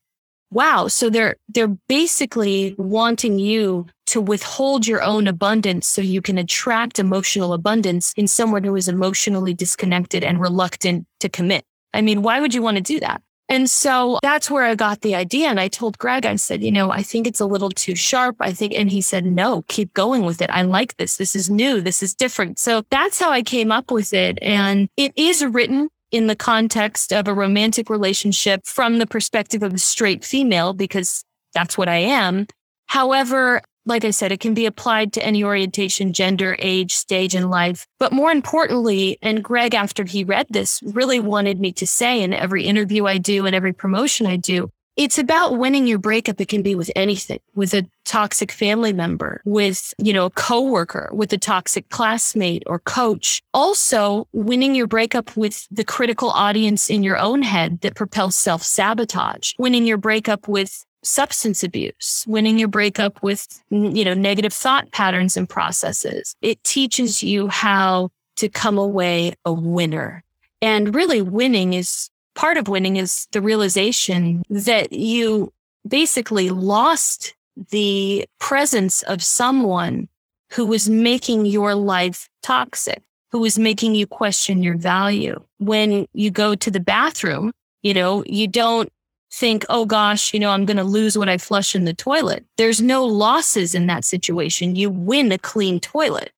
wow. 0.51 0.87
So 0.87 1.09
they're, 1.09 1.35
they're 1.49 1.67
basically 1.67 2.75
wanting 2.77 3.39
you 3.39 3.87
to 4.07 4.21
withhold 4.21 4.87
your 4.87 5.01
own 5.01 5.27
abundance 5.27 5.87
so 5.87 6.01
you 6.01 6.21
can 6.21 6.37
attract 6.37 6.99
emotional 6.99 7.53
abundance 7.53 8.13
in 8.15 8.27
someone 8.27 8.63
who 8.63 8.75
is 8.75 8.87
emotionally 8.87 9.53
disconnected 9.53 10.23
and 10.23 10.39
reluctant 10.39 11.05
to 11.19 11.29
commit. 11.29 11.65
I 11.93 12.01
mean, 12.01 12.21
why 12.21 12.39
would 12.39 12.53
you 12.53 12.61
want 12.61 12.77
to 12.77 12.83
do 12.83 12.99
that? 12.99 13.21
And 13.49 13.69
so 13.69 14.19
that's 14.21 14.51
where 14.51 14.65
I 14.65 14.75
got 14.75 15.01
the 15.01 15.15
idea. 15.15 15.47
And 15.47 15.59
I 15.59 15.69
told 15.69 15.97
Greg, 15.97 16.25
I 16.25 16.35
said, 16.35 16.61
you 16.61 16.71
know, 16.71 16.91
I 16.91 17.01
think 17.01 17.25
it's 17.25 17.39
a 17.39 17.45
little 17.45 17.69
too 17.69 17.95
sharp. 17.95 18.35
I 18.41 18.51
think, 18.51 18.73
and 18.73 18.91
he 18.91 19.01
said, 19.01 19.25
no, 19.25 19.63
keep 19.69 19.93
going 19.93 20.25
with 20.25 20.41
it. 20.41 20.49
I 20.49 20.63
like 20.63 20.97
this. 20.97 21.17
This 21.17 21.35
is 21.35 21.49
new. 21.49 21.79
This 21.79 22.03
is 22.03 22.13
different. 22.13 22.59
So 22.59 22.83
that's 22.89 23.19
how 23.19 23.31
I 23.31 23.41
came 23.43 23.71
up 23.71 23.89
with 23.89 24.13
it. 24.13 24.37
And 24.41 24.89
it 24.97 25.13
is 25.15 25.45
written 25.45 25.89
in 26.11 26.27
the 26.27 26.35
context 26.35 27.13
of 27.13 27.27
a 27.27 27.33
romantic 27.33 27.89
relationship 27.89 28.65
from 28.65 28.97
the 28.97 29.07
perspective 29.07 29.63
of 29.63 29.73
a 29.73 29.77
straight 29.77 30.25
female, 30.25 30.73
because 30.73 31.23
that's 31.53 31.77
what 31.77 31.87
I 31.87 31.97
am. 31.97 32.47
However, 32.87 33.61
like 33.87 34.05
I 34.05 34.11
said, 34.11 34.31
it 34.31 34.39
can 34.39 34.53
be 34.53 34.65
applied 34.65 35.13
to 35.13 35.23
any 35.23 35.43
orientation, 35.43 36.13
gender, 36.13 36.55
age, 36.59 36.93
stage 36.93 37.33
in 37.33 37.49
life. 37.49 37.87
But 37.99 38.11
more 38.11 38.31
importantly, 38.31 39.17
and 39.21 39.43
Greg, 39.43 39.73
after 39.73 40.03
he 40.03 40.23
read 40.23 40.47
this, 40.49 40.81
really 40.83 41.19
wanted 41.19 41.59
me 41.59 41.71
to 41.73 41.87
say 41.87 42.21
in 42.21 42.33
every 42.33 42.65
interview 42.65 43.05
I 43.05 43.17
do 43.17 43.45
and 43.45 43.55
every 43.55 43.73
promotion 43.73 44.27
I 44.27 44.35
do, 44.35 44.69
it's 44.97 45.19
about 45.19 45.59
winning 45.59 45.85
your 45.85 45.99
breakup. 45.99 46.41
It 46.41 46.47
can 46.47 46.63
be 46.63 46.73
with 46.73 46.91
anything, 46.95 47.39
with 47.53 47.73
a 47.75 47.87
toxic 48.03 48.51
family 48.51 48.91
member, 48.91 49.41
with, 49.45 49.93
you 49.99 50.11
know, 50.11 50.25
a 50.25 50.31
coworker, 50.31 51.09
with 51.13 51.31
a 51.33 51.37
toxic 51.37 51.87
classmate 51.89 52.63
or 52.65 52.79
coach. 52.79 53.43
Also 53.53 54.27
winning 54.33 54.73
your 54.73 54.87
breakup 54.87 55.37
with 55.37 55.67
the 55.69 55.85
critical 55.85 56.31
audience 56.31 56.89
in 56.89 57.03
your 57.03 57.17
own 57.17 57.43
head 57.43 57.79
that 57.81 57.95
propels 57.95 58.35
self 58.35 58.63
sabotage, 58.63 59.53
winning 59.59 59.85
your 59.85 59.97
breakup 59.97 60.47
with 60.47 60.83
substance 61.07 61.63
abuse, 61.63 62.25
winning 62.27 62.59
your 62.59 62.67
breakup 62.67 63.21
with, 63.23 63.47
you 63.69 64.03
know, 64.03 64.13
negative 64.13 64.53
thought 64.53 64.91
patterns 64.91 65.37
and 65.37 65.49
processes. 65.49 66.35
It 66.41 66.63
teaches 66.63 67.23
you 67.23 67.47
how 67.47 68.09
to 68.37 68.49
come 68.49 68.77
away 68.77 69.33
a 69.45 69.53
winner. 69.53 70.23
And 70.61 70.93
really 70.93 71.21
winning 71.21 71.73
is 71.73 72.09
part 72.35 72.57
of 72.57 72.67
winning 72.67 72.97
is 72.97 73.27
the 73.31 73.41
realization 73.41 74.43
that 74.49 74.93
you 74.93 75.51
basically 75.87 76.49
lost 76.49 77.35
the 77.71 78.25
presence 78.39 79.01
of 79.03 79.23
someone 79.23 80.07
who 80.51 80.65
was 80.65 80.89
making 80.89 81.45
your 81.45 81.75
life 81.75 82.29
toxic, 82.43 83.01
who 83.31 83.39
was 83.39 83.57
making 83.59 83.95
you 83.95 84.07
question 84.07 84.63
your 84.63 84.77
value. 84.77 85.41
When 85.57 86.07
you 86.13 86.31
go 86.31 86.55
to 86.55 86.71
the 86.71 86.79
bathroom, 86.79 87.51
you 87.81 87.93
know, 87.93 88.23
you 88.25 88.47
don't 88.47 88.91
think, 89.31 89.65
oh 89.69 89.85
gosh, 89.85 90.33
you 90.33 90.39
know, 90.39 90.51
I'm 90.51 90.65
going 90.65 90.77
to 90.77 90.83
lose 90.83 91.17
what 91.17 91.29
I 91.29 91.37
flush 91.37 91.75
in 91.75 91.85
the 91.85 91.93
toilet. 91.93 92.45
There's 92.57 92.81
no 92.81 93.05
losses 93.05 93.75
in 93.75 93.87
that 93.87 94.05
situation. 94.05 94.75
You 94.75 94.89
win 94.89 95.31
a 95.31 95.37
clean 95.37 95.79
toilet. 95.79 96.31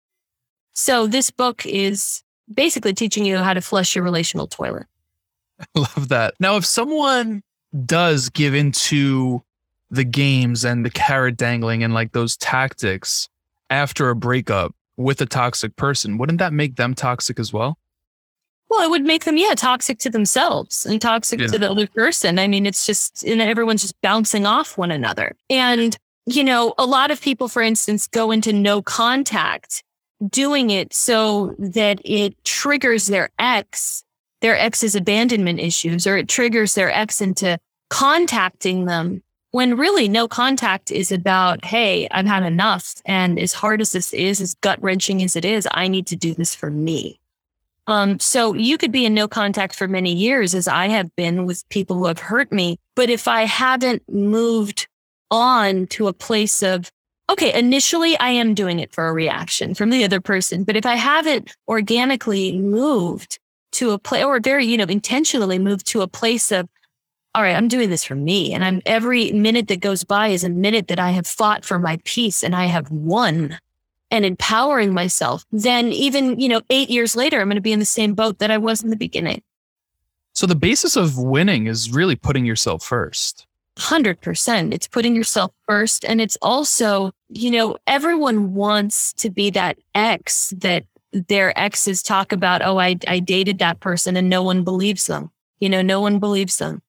So 0.73 1.07
this 1.07 1.29
book 1.29 1.65
is 1.65 2.23
basically 2.51 2.93
teaching 2.93 3.25
you 3.25 3.37
how 3.37 3.53
to 3.53 3.61
flush 3.61 3.95
your 3.95 4.03
relational 4.03 4.47
toilet. 4.47 4.87
I 5.59 5.65
love 5.79 6.09
that. 6.09 6.33
Now, 6.39 6.55
if 6.55 6.65
someone 6.65 7.43
does 7.85 8.29
give 8.29 8.55
into 8.55 9.43
the 9.91 10.03
games 10.03 10.63
and 10.65 10.85
the 10.85 10.89
carrot 10.89 11.37
dangling 11.37 11.83
and 11.83 11.93
like 11.93 12.11
those 12.11 12.37
tactics 12.37 13.27
after 13.69 14.09
a 14.09 14.15
breakup 14.15 14.73
with 14.97 15.21
a 15.21 15.25
toxic 15.25 15.75
person, 15.75 16.17
wouldn't 16.17 16.39
that 16.39 16.53
make 16.53 16.75
them 16.75 16.93
toxic 16.93 17.39
as 17.39 17.53
well? 17.53 17.77
Well, 18.69 18.85
it 18.85 18.89
would 18.91 19.03
make 19.03 19.25
them, 19.25 19.37
yeah, 19.37 19.55
toxic 19.55 19.97
to 19.99 20.09
themselves 20.09 20.85
and 20.85 21.01
toxic 21.01 21.39
Yeah. 21.39 21.47
to 21.47 21.57
the 21.57 21.71
other 21.71 21.87
person. 21.87 22.37
I 22.37 22.47
mean, 22.47 22.65
it's 22.65 22.85
just, 22.85 23.23
and 23.23 23.41
everyone's 23.41 23.81
just 23.81 23.99
bouncing 24.01 24.45
off 24.45 24.77
one 24.77 24.91
another. 24.91 25.35
And, 25.49 25.97
you 26.25 26.43
know, 26.43 26.73
a 26.77 26.85
lot 26.85 27.09
of 27.09 27.19
people, 27.21 27.47
for 27.47 27.61
instance, 27.61 28.07
go 28.07 28.29
into 28.31 28.53
no 28.53 28.81
contact 28.81 29.83
doing 30.27 30.69
it 30.69 30.93
so 30.93 31.55
that 31.57 31.99
it 32.05 32.35
triggers 32.43 33.07
their 33.07 33.29
ex, 33.39 34.03
their 34.41 34.57
ex's 34.57 34.93
abandonment 34.95 35.59
issues, 35.59 36.05
or 36.05 36.17
it 36.17 36.27
triggers 36.27 36.75
their 36.75 36.91
ex 36.91 37.21
into 37.21 37.57
contacting 37.89 38.85
them 38.85 39.23
when 39.51 39.77
really 39.77 40.07
no 40.07 40.27
contact 40.27 40.91
is 40.91 41.11
about, 41.11 41.65
hey, 41.65 42.07
I've 42.11 42.27
had 42.27 42.43
enough. 42.43 43.01
And 43.05 43.39
as 43.39 43.53
hard 43.53 43.81
as 43.81 43.93
this 43.93 44.13
is, 44.13 44.39
as 44.41 44.53
gut 44.55 44.79
wrenching 44.81 45.23
as 45.23 45.35
it 45.35 45.43
is, 45.43 45.67
I 45.71 45.87
need 45.87 46.05
to 46.07 46.15
do 46.15 46.35
this 46.35 46.53
for 46.53 46.69
me. 46.69 47.18
Um, 47.89 48.19
so 48.19 48.53
you 48.53 48.77
could 48.77 48.91
be 48.91 49.03
in 49.03 49.15
no 49.15 49.27
contact 49.27 49.73
for 49.73 49.87
many 49.87 50.13
years, 50.13 50.53
as 50.53 50.67
I 50.67 50.89
have 50.89 51.13
been 51.15 51.47
with 51.47 51.67
people 51.69 51.97
who 51.97 52.05
have 52.05 52.19
hurt 52.19 52.51
me. 52.51 52.77
But 52.95 53.09
if 53.09 53.27
I 53.27 53.45
haven't 53.45 54.03
moved 54.07 54.87
on 55.31 55.87
to 55.87 56.07
a 56.07 56.13
place 56.13 56.61
of, 56.61 56.91
okay, 57.31 57.51
initially 57.51 58.15
I 58.19 58.29
am 58.29 58.53
doing 58.53 58.79
it 58.79 58.93
for 58.93 59.07
a 59.07 59.13
reaction 59.13 59.73
from 59.73 59.89
the 59.89 60.03
other 60.03 60.21
person. 60.21 60.63
But 60.63 60.75
if 60.75 60.85
I 60.85 60.93
haven't 60.93 61.55
organically 61.67 62.59
moved 62.59 63.39
to 63.73 63.89
a 63.89 63.97
place 63.97 64.23
or 64.23 64.39
very, 64.39 64.67
you 64.67 64.77
know, 64.77 64.85
intentionally 64.85 65.57
moved 65.57 65.87
to 65.87 66.01
a 66.01 66.07
place 66.07 66.51
of, 66.51 66.69
all 67.33 67.41
right, 67.41 67.55
I'm 67.55 67.67
doing 67.67 67.89
this 67.89 68.03
for 68.03 68.15
me. 68.15 68.53
And 68.53 68.63
I'm 68.63 68.83
every 68.85 69.31
minute 69.31 69.67
that 69.69 69.81
goes 69.81 70.03
by 70.03 70.27
is 70.27 70.43
a 70.43 70.49
minute 70.49 70.89
that 70.89 70.99
I 70.99 71.09
have 71.09 71.25
fought 71.25 71.65
for 71.65 71.79
my 71.79 71.97
peace 72.03 72.43
and 72.43 72.55
I 72.55 72.65
have 72.65 72.91
won 72.91 73.57
and 74.11 74.25
empowering 74.25 74.93
myself, 74.93 75.45
then 75.51 75.91
even, 75.91 76.39
you 76.39 76.49
know, 76.49 76.61
eight 76.69 76.89
years 76.89 77.15
later, 77.15 77.39
I'm 77.39 77.47
going 77.47 77.55
to 77.55 77.61
be 77.61 77.71
in 77.71 77.79
the 77.79 77.85
same 77.85 78.13
boat 78.13 78.39
that 78.39 78.51
I 78.51 78.57
was 78.57 78.83
in 78.83 78.89
the 78.89 78.95
beginning. 78.95 79.41
So 80.33 80.47
the 80.47 80.55
basis 80.55 80.95
of 80.95 81.17
winning 81.17 81.67
is 81.67 81.91
really 81.91 82.15
putting 82.15 82.45
yourself 82.45 82.83
first. 82.83 83.45
100%. 83.77 84.73
It's 84.73 84.87
putting 84.87 85.15
yourself 85.15 85.51
first. 85.67 86.03
And 86.05 86.19
it's 86.19 86.37
also, 86.41 87.11
you 87.29 87.51
know, 87.51 87.77
everyone 87.87 88.53
wants 88.53 89.13
to 89.13 89.29
be 89.29 89.49
that 89.51 89.77
ex 89.95 90.53
that 90.57 90.85
their 91.11 91.57
exes 91.57 92.03
talk 92.03 92.31
about, 92.31 92.61
oh, 92.63 92.77
I, 92.77 92.97
I 93.07 93.19
dated 93.19 93.59
that 93.59 93.79
person 93.79 94.15
and 94.15 94.29
no 94.29 94.43
one 94.43 94.63
believes 94.63 95.07
them. 95.07 95.31
You 95.59 95.69
know, 95.69 95.81
no 95.81 96.01
one 96.01 96.19
believes 96.19 96.57
them 96.57 96.81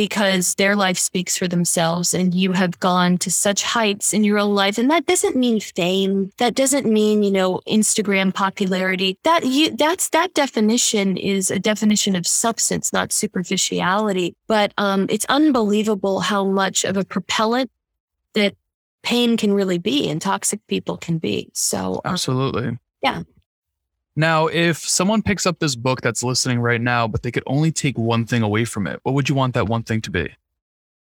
because 0.00 0.54
their 0.54 0.74
life 0.74 0.96
speaks 0.96 1.36
for 1.36 1.46
themselves 1.46 2.14
and 2.14 2.32
you 2.34 2.52
have 2.52 2.80
gone 2.80 3.18
to 3.18 3.30
such 3.30 3.62
heights 3.62 4.14
in 4.14 4.24
your 4.24 4.38
own 4.38 4.54
life. 4.54 4.78
And 4.78 4.90
that 4.90 5.04
doesn't 5.04 5.36
mean 5.36 5.60
fame. 5.60 6.32
That 6.38 6.54
doesn't 6.54 6.86
mean, 6.86 7.22
you 7.22 7.30
know, 7.30 7.60
Instagram 7.68 8.32
popularity. 8.32 9.18
That 9.24 9.44
you, 9.44 9.76
that's, 9.76 10.08
that 10.08 10.32
definition 10.32 11.18
is 11.18 11.50
a 11.50 11.58
definition 11.58 12.16
of 12.16 12.26
substance, 12.26 12.94
not 12.94 13.12
superficiality. 13.12 14.34
But, 14.48 14.72
um, 14.78 15.04
it's 15.10 15.26
unbelievable 15.28 16.20
how 16.20 16.46
much 16.46 16.86
of 16.86 16.96
a 16.96 17.04
propellant 17.04 17.70
that 18.32 18.54
pain 19.02 19.36
can 19.36 19.52
really 19.52 19.76
be 19.76 20.08
and 20.08 20.22
toxic 20.22 20.66
people 20.66 20.96
can 20.96 21.18
be. 21.18 21.50
So, 21.52 22.00
um, 22.06 22.12
Absolutely. 22.14 22.78
Yeah. 23.02 23.24
Now, 24.16 24.48
if 24.48 24.78
someone 24.78 25.22
picks 25.22 25.46
up 25.46 25.58
this 25.60 25.76
book 25.76 26.00
that's 26.02 26.22
listening 26.22 26.60
right 26.60 26.80
now, 26.80 27.06
but 27.06 27.22
they 27.22 27.30
could 27.30 27.44
only 27.46 27.70
take 27.72 27.96
one 27.96 28.26
thing 28.26 28.42
away 28.42 28.64
from 28.64 28.86
it, 28.86 29.00
what 29.04 29.14
would 29.14 29.28
you 29.28 29.34
want 29.34 29.54
that 29.54 29.66
one 29.68 29.82
thing 29.82 30.00
to 30.02 30.10
be? 30.10 30.28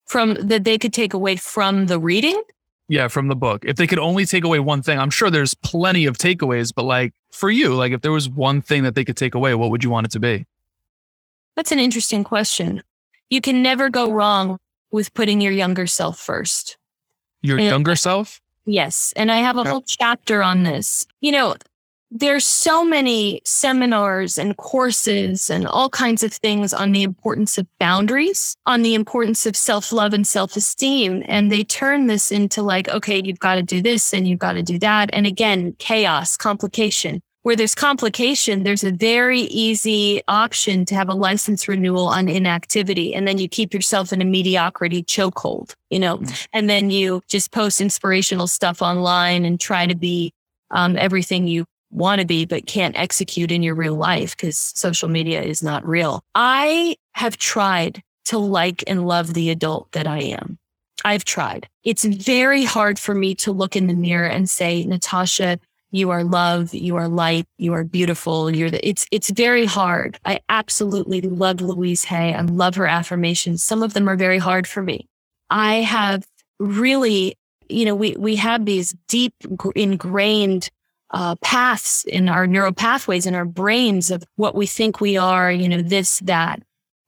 from 0.08 0.36
that 0.36 0.64
they 0.66 0.78
could 0.78 0.94
take 0.94 1.16
away 1.16 1.36
from 1.36 1.88
the 1.88 1.98
reading. 1.98 2.40
Yeah, 2.88 3.08
from 3.08 3.28
the 3.28 3.36
book. 3.36 3.66
If 3.66 3.76
they 3.78 3.88
could 3.88 3.98
only 3.98 4.24
take 4.28 4.44
away 4.44 4.60
one 4.60 4.84
thing, 4.84 5.00
I'm 5.00 5.10
sure 5.10 5.32
there's 5.32 5.56
plenty 5.56 6.06
of 6.06 6.16
takeaways, 6.16 6.72
but 6.76 6.84
like 6.84 7.12
for 7.32 7.50
you, 7.50 7.74
like 7.74 7.92
if 7.92 8.02
there 8.02 8.12
was 8.12 8.30
one 8.30 8.62
thing 8.62 8.84
that 8.84 8.94
they 8.94 9.04
could 9.04 9.18
take 9.18 9.34
away, 9.34 9.56
what 9.56 9.72
would 9.72 9.84
you 9.84 9.90
want 9.90 10.06
it 10.06 10.12
to 10.12 10.20
be? 10.20 10.46
That's 11.56 11.72
an 11.72 11.80
interesting 11.80 12.24
question. 12.24 12.84
You 13.32 13.42
can 13.42 13.64
never 13.64 13.90
go 13.90 14.12
wrong 14.12 14.60
with 14.92 15.12
putting 15.16 15.42
your 15.42 15.52
younger 15.54 15.88
self 15.88 16.20
first. 16.20 16.78
Your 17.42 17.58
Yeah. 17.58 17.70
younger 17.70 17.96
self? 17.96 18.40
Yes. 18.68 19.12
And 19.16 19.32
I 19.32 19.38
have 19.38 19.58
a 19.58 19.62
Yeah. 19.64 19.72
whole 19.72 19.82
chapter 19.82 20.44
on 20.44 20.62
this. 20.62 21.08
You 21.20 21.32
know, 21.32 21.56
there's 22.12 22.46
so 22.46 22.86
many 22.86 23.42
seminars 23.44 24.38
and 24.38 24.56
courses 24.58 25.50
and 25.50 25.68
all 25.68 25.90
kinds 25.90 26.24
of 26.24 26.32
things 26.32 26.74
on 26.74 26.92
the 26.92 27.04
importance 27.04 27.58
of 27.58 27.68
boundaries, 27.80 28.56
on 28.66 28.84
the 28.84 28.94
importance 28.94 29.46
of 29.46 29.56
self 29.56 29.92
love 29.92 30.14
and 30.14 30.26
self 30.26 30.56
esteem. 30.56 31.24
And 31.28 31.52
they 31.52 31.64
turn 31.64 32.08
this 32.08 32.32
into 32.32 32.62
like, 32.62 32.88
okay, 32.90 33.22
you've 33.24 33.40
got 33.40 33.56
to 33.56 33.64
do 33.64 33.82
this 33.82 34.14
and 34.14 34.28
you've 34.28 34.40
got 34.40 34.54
to 34.54 34.64
do 34.64 34.80
that. 34.80 35.10
And 35.14 35.26
again, 35.26 35.76
chaos, 35.80 36.38
complication. 36.38 37.22
Where 37.42 37.56
there's 37.56 37.76
complication, 37.76 38.64
there's 38.64 38.84
a 38.84 38.92
very 38.92 39.42
easy 39.42 40.24
option 40.28 40.84
to 40.86 40.96
have 40.96 41.10
a 41.10 41.14
license 41.14 41.68
renewal 41.68 42.08
on 42.08 42.28
inactivity. 42.28 43.14
And 43.14 43.28
then 43.28 43.38
you 43.38 43.48
keep 43.48 43.72
yourself 43.72 44.12
in 44.12 44.20
a 44.20 44.26
mediocrity 44.26 45.04
chokehold, 45.04 45.76
you 45.92 46.00
know, 46.00 46.24
and 46.54 46.68
then 46.68 46.90
you 46.90 47.22
just 47.28 47.52
post 47.52 47.82
inspirational 47.82 48.48
stuff 48.48 48.82
online 48.82 49.46
and 49.46 49.60
try 49.60 49.86
to 49.86 49.96
be 49.96 50.34
um, 50.72 50.98
everything 50.98 51.48
you 51.48 51.66
want 51.96 52.22
to 52.22 52.28
be, 52.28 52.46
but 52.46 52.68
can't 52.68 52.98
execute 52.98 53.52
in 53.52 53.64
your 53.64 53.76
real 53.76 53.96
life 53.96 54.36
because 54.36 54.58
social 54.58 55.10
media 55.10 55.42
is 55.42 55.64
not 55.64 55.88
real. 55.88 56.22
I 56.36 56.98
have 57.14 57.38
tried 57.38 58.04
to 58.26 58.38
like 58.38 58.84
and 58.88 59.08
love 59.08 59.34
the 59.34 59.50
adult 59.50 59.92
that 59.94 60.08
I 60.08 60.20
am. 60.20 60.58
I've 61.04 61.26
tried. 61.26 61.68
It's 61.84 62.04
very 62.04 62.64
hard 62.64 62.98
for 62.98 63.14
me 63.14 63.36
to 63.36 63.52
look 63.52 63.76
in 63.76 63.88
the 63.88 63.94
mirror 63.94 64.28
and 64.28 64.50
say, 64.50 64.86
Natasha, 64.86 65.60
you 65.92 66.10
are 66.10 66.24
love, 66.24 66.74
you 66.74 66.96
are 66.96 67.08
light, 67.08 67.46
you 67.58 67.74
are 67.74 67.84
beautiful. 67.84 68.54
You're 68.54 68.72
the, 68.72 68.86
it's, 68.88 69.06
it's 69.12 69.30
very 69.30 69.66
hard. 69.66 70.20
I 70.26 70.40
absolutely 70.50 71.22
love 71.22 71.62
Louise 71.62 72.04
Hay. 72.06 72.34
I 72.34 72.42
love 72.42 72.76
her 72.76 72.88
affirmations. 72.88 73.64
Some 73.64 73.84
of 73.84 73.94
them 73.94 74.10
are 74.10 74.16
very 74.16 74.40
hard 74.40 74.68
for 74.68 74.82
me. 74.82 75.08
I 75.50 75.76
have 75.76 76.26
really, 76.60 77.38
you 77.70 77.86
know, 77.86 77.96
we, 77.96 78.16
we 78.18 78.36
have 78.38 78.66
these 78.66 78.96
deep 79.08 79.34
ingrained 79.76 80.70
uh, 81.12 81.36
paths 81.38 82.04
in 82.06 82.30
our 82.30 82.48
neural 82.48 82.74
pathways 82.74 83.26
in 83.26 83.36
our 83.36 83.46
brains 83.46 84.12
of 84.12 84.24
what 84.36 84.56
we 84.56 84.66
think 84.66 85.00
we 85.00 85.18
are, 85.18 85.52
you 85.52 85.70
know, 85.70 85.82
this, 85.82 86.20
that. 86.20 86.62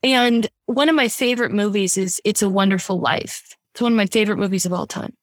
And 0.03 0.47
one 0.65 0.89
of 0.89 0.95
my 0.95 1.07
favorite 1.07 1.51
movies 1.51 1.97
is 1.97 2.21
It's 2.23 2.41
a 2.41 2.49
Wonderful 2.49 2.99
Life. 2.99 3.55
It's 3.73 3.81
one 3.81 3.93
of 3.93 3.97
my 3.97 4.05
favorite 4.05 4.37
movies 4.37 4.65
of 4.65 4.73
all 4.73 4.87
time. 4.87 5.13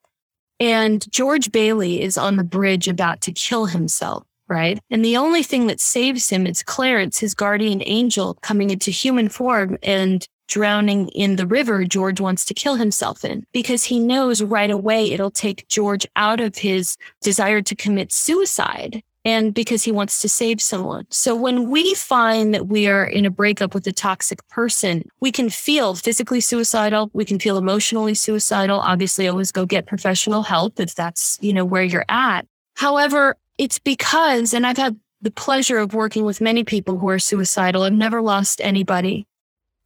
And 0.60 1.10
George 1.12 1.50
Bailey 1.50 2.00
is 2.00 2.16
on 2.16 2.36
the 2.36 2.44
bridge 2.44 2.88
about 2.88 3.20
to 3.22 3.32
kill 3.32 3.66
himself, 3.66 4.24
right? 4.48 4.78
And 4.90 5.04
the 5.04 5.16
only 5.16 5.42
thing 5.42 5.66
that 5.66 5.80
saves 5.80 6.30
him 6.30 6.46
is 6.46 6.62
Clarence, 6.62 7.18
his 7.18 7.34
guardian 7.34 7.82
angel, 7.84 8.34
coming 8.42 8.70
into 8.70 8.90
human 8.90 9.28
form 9.28 9.78
and 9.82 10.26
drowning 10.48 11.08
in 11.08 11.36
the 11.36 11.46
river 11.46 11.84
George 11.84 12.20
wants 12.20 12.44
to 12.44 12.54
kill 12.54 12.76
himself 12.76 13.24
in 13.24 13.44
because 13.52 13.84
he 13.84 13.98
knows 13.98 14.42
right 14.42 14.70
away 14.70 15.12
it'll 15.12 15.30
take 15.30 15.66
George 15.68 16.06
out 16.16 16.40
of 16.40 16.56
his 16.56 16.96
desire 17.20 17.62
to 17.62 17.74
commit 17.74 18.12
suicide 18.12 19.02
and 19.24 19.54
because 19.54 19.82
he 19.82 19.92
wants 19.92 20.20
to 20.20 20.28
save 20.28 20.60
someone. 20.60 21.06
So 21.10 21.34
when 21.34 21.70
we 21.70 21.94
find 21.94 22.52
that 22.52 22.66
we 22.66 22.86
are 22.88 23.04
in 23.04 23.24
a 23.24 23.30
breakup 23.30 23.74
with 23.74 23.86
a 23.86 23.92
toxic 23.92 24.46
person, 24.48 25.08
we 25.20 25.32
can 25.32 25.48
feel 25.48 25.94
physically 25.94 26.40
suicidal, 26.40 27.10
we 27.14 27.24
can 27.24 27.38
feel 27.38 27.56
emotionally 27.56 28.14
suicidal. 28.14 28.80
Obviously, 28.80 29.26
always 29.26 29.50
go 29.50 29.64
get 29.64 29.86
professional 29.86 30.42
help 30.42 30.78
if 30.78 30.94
that's, 30.94 31.38
you 31.40 31.52
know, 31.52 31.64
where 31.64 31.82
you're 31.82 32.04
at. 32.08 32.46
However, 32.74 33.36
it's 33.56 33.78
because 33.78 34.52
and 34.52 34.66
I've 34.66 34.76
had 34.76 34.98
the 35.22 35.30
pleasure 35.30 35.78
of 35.78 35.94
working 35.94 36.24
with 36.24 36.42
many 36.42 36.64
people 36.64 36.98
who 36.98 37.08
are 37.08 37.18
suicidal. 37.18 37.84
I've 37.84 37.94
never 37.94 38.20
lost 38.20 38.60
anybody. 38.62 39.26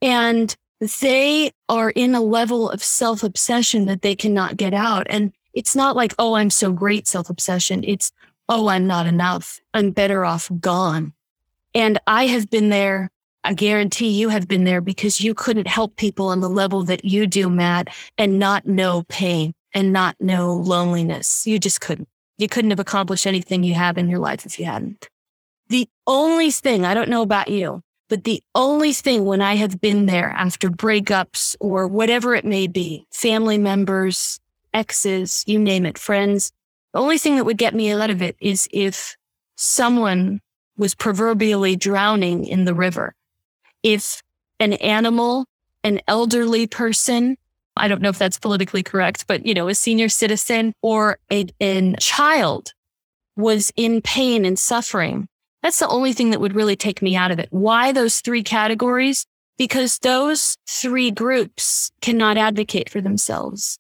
And 0.01 0.55
they 0.80 1.51
are 1.68 1.90
in 1.90 2.14
a 2.14 2.20
level 2.20 2.70
of 2.70 2.82
self 2.82 3.22
obsession 3.22 3.86
that 3.86 4.03
they 4.03 4.14
cannot 4.14 4.57
get 4.57 4.74
out. 4.74 5.07
And 5.11 5.32
it's 5.55 5.74
not 5.74 5.96
like, 5.96 6.14
oh, 6.18 6.34
I'm 6.34 6.51
so 6.51 6.72
great 6.72 7.07
self 7.07 7.30
obsession. 7.30 7.84
It's, 7.84 8.12
oh, 8.49 8.68
I'm 8.68 8.86
not 8.86 9.07
enough. 9.07 9.61
I'm 9.74 9.90
better 9.90 10.24
off 10.24 10.51
gone. 10.61 11.12
And 11.74 11.99
I 12.07 12.26
have 12.26 12.49
been 12.51 12.68
there. 12.68 13.11
I 13.44 13.55
guarantee 13.55 14.09
you 14.09 14.28
have 14.30 14.49
been 14.49 14.64
there 14.64 14.80
because 14.80 15.20
you 15.20 15.32
couldn't 15.32 15.68
help 15.68 15.96
people 15.96 16.28
on 16.28 16.40
the 16.40 16.49
level 16.49 16.82
that 16.84 17.05
you 17.05 17.26
do, 17.26 17.49
Matt, 17.49 17.88
and 18.18 18.38
not 18.38 18.66
know 18.66 19.05
pain 19.09 19.55
and 19.74 19.92
not 19.92 20.16
know 20.20 20.55
loneliness. 20.55 21.46
You 21.46 21.59
just 21.59 21.80
couldn't. 21.80 22.09
You 22.36 22.49
couldn't 22.49 22.70
have 22.70 22.80
accomplished 22.80 23.26
anything 23.26 23.62
you 23.64 23.74
have 23.74 23.99
in 23.99 24.09
your 24.09 24.18
life 24.18 24.44
if 24.44 24.59
you 24.59 24.64
hadn't. 24.64 25.09
The 25.68 25.88
only 26.07 26.51
thing, 26.51 26.84
I 26.84 26.94
don't 26.94 27.11
know 27.11 27.22
about 27.22 27.49
you, 27.49 27.82
But 28.09 28.24
the 28.24 28.42
only 28.54 28.92
thing 28.92 29.26
when 29.26 29.42
I 29.42 29.56
have 29.56 29.80
been 29.80 30.06
there 30.06 30.30
after 30.30 30.70
breakups 30.70 31.56
or 31.61 31.86
whatever 31.86 32.34
it 32.34 32.44
may 32.44 32.66
be, 32.66 33.06
family 33.12 33.59
members, 33.59 34.40
exes, 34.72 35.44
you 35.46 35.59
name 35.59 35.84
it, 35.84 35.98
friends, 35.98 36.52
the 36.92 37.00
only 37.00 37.18
thing 37.18 37.36
that 37.36 37.44
would 37.44 37.59
get 37.59 37.74
me 37.74 37.92
out 37.92 38.11
of 38.11 38.22
it 38.22 38.36
is 38.40 38.68
if 38.72 39.16
someone 39.56 40.40
was 40.76 40.94
proverbially 40.94 41.76
drowning 41.76 42.44
in 42.44 42.64
the 42.64 42.74
river. 42.74 43.14
If 43.82 44.22
an 44.59 44.74
animal, 44.74 45.46
an 45.84 46.00
elderly 46.09 46.66
person, 46.66 47.36
I 47.76 47.88
don't 47.88 48.00
know 48.00 48.09
if 48.09 48.18
that's 48.18 48.38
politically 48.38 48.82
correct, 48.82 49.26
but 49.26 49.44
you 49.44 49.54
know, 49.54 49.68
a 49.68 49.74
senior 49.74 50.09
citizen 50.09 50.72
or 50.82 51.18
a, 51.30 51.46
a 51.61 51.94
child 52.00 52.72
was 53.36 53.72
in 53.76 54.00
pain 54.02 54.44
and 54.44 54.59
suffering, 54.59 55.28
that's 55.62 55.78
the 55.78 55.88
only 55.88 56.12
thing 56.12 56.30
that 56.30 56.40
would 56.40 56.54
really 56.54 56.76
take 56.76 57.02
me 57.02 57.16
out 57.16 57.30
of 57.30 57.38
it. 57.38 57.48
Why 57.50 57.92
those 57.92 58.20
three 58.20 58.42
categories? 58.42 59.26
Because 59.56 59.98
those 59.98 60.56
three 60.68 61.11
groups 61.11 61.90
cannot 62.00 62.36
advocate 62.36 62.88
for 62.88 63.00
themselves. 63.00 63.78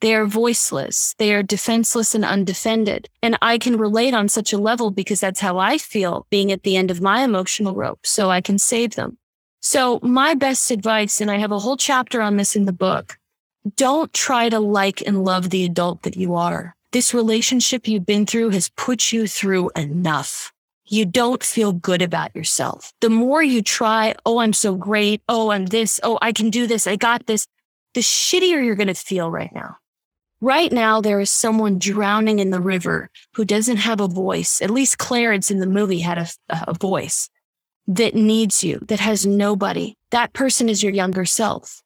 They 0.00 0.14
are 0.14 0.26
voiceless. 0.26 1.14
They 1.18 1.34
are 1.34 1.42
defenseless 1.42 2.14
and 2.14 2.24
undefended. 2.24 3.08
And 3.22 3.38
I 3.42 3.58
can 3.58 3.76
relate 3.76 4.14
on 4.14 4.28
such 4.28 4.52
a 4.52 4.58
level 4.58 4.90
because 4.90 5.20
that's 5.20 5.40
how 5.40 5.58
I 5.58 5.78
feel 5.78 6.26
being 6.30 6.52
at 6.52 6.62
the 6.62 6.76
end 6.76 6.90
of 6.90 7.00
my 7.00 7.24
emotional 7.24 7.74
rope. 7.74 8.06
So 8.06 8.30
I 8.30 8.40
can 8.40 8.58
save 8.58 8.94
them. 8.94 9.18
So 9.60 9.98
my 10.02 10.34
best 10.34 10.70
advice, 10.70 11.20
and 11.20 11.30
I 11.30 11.38
have 11.38 11.50
a 11.50 11.58
whole 11.58 11.76
chapter 11.76 12.20
on 12.20 12.36
this 12.36 12.54
in 12.54 12.66
the 12.66 12.72
book. 12.72 13.18
Don't 13.74 14.12
try 14.12 14.48
to 14.48 14.60
like 14.60 15.00
and 15.04 15.24
love 15.24 15.50
the 15.50 15.64
adult 15.64 16.02
that 16.02 16.16
you 16.16 16.36
are. 16.36 16.76
This 16.92 17.12
relationship 17.12 17.88
you've 17.88 18.06
been 18.06 18.26
through 18.26 18.50
has 18.50 18.68
put 18.68 19.12
you 19.12 19.26
through 19.26 19.70
enough 19.74 20.52
you 20.88 21.04
don't 21.04 21.42
feel 21.42 21.72
good 21.72 22.02
about 22.02 22.34
yourself. 22.34 22.92
The 23.00 23.10
more 23.10 23.42
you 23.42 23.62
try, 23.62 24.14
oh, 24.24 24.38
I'm 24.38 24.52
so 24.52 24.74
great. 24.74 25.22
Oh, 25.28 25.50
I'm 25.50 25.66
this. 25.66 26.00
Oh, 26.02 26.18
I 26.22 26.32
can 26.32 26.50
do 26.50 26.66
this. 26.66 26.86
I 26.86 26.96
got 26.96 27.26
this. 27.26 27.46
The 27.94 28.00
shittier 28.00 28.64
you're 28.64 28.76
going 28.76 28.86
to 28.88 28.94
feel 28.94 29.30
right 29.30 29.52
now. 29.54 29.76
Right 30.40 30.70
now, 30.70 31.00
there 31.00 31.20
is 31.20 31.30
someone 31.30 31.78
drowning 31.78 32.38
in 32.38 32.50
the 32.50 32.60
river 32.60 33.10
who 33.34 33.44
doesn't 33.44 33.78
have 33.78 34.00
a 34.00 34.08
voice. 34.08 34.60
At 34.60 34.70
least 34.70 34.98
Clarence 34.98 35.50
in 35.50 35.60
the 35.60 35.66
movie 35.66 36.00
had 36.00 36.18
a, 36.18 36.28
a 36.50 36.74
voice 36.74 37.30
that 37.88 38.14
needs 38.14 38.62
you, 38.62 38.80
that 38.88 39.00
has 39.00 39.24
nobody. 39.24 39.94
That 40.10 40.34
person 40.34 40.68
is 40.68 40.82
your 40.82 40.92
younger 40.92 41.24
self. 41.24 41.82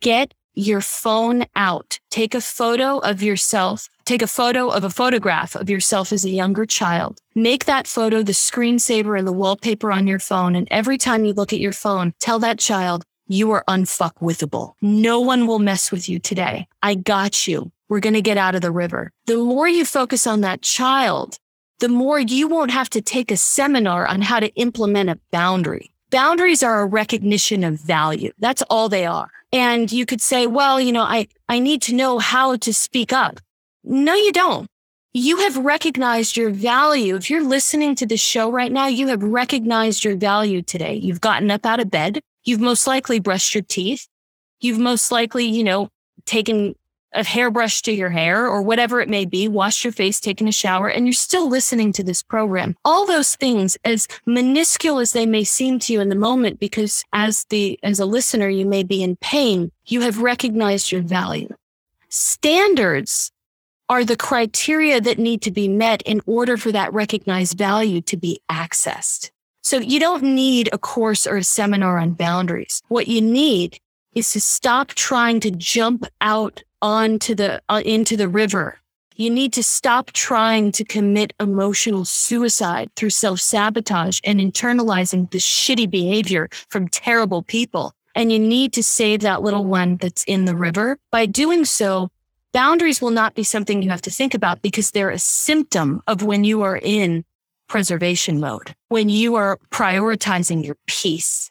Get 0.00 0.34
your 0.54 0.80
phone 0.80 1.44
out. 1.56 1.98
Take 2.10 2.34
a 2.34 2.40
photo 2.40 2.98
of 2.98 3.22
yourself. 3.22 3.88
Take 4.04 4.22
a 4.22 4.26
photo 4.26 4.68
of 4.68 4.84
a 4.84 4.90
photograph 4.90 5.54
of 5.54 5.70
yourself 5.70 6.12
as 6.12 6.24
a 6.24 6.30
younger 6.30 6.66
child. 6.66 7.20
Make 7.34 7.64
that 7.66 7.86
photo 7.86 8.22
the 8.22 8.32
screensaver 8.32 9.18
and 9.18 9.26
the 9.26 9.32
wallpaper 9.32 9.92
on 9.92 10.06
your 10.06 10.18
phone. 10.18 10.54
And 10.54 10.68
every 10.70 10.98
time 10.98 11.24
you 11.24 11.32
look 11.32 11.52
at 11.52 11.60
your 11.60 11.72
phone, 11.72 12.12
tell 12.18 12.38
that 12.40 12.58
child, 12.58 13.04
you 13.28 13.50
are 13.52 13.64
unfuckwithable. 13.68 14.74
No 14.82 15.20
one 15.20 15.46
will 15.46 15.58
mess 15.58 15.90
with 15.90 16.08
you 16.08 16.18
today. 16.18 16.66
I 16.82 16.96
got 16.96 17.46
you. 17.46 17.70
We're 17.88 18.00
going 18.00 18.14
to 18.14 18.22
get 18.22 18.38
out 18.38 18.54
of 18.54 18.62
the 18.62 18.70
river. 18.70 19.10
The 19.26 19.36
more 19.36 19.68
you 19.68 19.84
focus 19.84 20.26
on 20.26 20.40
that 20.40 20.62
child, 20.62 21.38
the 21.78 21.88
more 21.88 22.18
you 22.18 22.48
won't 22.48 22.70
have 22.70 22.90
to 22.90 23.00
take 23.00 23.30
a 23.30 23.36
seminar 23.36 24.06
on 24.06 24.22
how 24.22 24.40
to 24.40 24.54
implement 24.54 25.10
a 25.10 25.18
boundary. 25.30 25.92
Boundaries 26.12 26.62
are 26.62 26.82
a 26.82 26.86
recognition 26.86 27.64
of 27.64 27.80
value. 27.80 28.32
That's 28.38 28.60
all 28.68 28.90
they 28.90 29.06
are. 29.06 29.30
And 29.50 29.90
you 29.90 30.04
could 30.04 30.20
say, 30.20 30.46
well, 30.46 30.78
you 30.78 30.92
know, 30.92 31.04
I, 31.04 31.26
I 31.48 31.58
need 31.58 31.80
to 31.82 31.94
know 31.94 32.18
how 32.18 32.56
to 32.56 32.74
speak 32.74 33.14
up. 33.14 33.40
No, 33.82 34.14
you 34.14 34.30
don't. 34.30 34.66
You 35.14 35.38
have 35.38 35.56
recognized 35.56 36.36
your 36.36 36.50
value. 36.50 37.16
If 37.16 37.30
you're 37.30 37.42
listening 37.42 37.94
to 37.94 38.06
this 38.06 38.20
show 38.20 38.52
right 38.52 38.70
now, 38.70 38.88
you 38.88 39.06
have 39.06 39.22
recognized 39.22 40.04
your 40.04 40.14
value 40.16 40.60
today. 40.60 40.96
You've 40.96 41.22
gotten 41.22 41.50
up 41.50 41.64
out 41.64 41.80
of 41.80 41.90
bed. 41.90 42.20
You've 42.44 42.60
most 42.60 42.86
likely 42.86 43.18
brushed 43.18 43.54
your 43.54 43.62
teeth. 43.62 44.06
You've 44.60 44.78
most 44.78 45.12
likely, 45.12 45.46
you 45.46 45.64
know, 45.64 45.88
taken 46.26 46.74
a 47.14 47.24
hairbrush 47.24 47.82
to 47.82 47.92
your 47.92 48.10
hair 48.10 48.46
or 48.46 48.62
whatever 48.62 49.00
it 49.00 49.08
may 49.08 49.24
be, 49.24 49.48
washed 49.48 49.84
your 49.84 49.92
face, 49.92 50.20
taken 50.20 50.48
a 50.48 50.52
shower, 50.52 50.88
and 50.88 51.06
you're 51.06 51.12
still 51.12 51.48
listening 51.48 51.92
to 51.92 52.02
this 52.02 52.22
program. 52.22 52.76
All 52.84 53.06
those 53.06 53.36
things, 53.36 53.76
as 53.84 54.08
minuscule 54.26 54.98
as 54.98 55.12
they 55.12 55.26
may 55.26 55.44
seem 55.44 55.78
to 55.80 55.92
you 55.92 56.00
in 56.00 56.08
the 56.08 56.14
moment, 56.14 56.58
because 56.58 57.04
as 57.12 57.44
the, 57.50 57.78
as 57.82 58.00
a 58.00 58.06
listener, 58.06 58.48
you 58.48 58.66
may 58.66 58.82
be 58.82 59.02
in 59.02 59.16
pain, 59.16 59.70
you 59.86 60.00
have 60.02 60.18
recognized 60.22 60.92
your 60.92 61.02
value. 61.02 61.54
Standards 62.08 63.32
are 63.88 64.04
the 64.04 64.16
criteria 64.16 65.00
that 65.00 65.18
need 65.18 65.42
to 65.42 65.50
be 65.50 65.68
met 65.68 66.02
in 66.02 66.20
order 66.26 66.56
for 66.56 66.72
that 66.72 66.92
recognized 66.92 67.58
value 67.58 68.00
to 68.00 68.16
be 68.16 68.40
accessed. 68.50 69.30
So 69.62 69.78
you 69.78 70.00
don't 70.00 70.22
need 70.22 70.68
a 70.72 70.78
course 70.78 71.26
or 71.26 71.36
a 71.36 71.44
seminar 71.44 71.98
on 71.98 72.14
boundaries. 72.14 72.82
What 72.88 73.06
you 73.06 73.20
need 73.20 73.78
is 74.14 74.32
to 74.32 74.40
stop 74.40 74.88
trying 74.88 75.40
to 75.40 75.50
jump 75.50 76.04
out 76.20 76.62
onto 76.80 77.34
the 77.34 77.62
uh, 77.68 77.82
into 77.84 78.16
the 78.16 78.28
river. 78.28 78.78
You 79.14 79.30
need 79.30 79.52
to 79.52 79.62
stop 79.62 80.12
trying 80.12 80.72
to 80.72 80.84
commit 80.84 81.34
emotional 81.38 82.04
suicide 82.04 82.90
through 82.96 83.10
self-sabotage 83.10 84.20
and 84.24 84.40
internalizing 84.40 85.30
the 85.30 85.38
shitty 85.38 85.90
behavior 85.90 86.48
from 86.70 86.88
terrible 86.88 87.42
people. 87.42 87.92
And 88.14 88.32
you 88.32 88.38
need 88.38 88.72
to 88.72 88.82
save 88.82 89.20
that 89.20 89.42
little 89.42 89.64
one 89.64 89.98
that's 89.98 90.24
in 90.24 90.46
the 90.46 90.56
river. 90.56 90.98
By 91.10 91.26
doing 91.26 91.64
so, 91.64 92.08
boundaries 92.52 93.00
will 93.00 93.10
not 93.10 93.34
be 93.34 93.44
something 93.44 93.82
you 93.82 93.90
have 93.90 94.02
to 94.02 94.10
think 94.10 94.34
about 94.34 94.62
because 94.62 94.90
they're 94.90 95.10
a 95.10 95.18
symptom 95.18 96.02
of 96.06 96.22
when 96.22 96.44
you 96.44 96.62
are 96.62 96.80
in 96.82 97.24
preservation 97.68 98.40
mode, 98.40 98.74
when 98.88 99.08
you 99.08 99.34
are 99.34 99.58
prioritizing 99.70 100.64
your 100.64 100.76
peace. 100.86 101.50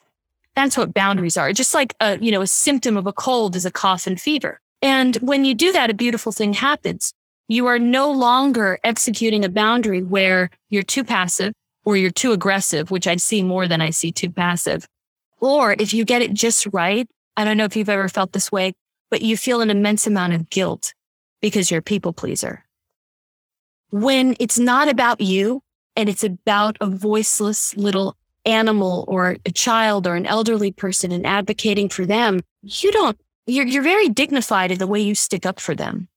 That's 0.54 0.76
what 0.76 0.94
boundaries 0.94 1.36
are. 1.36 1.52
Just 1.52 1.74
like 1.74 1.94
a, 2.00 2.18
you 2.18 2.30
know, 2.30 2.42
a 2.42 2.46
symptom 2.46 2.96
of 2.96 3.06
a 3.06 3.12
cold 3.12 3.56
is 3.56 3.64
a 3.64 3.70
cough 3.70 4.06
and 4.06 4.20
fever. 4.20 4.60
And 4.82 5.16
when 5.16 5.44
you 5.44 5.54
do 5.54 5.72
that, 5.72 5.90
a 5.90 5.94
beautiful 5.94 6.32
thing 6.32 6.52
happens. 6.52 7.14
You 7.48 7.66
are 7.66 7.78
no 7.78 8.10
longer 8.10 8.78
executing 8.84 9.44
a 9.44 9.48
boundary 9.48 10.02
where 10.02 10.50
you're 10.70 10.82
too 10.82 11.04
passive 11.04 11.52
or 11.84 11.96
you're 11.96 12.10
too 12.10 12.32
aggressive, 12.32 12.90
which 12.90 13.06
I 13.06 13.16
see 13.16 13.42
more 13.42 13.66
than 13.66 13.80
I 13.80 13.90
see 13.90 14.12
too 14.12 14.30
passive. 14.30 14.86
Or 15.40 15.74
if 15.78 15.92
you 15.92 16.04
get 16.04 16.22
it 16.22 16.34
just 16.34 16.66
right, 16.72 17.08
I 17.36 17.44
don't 17.44 17.56
know 17.56 17.64
if 17.64 17.76
you've 17.76 17.88
ever 17.88 18.08
felt 18.08 18.32
this 18.32 18.52
way, 18.52 18.74
but 19.10 19.22
you 19.22 19.36
feel 19.36 19.60
an 19.60 19.70
immense 19.70 20.06
amount 20.06 20.34
of 20.34 20.50
guilt 20.50 20.94
because 21.40 21.70
you're 21.70 21.80
a 21.80 21.82
people 21.82 22.12
pleaser. 22.12 22.64
When 23.90 24.36
it's 24.38 24.58
not 24.58 24.88
about 24.88 25.20
you 25.20 25.62
and 25.96 26.08
it's 26.08 26.24
about 26.24 26.78
a 26.80 26.86
voiceless 26.86 27.76
little 27.76 28.16
animal 28.44 29.04
or 29.08 29.36
a 29.44 29.50
child 29.50 30.06
or 30.06 30.14
an 30.14 30.26
elderly 30.26 30.72
person 30.72 31.12
and 31.12 31.26
advocating 31.26 31.88
for 31.88 32.06
them, 32.06 32.40
you 32.62 32.92
don't 32.92 33.18
you're, 33.46 33.66
you're 33.66 33.82
very 33.82 34.08
dignified 34.08 34.70
in 34.70 34.78
the 34.78 34.86
way 34.86 35.00
you 35.00 35.14
stick 35.14 35.44
up 35.44 35.58
for 35.58 35.74
them. 35.74 36.08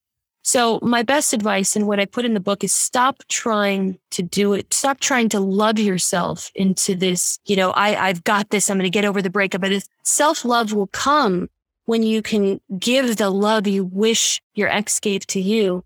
So 0.43 0.78
my 0.84 1.01
best 1.01 1.34
advice 1.34 1.76
and 1.76 1.88
what 1.88 1.99
I 1.99 2.05
put 2.05 2.23
in 2.23 2.36
the 2.36 2.39
book 2.39 2.63
is 2.63 2.71
stop 2.71 3.23
trying 3.30 3.97
to 4.11 4.21
do 4.21 4.53
it. 4.53 4.71
Stop 4.71 4.99
trying 4.99 5.28
to 5.30 5.39
love 5.39 5.80
yourself 5.80 6.51
into 6.53 6.93
this, 6.93 7.39
you 7.45 7.55
know, 7.55 7.71
I, 7.71 8.09
I've 8.09 8.23
got 8.23 8.51
this. 8.51 8.69
I'm 8.69 8.78
going 8.78 8.84
to 8.84 8.91
get 8.91 9.05
over 9.05 9.23
the 9.23 9.32
breakup. 9.32 9.61
But 9.61 9.84
self 10.03 10.45
love 10.45 10.71
will 10.71 10.88
come 10.88 11.49
when 11.86 12.03
you 12.03 12.21
can 12.21 12.61
give 12.78 13.17
the 13.17 13.32
love 13.32 13.65
you 13.65 13.86
wish 13.86 14.39
your 14.53 14.69
ex 14.69 14.99
gave 14.99 15.26
to 15.28 15.41
you 15.41 15.84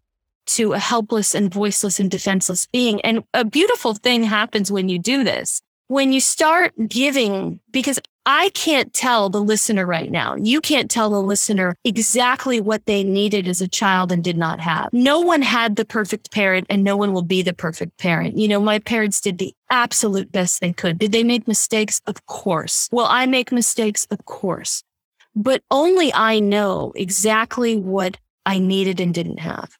to 0.47 0.73
a 0.73 0.79
helpless 0.79 1.33
and 1.33 1.53
voiceless 1.53 1.97
and 1.97 2.11
defenseless 2.11 2.67
being. 2.67 2.99
And 3.01 3.23
a 3.33 3.45
beautiful 3.45 3.93
thing 3.93 4.23
happens 4.23 4.69
when 4.69 4.89
you 4.89 4.99
do 4.99 5.23
this. 5.23 5.61
When 5.89 6.13
you 6.13 6.19
start 6.21 6.71
giving, 6.87 7.59
because 7.71 7.99
I 8.23 8.49
can't 8.49 8.93
tell 8.93 9.27
the 9.29 9.41
listener 9.41 9.87
right 9.87 10.11
now. 10.11 10.35
You 10.35 10.61
can't 10.61 10.87
tell 10.87 11.09
the 11.09 11.19
listener 11.19 11.75
exactly 11.83 12.61
what 12.61 12.85
they 12.85 13.03
needed 13.03 13.47
as 13.47 13.59
a 13.59 13.67
child 13.67 14.11
and 14.11 14.23
did 14.23 14.37
not 14.37 14.59
have. 14.59 14.89
No 14.93 15.19
one 15.19 15.41
had 15.41 15.77
the 15.77 15.85
perfect 15.85 16.29
parent 16.31 16.67
and 16.69 16.83
no 16.83 16.95
one 16.95 17.11
will 17.11 17.23
be 17.23 17.41
the 17.41 17.55
perfect 17.55 17.97
parent. 17.97 18.37
You 18.37 18.47
know, 18.47 18.59
my 18.59 18.77
parents 18.77 19.19
did 19.19 19.39
the 19.39 19.55
absolute 19.71 20.31
best 20.31 20.61
they 20.61 20.73
could. 20.73 20.99
Did 20.99 21.11
they 21.11 21.23
make 21.23 21.47
mistakes? 21.47 22.01
Of 22.05 22.23
course. 22.27 22.87
Will 22.91 23.07
I 23.09 23.25
make 23.25 23.51
mistakes? 23.51 24.05
Of 24.11 24.23
course. 24.25 24.83
But 25.35 25.63
only 25.71 26.13
I 26.13 26.39
know 26.39 26.93
exactly 26.95 27.77
what 27.77 28.17
I 28.45 28.59
needed 28.59 28.99
and 28.99 29.11
didn't 29.11 29.39
have. 29.39 29.75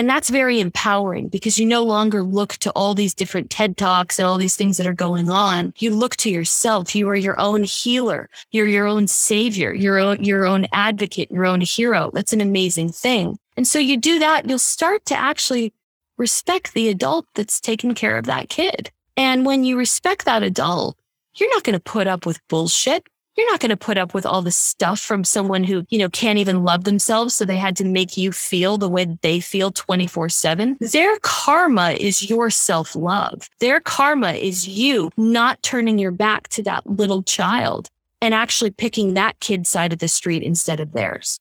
And 0.00 0.08
that's 0.08 0.30
very 0.30 0.60
empowering 0.60 1.28
because 1.28 1.58
you 1.58 1.66
no 1.66 1.84
longer 1.84 2.22
look 2.22 2.54
to 2.60 2.70
all 2.70 2.94
these 2.94 3.12
different 3.12 3.50
TED 3.50 3.76
Talks 3.76 4.18
and 4.18 4.24
all 4.24 4.38
these 4.38 4.56
things 4.56 4.78
that 4.78 4.86
are 4.86 4.94
going 4.94 5.28
on. 5.28 5.74
You 5.76 5.94
look 5.94 6.16
to 6.16 6.30
yourself. 6.30 6.94
You 6.94 7.06
are 7.10 7.16
your 7.16 7.38
own 7.38 7.64
healer. 7.64 8.30
You're 8.50 8.66
your 8.66 8.86
own 8.86 9.08
savior, 9.08 9.74
your 9.74 9.98
own, 9.98 10.24
your 10.24 10.46
own 10.46 10.66
advocate, 10.72 11.30
your 11.30 11.44
own 11.44 11.60
hero. 11.60 12.10
That's 12.14 12.32
an 12.32 12.40
amazing 12.40 12.92
thing. 12.92 13.38
And 13.58 13.68
so 13.68 13.78
you 13.78 13.98
do 13.98 14.18
that, 14.20 14.48
you'll 14.48 14.58
start 14.58 15.04
to 15.04 15.14
actually 15.14 15.74
respect 16.16 16.72
the 16.72 16.88
adult 16.88 17.26
that's 17.34 17.60
taking 17.60 17.94
care 17.94 18.16
of 18.16 18.24
that 18.24 18.48
kid. 18.48 18.90
And 19.18 19.44
when 19.44 19.64
you 19.64 19.76
respect 19.76 20.24
that 20.24 20.42
adult, 20.42 20.96
you're 21.34 21.54
not 21.54 21.62
going 21.62 21.78
to 21.78 21.92
put 21.92 22.06
up 22.06 22.24
with 22.24 22.40
bullshit. 22.48 23.06
You're 23.36 23.50
not 23.50 23.60
going 23.60 23.70
to 23.70 23.76
put 23.76 23.98
up 23.98 24.12
with 24.12 24.26
all 24.26 24.42
the 24.42 24.50
stuff 24.50 25.00
from 25.00 25.24
someone 25.24 25.64
who, 25.64 25.84
you 25.88 25.98
know, 25.98 26.08
can't 26.08 26.38
even 26.38 26.64
love 26.64 26.84
themselves. 26.84 27.34
So 27.34 27.44
they 27.44 27.56
had 27.56 27.76
to 27.76 27.84
make 27.84 28.16
you 28.16 28.32
feel 28.32 28.76
the 28.76 28.88
way 28.88 29.06
they 29.22 29.40
feel 29.40 29.70
24 29.70 30.28
seven. 30.28 30.76
Their 30.80 31.18
karma 31.20 31.92
is 31.92 32.28
your 32.28 32.50
self 32.50 32.94
love. 32.94 33.48
Their 33.60 33.80
karma 33.80 34.32
is 34.32 34.68
you 34.68 35.10
not 35.16 35.62
turning 35.62 35.98
your 35.98 36.10
back 36.10 36.48
to 36.48 36.62
that 36.64 36.86
little 36.86 37.22
child 37.22 37.88
and 38.20 38.34
actually 38.34 38.70
picking 38.70 39.14
that 39.14 39.40
kid's 39.40 39.70
side 39.70 39.92
of 39.92 39.98
the 39.98 40.08
street 40.08 40.42
instead 40.42 40.80
of 40.80 40.92
theirs. 40.92 41.38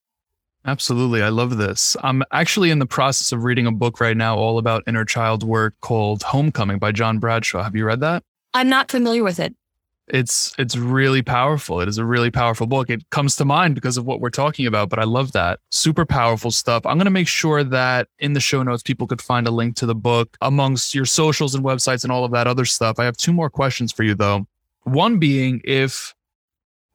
Absolutely. 0.65 1.21
I 1.21 1.29
love 1.29 1.57
this. 1.57 1.95
I'm 2.03 2.21
actually 2.31 2.69
in 2.69 2.79
the 2.79 2.85
process 2.85 3.31
of 3.31 3.43
reading 3.43 3.65
a 3.65 3.71
book 3.71 3.99
right 3.99 4.15
now 4.15 4.37
all 4.37 4.57
about 4.57 4.83
inner 4.87 5.05
child 5.05 5.43
work 5.43 5.73
called 5.81 6.21
Homecoming 6.23 6.79
by 6.79 6.91
John 6.91 7.17
Bradshaw. 7.17 7.63
Have 7.63 7.75
you 7.75 7.85
read 7.85 8.01
that? 8.01 8.23
I'm 8.53 8.69
not 8.69 8.91
familiar 8.91 9.23
with 9.23 9.39
it 9.39 9.55
it's 10.09 10.53
it's 10.57 10.75
really 10.75 11.21
powerful. 11.21 11.81
It 11.81 11.87
is 11.87 11.97
a 11.97 12.05
really 12.05 12.31
powerful 12.31 12.67
book. 12.67 12.89
It 12.89 13.09
comes 13.09 13.35
to 13.37 13.45
mind 13.45 13.75
because 13.75 13.97
of 13.97 14.05
what 14.05 14.21
we're 14.21 14.29
talking 14.29 14.65
about, 14.65 14.89
but 14.89 14.99
I 14.99 15.03
love 15.03 15.31
that. 15.33 15.59
Super 15.71 16.05
powerful 16.05 16.51
stuff. 16.51 16.85
I'm 16.85 16.97
going 16.97 17.05
to 17.05 17.11
make 17.11 17.27
sure 17.27 17.63
that 17.63 18.07
in 18.19 18.33
the 18.33 18.39
show 18.39 18.63
notes 18.63 18.83
people 18.83 19.07
could 19.07 19.21
find 19.21 19.47
a 19.47 19.51
link 19.51 19.75
to 19.77 19.85
the 19.85 19.95
book 19.95 20.37
amongst 20.41 20.95
your 20.95 21.05
socials 21.05 21.55
and 21.55 21.63
websites 21.63 22.03
and 22.03 22.11
all 22.11 22.25
of 22.25 22.31
that 22.31 22.47
other 22.47 22.65
stuff. 22.65 22.99
I 22.99 23.05
have 23.05 23.17
two 23.17 23.33
more 23.33 23.49
questions 23.49 23.91
for 23.91 24.03
you 24.03 24.15
though. 24.15 24.47
One 24.83 25.19
being 25.19 25.61
if 25.63 26.13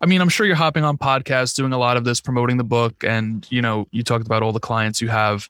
I 0.01 0.07
mean, 0.07 0.21
I'm 0.21 0.29
sure 0.29 0.45
you're 0.45 0.57
hopping 0.57 0.85
on 0.85 0.99
podcasts 0.99 1.55
doing 1.55 1.73
a 1.73 1.79
lot 1.79 1.97
of 1.97 2.05
this 2.05 2.21
promoting 2.21 2.59
the 2.59 2.65
book 2.65 3.05
and, 3.05 3.47
you 3.51 3.63
know, 3.63 3.87
you 3.91 4.03
talked 4.03 4.27
about 4.27 4.43
all 4.43 4.53
the 4.53 4.61
clients 4.61 5.01
you 5.01 5.09
have. 5.09 5.49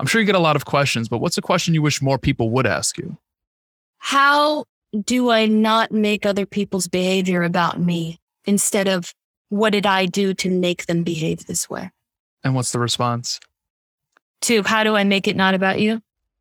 I'm 0.00 0.06
sure 0.06 0.20
you 0.20 0.26
get 0.26 0.34
a 0.34 0.40
lot 0.40 0.56
of 0.56 0.64
questions, 0.64 1.08
but 1.08 1.18
what's 1.18 1.38
a 1.38 1.42
question 1.42 1.74
you 1.74 1.82
wish 1.82 2.02
more 2.02 2.18
people 2.18 2.50
would 2.50 2.66
ask 2.66 2.98
you? 2.98 3.16
How 3.98 4.64
do 5.02 5.30
I 5.30 5.46
not 5.46 5.92
make 5.92 6.24
other 6.24 6.46
people's 6.46 6.88
behavior 6.88 7.42
about 7.42 7.80
me 7.80 8.18
instead 8.44 8.88
of 8.88 9.14
what 9.48 9.70
did 9.70 9.86
I 9.86 10.06
do 10.06 10.34
to 10.34 10.50
make 10.50 10.86
them 10.86 11.02
behave 11.02 11.46
this 11.46 11.68
way? 11.68 11.90
And 12.42 12.54
what's 12.54 12.72
the 12.72 12.78
response? 12.78 13.40
To 14.42 14.62
how 14.62 14.84
do 14.84 14.96
I 14.96 15.04
make 15.04 15.26
it 15.26 15.36
not 15.36 15.54
about 15.54 15.80
you? 15.80 16.00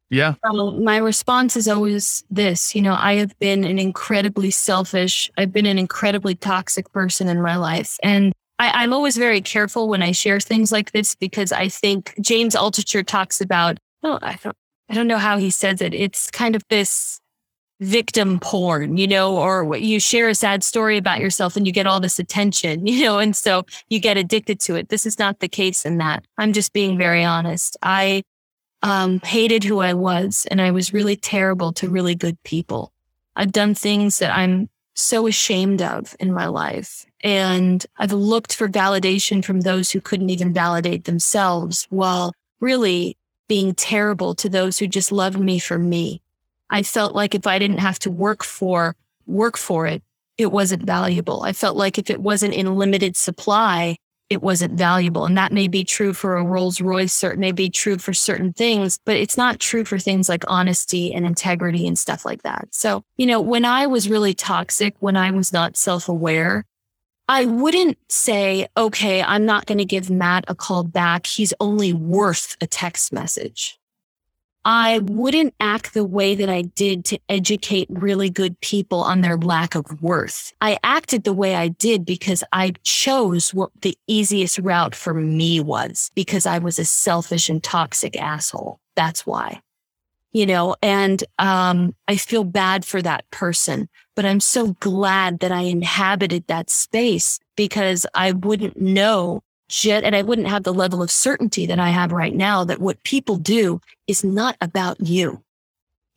Yeah. 0.10 0.36
Um, 0.44 0.84
my 0.84 0.98
response 0.98 1.56
is 1.56 1.68
always 1.68 2.24
this 2.30 2.76
you 2.76 2.82
know, 2.82 2.96
I 2.98 3.16
have 3.16 3.38
been 3.40 3.64
an 3.64 3.80
incredibly 3.80 4.52
selfish, 4.52 5.32
I've 5.38 5.52
been 5.52 5.66
an 5.66 5.80
incredibly 5.80 6.36
toxic 6.36 6.92
person 6.92 7.28
in 7.28 7.42
my 7.42 7.56
life. 7.56 7.98
And 8.04 8.34
I, 8.60 8.84
I'm 8.84 8.94
always 8.94 9.18
very 9.18 9.42
careful 9.42 9.90
when 9.90 10.04
I 10.04 10.12
share 10.12 10.40
things 10.40 10.72
like 10.72 10.92
this 10.92 11.16
because 11.16 11.52
I 11.52 11.68
think 11.68 12.14
James 12.22 12.56
Altucher 12.56 13.06
talks 13.06 13.42
about, 13.42 13.80
oh, 14.04 14.20
I 14.22 14.38
don't, 14.44 14.56
I 14.90 14.94
don't 14.94 15.08
know 15.08 15.18
how 15.18 15.38
he 15.38 15.50
says 15.50 15.82
it. 15.82 15.94
It's 15.94 16.30
kind 16.30 16.56
of 16.56 16.64
this 16.70 17.20
victim 17.84 18.40
porn, 18.40 18.98
you 18.98 19.08
know, 19.08 19.38
or 19.38 19.76
you 19.76 20.00
share 20.00 20.30
a 20.30 20.36
sad 20.36 20.64
story 20.64 20.98
about 20.98 21.20
yourself 21.20 21.56
and 21.56 21.66
you 21.68 21.74
get 21.74 21.88
all 21.88 22.00
this 22.00 22.20
attention, 22.20 22.86
you 22.88 23.04
know, 23.04 23.20
and 23.20 23.36
so 23.36 23.66
you 23.90 24.00
get 24.00 24.18
addicted 24.18 24.60
to 24.62 24.76
it. 24.76 24.90
This 24.90 25.06
is 25.06 25.20
not 25.20 25.40
the 25.40 25.48
case 25.48 25.86
in 25.86 25.98
that. 25.98 26.26
I'm 26.38 26.54
just 26.54 26.74
being 26.74 26.98
very 26.98 27.24
honest. 27.24 27.78
I 27.82 28.24
um, 28.82 29.20
hated 29.22 29.64
who 29.64 29.80
I 29.80 29.94
was 29.94 30.46
and 30.52 30.62
I 30.62 30.72
was 30.72 30.94
really 30.94 31.16
terrible 31.16 31.72
to 31.74 31.90
really 31.90 32.16
good 32.16 32.42
people. 32.44 32.92
I've 33.36 33.52
done 33.52 33.74
things 33.74 34.20
that 34.20 34.36
I'm 34.36 34.70
so 34.96 35.28
ashamed 35.28 35.82
of 35.82 36.16
in 36.20 36.34
my 36.34 36.48
life. 36.48 37.06
And 37.22 37.86
I've 37.98 38.12
looked 38.12 38.54
for 38.54 38.68
validation 38.68 39.44
from 39.44 39.62
those 39.62 39.92
who 39.92 40.02
couldn't 40.02 40.30
even 40.30 40.54
validate 40.54 41.06
themselves 41.06 41.88
while 41.90 42.34
really 42.60 43.18
being 43.48 43.74
terrible 43.76 44.36
to 44.36 44.50
those 44.50 44.80
who 44.80 44.88
just 44.88 45.12
loved 45.12 45.40
me 45.40 45.60
for 45.60 45.78
me. 45.78 46.23
I 46.74 46.82
felt 46.82 47.14
like 47.14 47.36
if 47.36 47.46
I 47.46 47.60
didn't 47.60 47.78
have 47.78 48.00
to 48.00 48.10
work 48.12 48.44
for 48.44 48.96
work 49.28 49.58
for 49.58 49.86
it, 49.86 50.02
it 50.40 50.52
wasn't 50.52 50.84
valuable. 50.84 51.44
I 51.44 51.54
felt 51.54 51.78
like 51.78 52.00
if 52.00 52.10
it 52.10 52.20
wasn't 52.20 52.56
in 52.56 52.76
limited 52.76 53.16
supply, 53.16 53.98
it 54.32 54.42
wasn't 54.42 54.74
valuable. 54.74 55.26
And 55.26 55.38
that 55.38 55.54
may 55.54 55.68
be 55.68 55.84
true 55.84 56.14
for 56.14 56.36
a 56.36 56.44
Rolls 56.44 56.82
Royce, 56.82 57.24
or 57.24 57.32
it 57.32 57.38
may 57.38 57.52
be 57.52 57.70
true 57.70 58.00
for 58.00 58.12
certain 58.12 58.54
things, 58.54 58.98
but 59.06 59.16
it's 59.16 59.38
not 59.38 59.60
true 59.60 59.86
for 59.86 60.00
things 60.00 60.28
like 60.28 60.44
honesty 60.48 61.14
and 61.14 61.28
integrity 61.28 61.86
and 61.88 61.98
stuff 61.98 62.26
like 62.26 62.42
that. 62.42 62.68
So, 62.72 63.04
you 63.18 63.28
know, 63.28 63.40
when 63.40 63.66
I 63.66 63.86
was 63.86 64.10
really 64.10 64.34
toxic, 64.34 64.96
when 65.00 65.16
I 65.16 65.30
was 65.30 65.54
not 65.54 65.78
self 65.78 66.10
aware, 66.10 66.66
I 67.30 67.46
wouldn't 67.46 68.00
say, 68.10 68.68
okay, 68.76 69.22
I'm 69.22 69.46
not 69.46 69.68
going 69.68 69.78
to 69.78 69.86
give 69.86 70.10
Matt 70.10 70.46
a 70.48 70.56
call 70.56 70.84
back. 70.84 71.28
He's 71.28 71.54
only 71.60 71.94
worth 71.94 72.58
a 72.60 72.66
text 72.66 73.14
message. 73.14 73.80
I 74.66 75.00
wouldn't 75.00 75.54
act 75.60 75.94
the 75.94 76.06
way 76.06 76.36
that 76.36 76.50
I 76.50 76.62
did 76.62 77.04
to 77.06 77.20
educate 77.28 77.88
really 77.90 78.30
good 78.30 78.60
people 78.62 79.00
on 79.02 79.22
their 79.22 79.38
lack 79.38 79.76
of 79.76 80.02
worth. 80.02 80.54
I 80.62 80.78
acted 80.84 81.24
the 81.24 81.34
way 81.34 81.56
I 81.56 81.68
did 81.68 82.06
because 82.06 82.44
I 82.54 82.74
chose 82.84 83.54
what 83.54 83.72
the 83.82 83.98
easiest 84.08 84.60
route 84.60 84.96
for 84.96 85.14
me 85.14 85.60
was 85.60 86.12
because 86.16 86.46
I 86.46 86.60
was 86.60 86.80
a 86.80 86.86
selfish 86.86 87.50
and 87.50 87.62
toxic 87.62 88.16
asshole. 88.20 88.80
That's 88.96 89.26
why. 89.26 89.62
You 90.32 90.46
know, 90.46 90.76
and 90.82 91.24
um, 91.38 91.94
I 92.08 92.16
feel 92.16 92.44
bad 92.44 92.86
for 92.86 93.02
that 93.04 93.30
person, 93.30 93.88
but 94.16 94.26
I'm 94.26 94.40
so 94.40 94.74
glad 94.80 95.40
that 95.40 95.52
I 95.52 95.62
inhabited 95.62 96.48
that 96.48 96.72
space 96.72 97.40
because 97.56 98.08
I 98.16 98.32
wouldn't 98.32 98.80
know 98.80 99.44
shit. 99.70 100.04
And 100.04 100.16
I 100.16 100.22
wouldn't 100.22 100.48
have 100.48 100.64
the 100.64 100.74
level 100.74 101.02
of 101.02 101.12
certainty 101.12 101.66
that 101.66 101.80
I 101.80 101.90
have 101.90 102.12
right 102.12 102.34
now 102.34 102.64
that 102.66 102.80
what 102.80 103.04
people 103.04 103.38
do 103.38 103.82
is 104.08 104.24
not 104.24 104.56
about 104.62 105.00
you. 105.00 105.42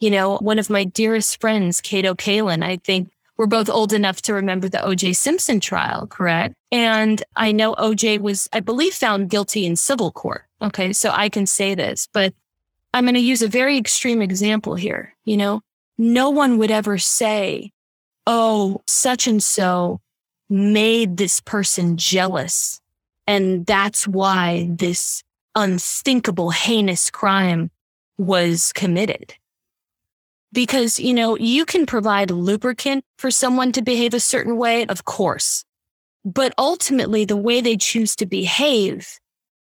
You 0.01 0.11
know, 0.11 0.36
one 0.38 0.59
of 0.59 0.68
my 0.68 0.84
dearest 0.84 1.40
friends, 1.40 1.80
Kato 1.80 2.14
Kaelin, 2.14 2.62
I 2.62 2.76
think 2.76 3.11
we're 3.36 3.47
both 3.47 3.68
old 3.68 3.92
enough 3.92 4.22
to 4.22 4.34
remember 4.34 4.68
the 4.68 4.78
OJ 4.78 5.16
Simpson 5.16 5.61
trial, 5.61 6.07
correct? 6.07 6.55
And 6.72 7.22
I 7.34 7.53
know 7.53 7.74
OJ 7.74 8.20
was, 8.20 8.49
I 8.53 8.61
believe, 8.61 8.94
found 8.94 9.30
guilty 9.30 9.66
in 9.66 9.76
civil 9.76 10.11
court. 10.11 10.44
Okay. 10.62 10.92
So 10.92 11.11
I 11.11 11.28
can 11.28 11.47
say 11.47 11.74
this, 11.74 12.09
but 12.12 12.34
I'm 12.94 13.05
going 13.05 13.14
to 13.14 13.20
use 13.20 13.42
a 13.42 13.49
very 13.49 13.76
extreme 13.76 14.22
example 14.22 14.74
here. 14.74 15.14
You 15.24 15.36
know, 15.36 15.61
no 15.99 16.30
one 16.30 16.57
would 16.59 16.70
ever 16.70 16.97
say, 16.99 17.72
oh, 18.26 18.82
such 18.86 19.26
and 19.26 19.42
so 19.42 20.01
made 20.49 21.16
this 21.16 21.40
person 21.40 21.97
jealous 21.97 22.80
and 23.27 23.66
that's 23.66 24.07
why 24.07 24.68
this 24.70 25.22
unthinkable, 25.55 26.51
heinous 26.51 27.11
crime 27.11 27.70
was 28.18 28.72
committed. 28.72 29.35
Because, 30.53 31.01
you 31.01 31.12
know, 31.12 31.37
you 31.37 31.64
can 31.64 31.87
provide 31.87 32.31
lubricant 32.31 33.05
for 33.18 33.31
someone 33.31 33.72
to 33.72 33.83
behave 33.83 34.14
a 34.14 34.20
certain 34.20 34.57
way, 34.57 34.87
of 34.87 35.05
course. 35.05 35.64
But 36.24 36.55
ultimately, 36.59 37.24
the 37.24 37.37
way 37.37 37.61
they 37.61 37.77
choose 37.77 38.16
to 38.16 38.27
behave, 38.27 39.18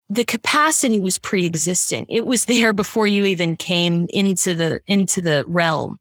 the 0.08 0.24
capacity 0.24 0.98
was 0.98 1.18
pre-existing. 1.18 2.06
It 2.08 2.26
was 2.26 2.46
there 2.46 2.72
before 2.72 3.06
you 3.06 3.24
even 3.24 3.56
came 3.56 4.06
into 4.10 4.54
the, 4.54 4.80
into 4.86 5.20
the 5.20 5.44
realm. 5.46 5.98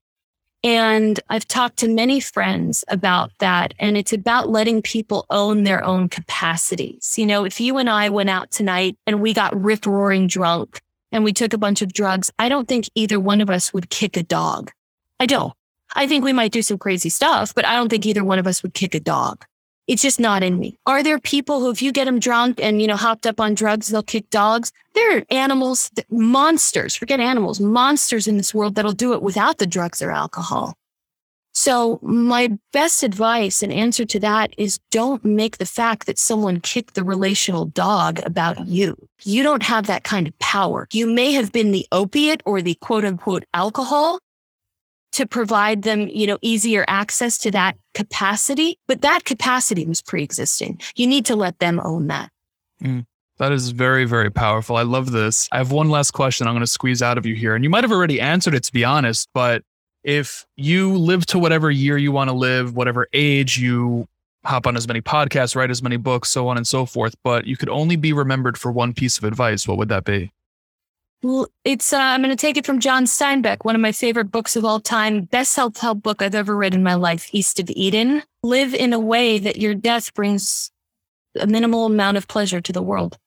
And 0.64 1.20
I've 1.30 1.48
talked 1.48 1.78
to 1.78 1.88
many 1.88 2.20
friends 2.20 2.84
about 2.90 3.32
that. 3.40 3.74
And 3.80 3.98
it's 3.98 4.12
about 4.12 4.50
letting 4.50 4.82
people 4.82 5.26
own 5.30 5.64
their 5.64 5.84
own 5.84 6.10
capacities. 6.10 7.18
You 7.18 7.26
know, 7.26 7.46
if 7.46 7.62
you 7.62 7.78
and 7.78 7.90
I 7.90 8.10
went 8.10 8.30
out 8.30 8.52
tonight 8.52 8.98
and 9.08 9.22
we 9.22 9.34
got 9.34 9.60
rip 9.60 9.86
roaring 9.86 10.28
drunk 10.28 10.82
and 11.12 11.24
we 11.24 11.34
took 11.34 11.54
a 11.54 11.58
bunch 11.58 11.82
of 11.82 11.94
drugs, 11.94 12.32
I 12.38 12.50
don't 12.50 12.68
think 12.68 12.90
either 12.94 13.20
one 13.20 13.42
of 13.42 13.50
us 13.50 13.74
would 13.74 13.90
kick 13.90 14.18
a 14.18 14.24
dog. 14.24 14.72
I 15.20 15.26
don't. 15.26 15.54
I 15.96 16.08
think 16.08 16.24
we 16.24 16.34
might 16.34 16.52
do 16.52 16.62
some 16.62 16.78
crazy 16.78 17.10
stuff, 17.10 17.56
but 17.56 17.66
I 17.66 17.76
don't 17.76 17.90
think 17.90 18.06
either 18.06 18.24
one 18.24 18.38
of 18.38 18.46
us 18.46 18.62
would 18.62 18.74
kick 18.74 18.94
a 18.94 19.00
dog. 19.00 19.46
It's 19.90 20.04
just 20.04 20.20
not 20.20 20.44
in 20.44 20.60
me. 20.60 20.78
Are 20.86 21.02
there 21.02 21.18
people 21.18 21.62
who, 21.62 21.72
if 21.72 21.82
you 21.82 21.92
get 21.92 22.06
them 22.06 22.20
drunk 22.20 22.60
and, 22.62 22.80
you 22.80 22.88
know, 22.88 22.96
hopped 22.96 23.26
up 23.26 23.40
on 23.40 23.56
drugs, 23.56 23.88
they'll 23.88 24.04
kick 24.04 24.30
dogs? 24.30 24.72
There 24.94 25.18
are 25.18 25.24
animals, 25.32 25.90
monsters, 26.12 26.96
forget 26.96 27.20
animals, 27.20 27.60
monsters 27.60 28.28
in 28.28 28.38
this 28.38 28.54
world 28.54 28.76
that'll 28.76 28.92
do 28.92 29.14
it 29.14 29.24
without 29.24 29.58
the 29.58 29.66
drugs 29.66 30.00
or 30.04 30.12
alcohol. 30.12 30.76
So 31.54 32.00
my 32.04 32.56
best 32.72 33.02
advice 33.02 33.64
and 33.64 33.74
answer 33.74 34.06
to 34.06 34.20
that 34.20 34.54
is 34.60 34.80
don't 34.92 35.26
make 35.26 35.58
the 35.58 35.66
fact 35.66 36.06
that 36.06 36.20
someone 36.20 36.62
kicked 36.62 36.94
the 36.94 37.04
relational 37.04 37.66
dog 37.66 38.20
about 38.24 38.68
you. 38.68 38.96
You 39.24 39.42
don't 39.42 39.64
have 39.64 39.88
that 39.88 40.04
kind 40.04 40.28
of 40.28 40.38
power. 40.38 40.88
You 40.94 41.08
may 41.08 41.32
have 41.32 41.52
been 41.52 41.72
the 41.72 41.88
opiate 41.92 42.44
or 42.46 42.62
the 42.62 42.76
quote 42.76 43.06
unquote 43.06 43.46
alcohol, 43.56 44.20
to 45.14 45.26
provide 45.26 45.82
them, 45.84 46.08
you 46.08 46.28
know, 46.28 46.38
easier 46.42 46.86
access 46.88 47.38
to 47.40 47.52
that 47.52 47.78
capacity. 47.94 48.78
But 48.88 49.02
that 49.02 49.26
capacity 49.26 49.86
was 49.86 50.02
pre-existing. 50.02 50.80
You 50.96 51.08
need 51.08 51.26
to 51.26 51.36
let 51.36 51.60
them 51.60 51.80
own 51.84 52.08
that. 52.08 52.32
Mm, 52.84 53.06
that 53.38 53.52
is 53.52 53.72
very, 53.72 54.06
very 54.06 54.30
powerful. 54.30 54.76
I 54.76 54.84
love 54.84 55.12
this. 55.12 55.50
I 55.52 55.58
have 55.58 55.72
one 55.72 55.90
last 55.90 56.12
question 56.12 56.48
I'm 56.48 56.54
going 56.54 56.62
to 56.62 56.68
squeeze 56.68 57.02
out 57.02 57.18
of 57.18 57.26
you 57.26 57.36
here. 57.36 57.56
And 57.56 57.64
you 57.64 57.70
might 57.70 57.84
have 57.84 57.92
already 57.92 58.22
answered 58.22 58.56
it, 58.56 58.64
to 58.64 58.74
be 58.74 58.84
honest. 58.84 59.30
But 59.34 59.64
if 60.04 60.46
you 60.56 60.98
live 60.98 61.26
to 61.28 61.40
whatever 61.40 61.70
year 61.70 61.98
you 61.98 62.12
want 62.12 62.30
to 62.30 62.36
live, 62.36 62.76
whatever 62.76 63.08
age 63.14 63.58
you 63.58 64.08
hop 64.46 64.66
on 64.66 64.78
as 64.78 64.88
many 64.88 65.02
podcasts, 65.02 65.56
write 65.56 65.70
as 65.70 65.84
many 65.84 65.98
books, 65.98 66.30
so 66.30 66.48
on 66.48 66.58
and 66.58 66.66
so 66.66 66.86
forth, 66.86 67.16
but 67.24 67.46
you 67.46 67.58
could 67.58 67.70
only 67.70 67.96
be 67.96 68.14
remembered 68.14 68.58
for 68.58 68.72
one 68.72 68.94
piece 68.94 69.18
of 69.18 69.24
advice, 69.26 69.68
what 69.68 69.78
would 69.78 69.90
that 69.90 70.06
be? 70.06 70.32
Well, 71.22 71.48
it's 71.66 71.92
uh, 71.92 71.98
I'm 71.98 72.22
going 72.22 72.36
to 72.36 72.40
take 72.40 72.56
it 72.56 72.66
from 72.66 72.80
John 72.80 73.04
Steinbeck, 73.04 73.66
one 73.66 73.76
of 73.76 73.82
my 73.82 73.92
favorite 73.92 74.32
books 74.32 74.56
of 74.56 74.64
all 74.64 74.80
time, 74.80 75.24
best 75.24 75.52
self-help 75.52 76.02
book 76.02 76.22
I've 76.22 76.36
ever 76.36 76.56
read 76.56 76.74
in 76.74 76.82
my 76.82 76.94
life, 76.94 77.30
East 77.34 77.60
of 77.60 77.70
Eden. 77.72 78.24
Live 78.42 78.74
in 78.74 78.94
a 78.94 79.00
way 79.00 79.38
that 79.38 79.58
your 79.58 79.76
death 79.76 80.14
brings 80.14 80.72
a 81.38 81.46
minimal 81.46 81.86
amount 81.86 82.16
of 82.16 82.28
pleasure 82.28 82.62
to 82.62 82.72
the 82.72 82.82
world. 82.82 83.18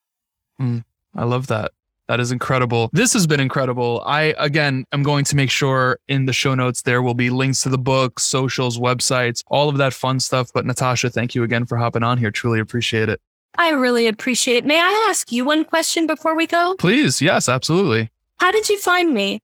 Mm, 0.61 0.85
I 1.15 1.25
love 1.25 1.49
that. 1.49 1.73
That 2.09 2.19
is 2.19 2.33
incredible. 2.33 2.91
This 2.93 3.13
has 3.13 3.27
been 3.27 3.41
incredible. 3.41 4.03
I, 4.05 4.35
again, 4.39 4.85
am 4.93 5.03
going 5.03 5.25
to 5.27 5.37
make 5.37 5.51
sure 5.51 5.99
in 6.09 6.27
the 6.27 6.33
show 6.33 6.55
notes 6.55 6.83
there 6.83 7.01
will 7.03 7.15
be 7.15 7.31
links 7.31 7.63
to 7.63 7.69
the 7.69 7.79
book, 7.79 8.19
socials, 8.19 8.79
websites, 8.79 9.43
all 9.47 9.69
of 9.69 9.77
that 9.79 9.93
fun 9.93 10.19
stuff. 10.19 10.51
But 10.53 10.67
Natasha, 10.67 11.11
thank 11.11 11.35
you 11.35 11.43
again 11.43 11.65
for 11.65 11.77
hopping 11.77 12.03
on 12.03 12.19
here. 12.19 12.31
Truly 12.31 12.59
appreciate 12.59 13.09
it. 13.09 13.21
I 13.59 13.71
really 13.71 14.07
appreciate. 14.07 14.65
May 14.65 14.81
I 14.81 15.07
ask 15.09 15.31
you 15.31 15.45
one 15.45 15.65
question 15.65 16.07
before 16.07 16.35
we 16.35 16.47
go? 16.47 16.75
Please. 16.79 17.21
Yes, 17.21 17.49
absolutely. 17.49 18.11
How 18.39 18.51
did 18.51 18.69
you 18.69 18.79
find 18.79 19.13
me? 19.13 19.41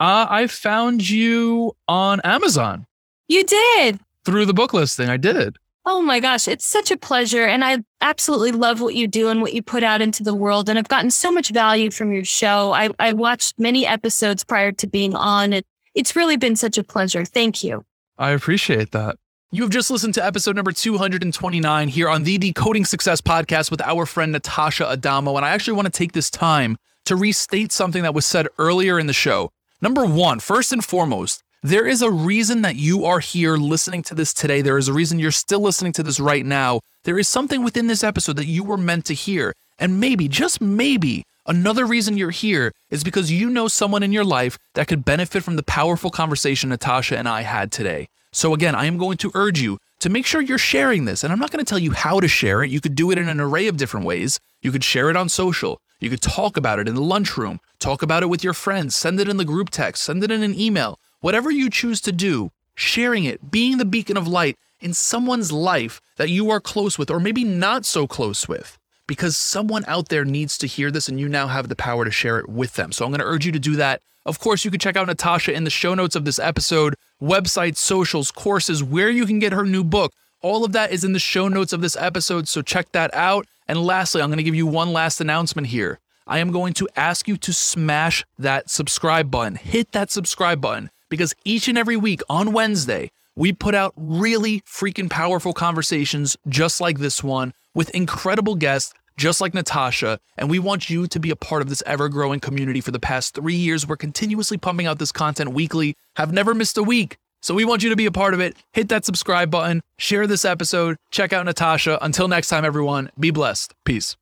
Uh, 0.00 0.26
I 0.28 0.46
found 0.46 1.08
you 1.08 1.72
on 1.88 2.20
Amazon. 2.22 2.86
You 3.26 3.44
did. 3.44 3.98
Through 4.24 4.46
the 4.46 4.54
book 4.54 4.72
listing. 4.72 5.08
I 5.08 5.16
did. 5.16 5.56
Oh 5.84 6.02
my 6.02 6.20
gosh, 6.20 6.46
it's 6.46 6.66
such 6.66 6.90
a 6.90 6.98
pleasure. 6.98 7.46
And 7.46 7.64
I 7.64 7.78
absolutely 8.02 8.52
love 8.52 8.80
what 8.80 8.94
you 8.94 9.08
do 9.08 9.28
and 9.28 9.40
what 9.40 9.54
you 9.54 9.62
put 9.62 9.82
out 9.82 10.02
into 10.02 10.22
the 10.22 10.34
world. 10.34 10.68
And 10.68 10.78
I've 10.78 10.88
gotten 10.88 11.10
so 11.10 11.32
much 11.32 11.48
value 11.48 11.90
from 11.90 12.12
your 12.12 12.24
show. 12.24 12.72
I, 12.72 12.90
I 12.98 13.14
watched 13.14 13.58
many 13.58 13.86
episodes 13.86 14.44
prior 14.44 14.70
to 14.72 14.86
being 14.86 15.14
on. 15.14 15.54
It, 15.54 15.66
it's 15.94 16.14
really 16.14 16.36
been 16.36 16.56
such 16.56 16.76
a 16.76 16.84
pleasure. 16.84 17.24
Thank 17.24 17.64
you. 17.64 17.84
I 18.18 18.30
appreciate 18.30 18.90
that. 18.92 19.16
You 19.50 19.62
have 19.62 19.70
just 19.70 19.90
listened 19.90 20.12
to 20.12 20.22
episode 20.22 20.56
number 20.56 20.72
229 20.72 21.88
here 21.88 22.10
on 22.10 22.24
the 22.24 22.36
Decoding 22.36 22.84
Success 22.84 23.22
podcast 23.22 23.70
with 23.70 23.80
our 23.80 24.04
friend 24.04 24.30
Natasha 24.30 24.86
Adamo. 24.86 25.36
And 25.36 25.46
I 25.46 25.48
actually 25.48 25.72
want 25.72 25.86
to 25.86 25.90
take 25.90 26.12
this 26.12 26.28
time 26.28 26.76
to 27.06 27.16
restate 27.16 27.72
something 27.72 28.02
that 28.02 28.12
was 28.12 28.26
said 28.26 28.48
earlier 28.58 28.98
in 28.98 29.06
the 29.06 29.14
show. 29.14 29.50
Number 29.80 30.04
one, 30.04 30.38
first 30.38 30.70
and 30.70 30.84
foremost, 30.84 31.42
there 31.62 31.86
is 31.86 32.02
a 32.02 32.10
reason 32.10 32.60
that 32.60 32.76
you 32.76 33.06
are 33.06 33.20
here 33.20 33.56
listening 33.56 34.02
to 34.02 34.14
this 34.14 34.34
today. 34.34 34.60
There 34.60 34.76
is 34.76 34.88
a 34.88 34.92
reason 34.92 35.18
you're 35.18 35.30
still 35.30 35.60
listening 35.60 35.94
to 35.94 36.02
this 36.02 36.20
right 36.20 36.44
now. 36.44 36.80
There 37.04 37.18
is 37.18 37.26
something 37.26 37.64
within 37.64 37.86
this 37.86 38.04
episode 38.04 38.36
that 38.36 38.44
you 38.44 38.64
were 38.64 38.76
meant 38.76 39.06
to 39.06 39.14
hear. 39.14 39.54
And 39.78 39.98
maybe, 39.98 40.28
just 40.28 40.60
maybe, 40.60 41.24
another 41.46 41.86
reason 41.86 42.18
you're 42.18 42.32
here 42.32 42.74
is 42.90 43.02
because 43.02 43.32
you 43.32 43.48
know 43.48 43.66
someone 43.66 44.02
in 44.02 44.12
your 44.12 44.26
life 44.26 44.58
that 44.74 44.88
could 44.88 45.06
benefit 45.06 45.42
from 45.42 45.56
the 45.56 45.62
powerful 45.62 46.10
conversation 46.10 46.68
Natasha 46.68 47.16
and 47.16 47.26
I 47.26 47.40
had 47.40 47.72
today. 47.72 48.08
So, 48.32 48.54
again, 48.54 48.74
I 48.74 48.86
am 48.86 48.98
going 48.98 49.16
to 49.18 49.30
urge 49.34 49.60
you 49.60 49.78
to 50.00 50.08
make 50.08 50.26
sure 50.26 50.40
you're 50.40 50.58
sharing 50.58 51.04
this. 51.04 51.24
And 51.24 51.32
I'm 51.32 51.38
not 51.38 51.50
going 51.50 51.64
to 51.64 51.68
tell 51.68 51.78
you 51.78 51.92
how 51.92 52.20
to 52.20 52.28
share 52.28 52.62
it. 52.62 52.70
You 52.70 52.80
could 52.80 52.94
do 52.94 53.10
it 53.10 53.18
in 53.18 53.28
an 53.28 53.40
array 53.40 53.66
of 53.66 53.76
different 53.76 54.06
ways. 54.06 54.38
You 54.62 54.70
could 54.70 54.84
share 54.84 55.10
it 55.10 55.16
on 55.16 55.28
social. 55.28 55.80
You 56.00 56.10
could 56.10 56.22
talk 56.22 56.56
about 56.56 56.78
it 56.78 56.88
in 56.88 56.94
the 56.94 57.02
lunchroom, 57.02 57.60
talk 57.80 58.02
about 58.02 58.22
it 58.22 58.26
with 58.26 58.44
your 58.44 58.52
friends, 58.52 58.94
send 58.94 59.18
it 59.18 59.28
in 59.28 59.36
the 59.36 59.44
group 59.44 59.70
text, 59.70 60.04
send 60.04 60.22
it 60.22 60.30
in 60.30 60.42
an 60.42 60.58
email. 60.58 61.00
Whatever 61.20 61.50
you 61.50 61.68
choose 61.70 62.00
to 62.02 62.12
do, 62.12 62.52
sharing 62.76 63.24
it, 63.24 63.50
being 63.50 63.78
the 63.78 63.84
beacon 63.84 64.16
of 64.16 64.28
light 64.28 64.56
in 64.80 64.94
someone's 64.94 65.50
life 65.50 66.00
that 66.16 66.30
you 66.30 66.50
are 66.50 66.60
close 66.60 66.98
with 66.98 67.10
or 67.10 67.18
maybe 67.18 67.42
not 67.42 67.84
so 67.84 68.06
close 68.06 68.46
with 68.46 68.78
because 69.08 69.36
someone 69.36 69.84
out 69.88 70.08
there 70.08 70.24
needs 70.24 70.56
to 70.58 70.68
hear 70.68 70.92
this 70.92 71.08
and 71.08 71.18
you 71.18 71.28
now 71.28 71.48
have 71.48 71.68
the 71.68 71.74
power 71.74 72.04
to 72.04 72.10
share 72.12 72.38
it 72.38 72.48
with 72.48 72.74
them. 72.74 72.92
So 72.92 73.04
I'm 73.04 73.10
going 73.10 73.20
to 73.20 73.26
urge 73.26 73.44
you 73.44 73.52
to 73.52 73.58
do 73.58 73.74
that. 73.76 74.00
Of 74.28 74.38
course, 74.40 74.62
you 74.62 74.70
can 74.70 74.78
check 74.78 74.94
out 74.94 75.06
Natasha 75.06 75.54
in 75.54 75.64
the 75.64 75.70
show 75.70 75.94
notes 75.94 76.14
of 76.14 76.26
this 76.26 76.38
episode, 76.38 76.94
websites, 77.20 77.78
socials, 77.78 78.30
courses, 78.30 78.84
where 78.84 79.08
you 79.08 79.24
can 79.24 79.38
get 79.38 79.54
her 79.54 79.64
new 79.64 79.82
book. 79.82 80.12
All 80.42 80.66
of 80.66 80.72
that 80.72 80.92
is 80.92 81.02
in 81.02 81.14
the 81.14 81.18
show 81.18 81.48
notes 81.48 81.72
of 81.72 81.80
this 81.80 81.96
episode, 81.96 82.46
so 82.46 82.60
check 82.60 82.92
that 82.92 83.12
out. 83.14 83.46
And 83.66 83.82
lastly, 83.82 84.20
I'm 84.20 84.28
going 84.28 84.36
to 84.36 84.42
give 84.42 84.54
you 84.54 84.66
one 84.66 84.92
last 84.92 85.22
announcement 85.22 85.68
here. 85.68 85.98
I 86.26 86.40
am 86.40 86.52
going 86.52 86.74
to 86.74 86.86
ask 86.94 87.26
you 87.26 87.38
to 87.38 87.54
smash 87.54 88.22
that 88.38 88.68
subscribe 88.68 89.30
button. 89.30 89.54
Hit 89.54 89.92
that 89.92 90.10
subscribe 90.10 90.60
button 90.60 90.90
because 91.08 91.34
each 91.46 91.66
and 91.66 91.78
every 91.78 91.96
week 91.96 92.20
on 92.28 92.52
Wednesday, 92.52 93.10
we 93.34 93.54
put 93.54 93.74
out 93.74 93.94
really 93.96 94.60
freaking 94.60 95.08
powerful 95.08 95.54
conversations 95.54 96.36
just 96.46 96.82
like 96.82 96.98
this 96.98 97.24
one 97.24 97.54
with 97.74 97.88
incredible 97.90 98.56
guests 98.56 98.92
just 99.18 99.40
like 99.40 99.52
Natasha, 99.52 100.18
and 100.38 100.48
we 100.48 100.58
want 100.58 100.88
you 100.88 101.06
to 101.08 101.20
be 101.20 101.30
a 101.30 101.36
part 101.36 101.60
of 101.60 101.68
this 101.68 101.82
ever 101.84 102.08
growing 102.08 102.40
community 102.40 102.80
for 102.80 102.92
the 102.92 103.00
past 103.00 103.34
three 103.34 103.56
years. 103.56 103.86
We're 103.86 103.96
continuously 103.96 104.56
pumping 104.56 104.86
out 104.86 104.98
this 104.98 105.12
content 105.12 105.52
weekly, 105.52 105.96
have 106.16 106.32
never 106.32 106.54
missed 106.54 106.78
a 106.78 106.82
week. 106.82 107.18
So 107.42 107.54
we 107.54 107.64
want 107.64 107.82
you 107.82 107.90
to 107.90 107.96
be 107.96 108.06
a 108.06 108.12
part 108.12 108.34
of 108.34 108.40
it. 108.40 108.56
Hit 108.72 108.88
that 108.88 109.04
subscribe 109.04 109.50
button, 109.50 109.82
share 109.98 110.26
this 110.26 110.44
episode, 110.44 110.96
check 111.10 111.32
out 111.32 111.44
Natasha. 111.44 111.98
Until 112.00 112.28
next 112.28 112.48
time, 112.48 112.64
everyone, 112.64 113.10
be 113.18 113.30
blessed. 113.30 113.74
Peace. 113.84 114.16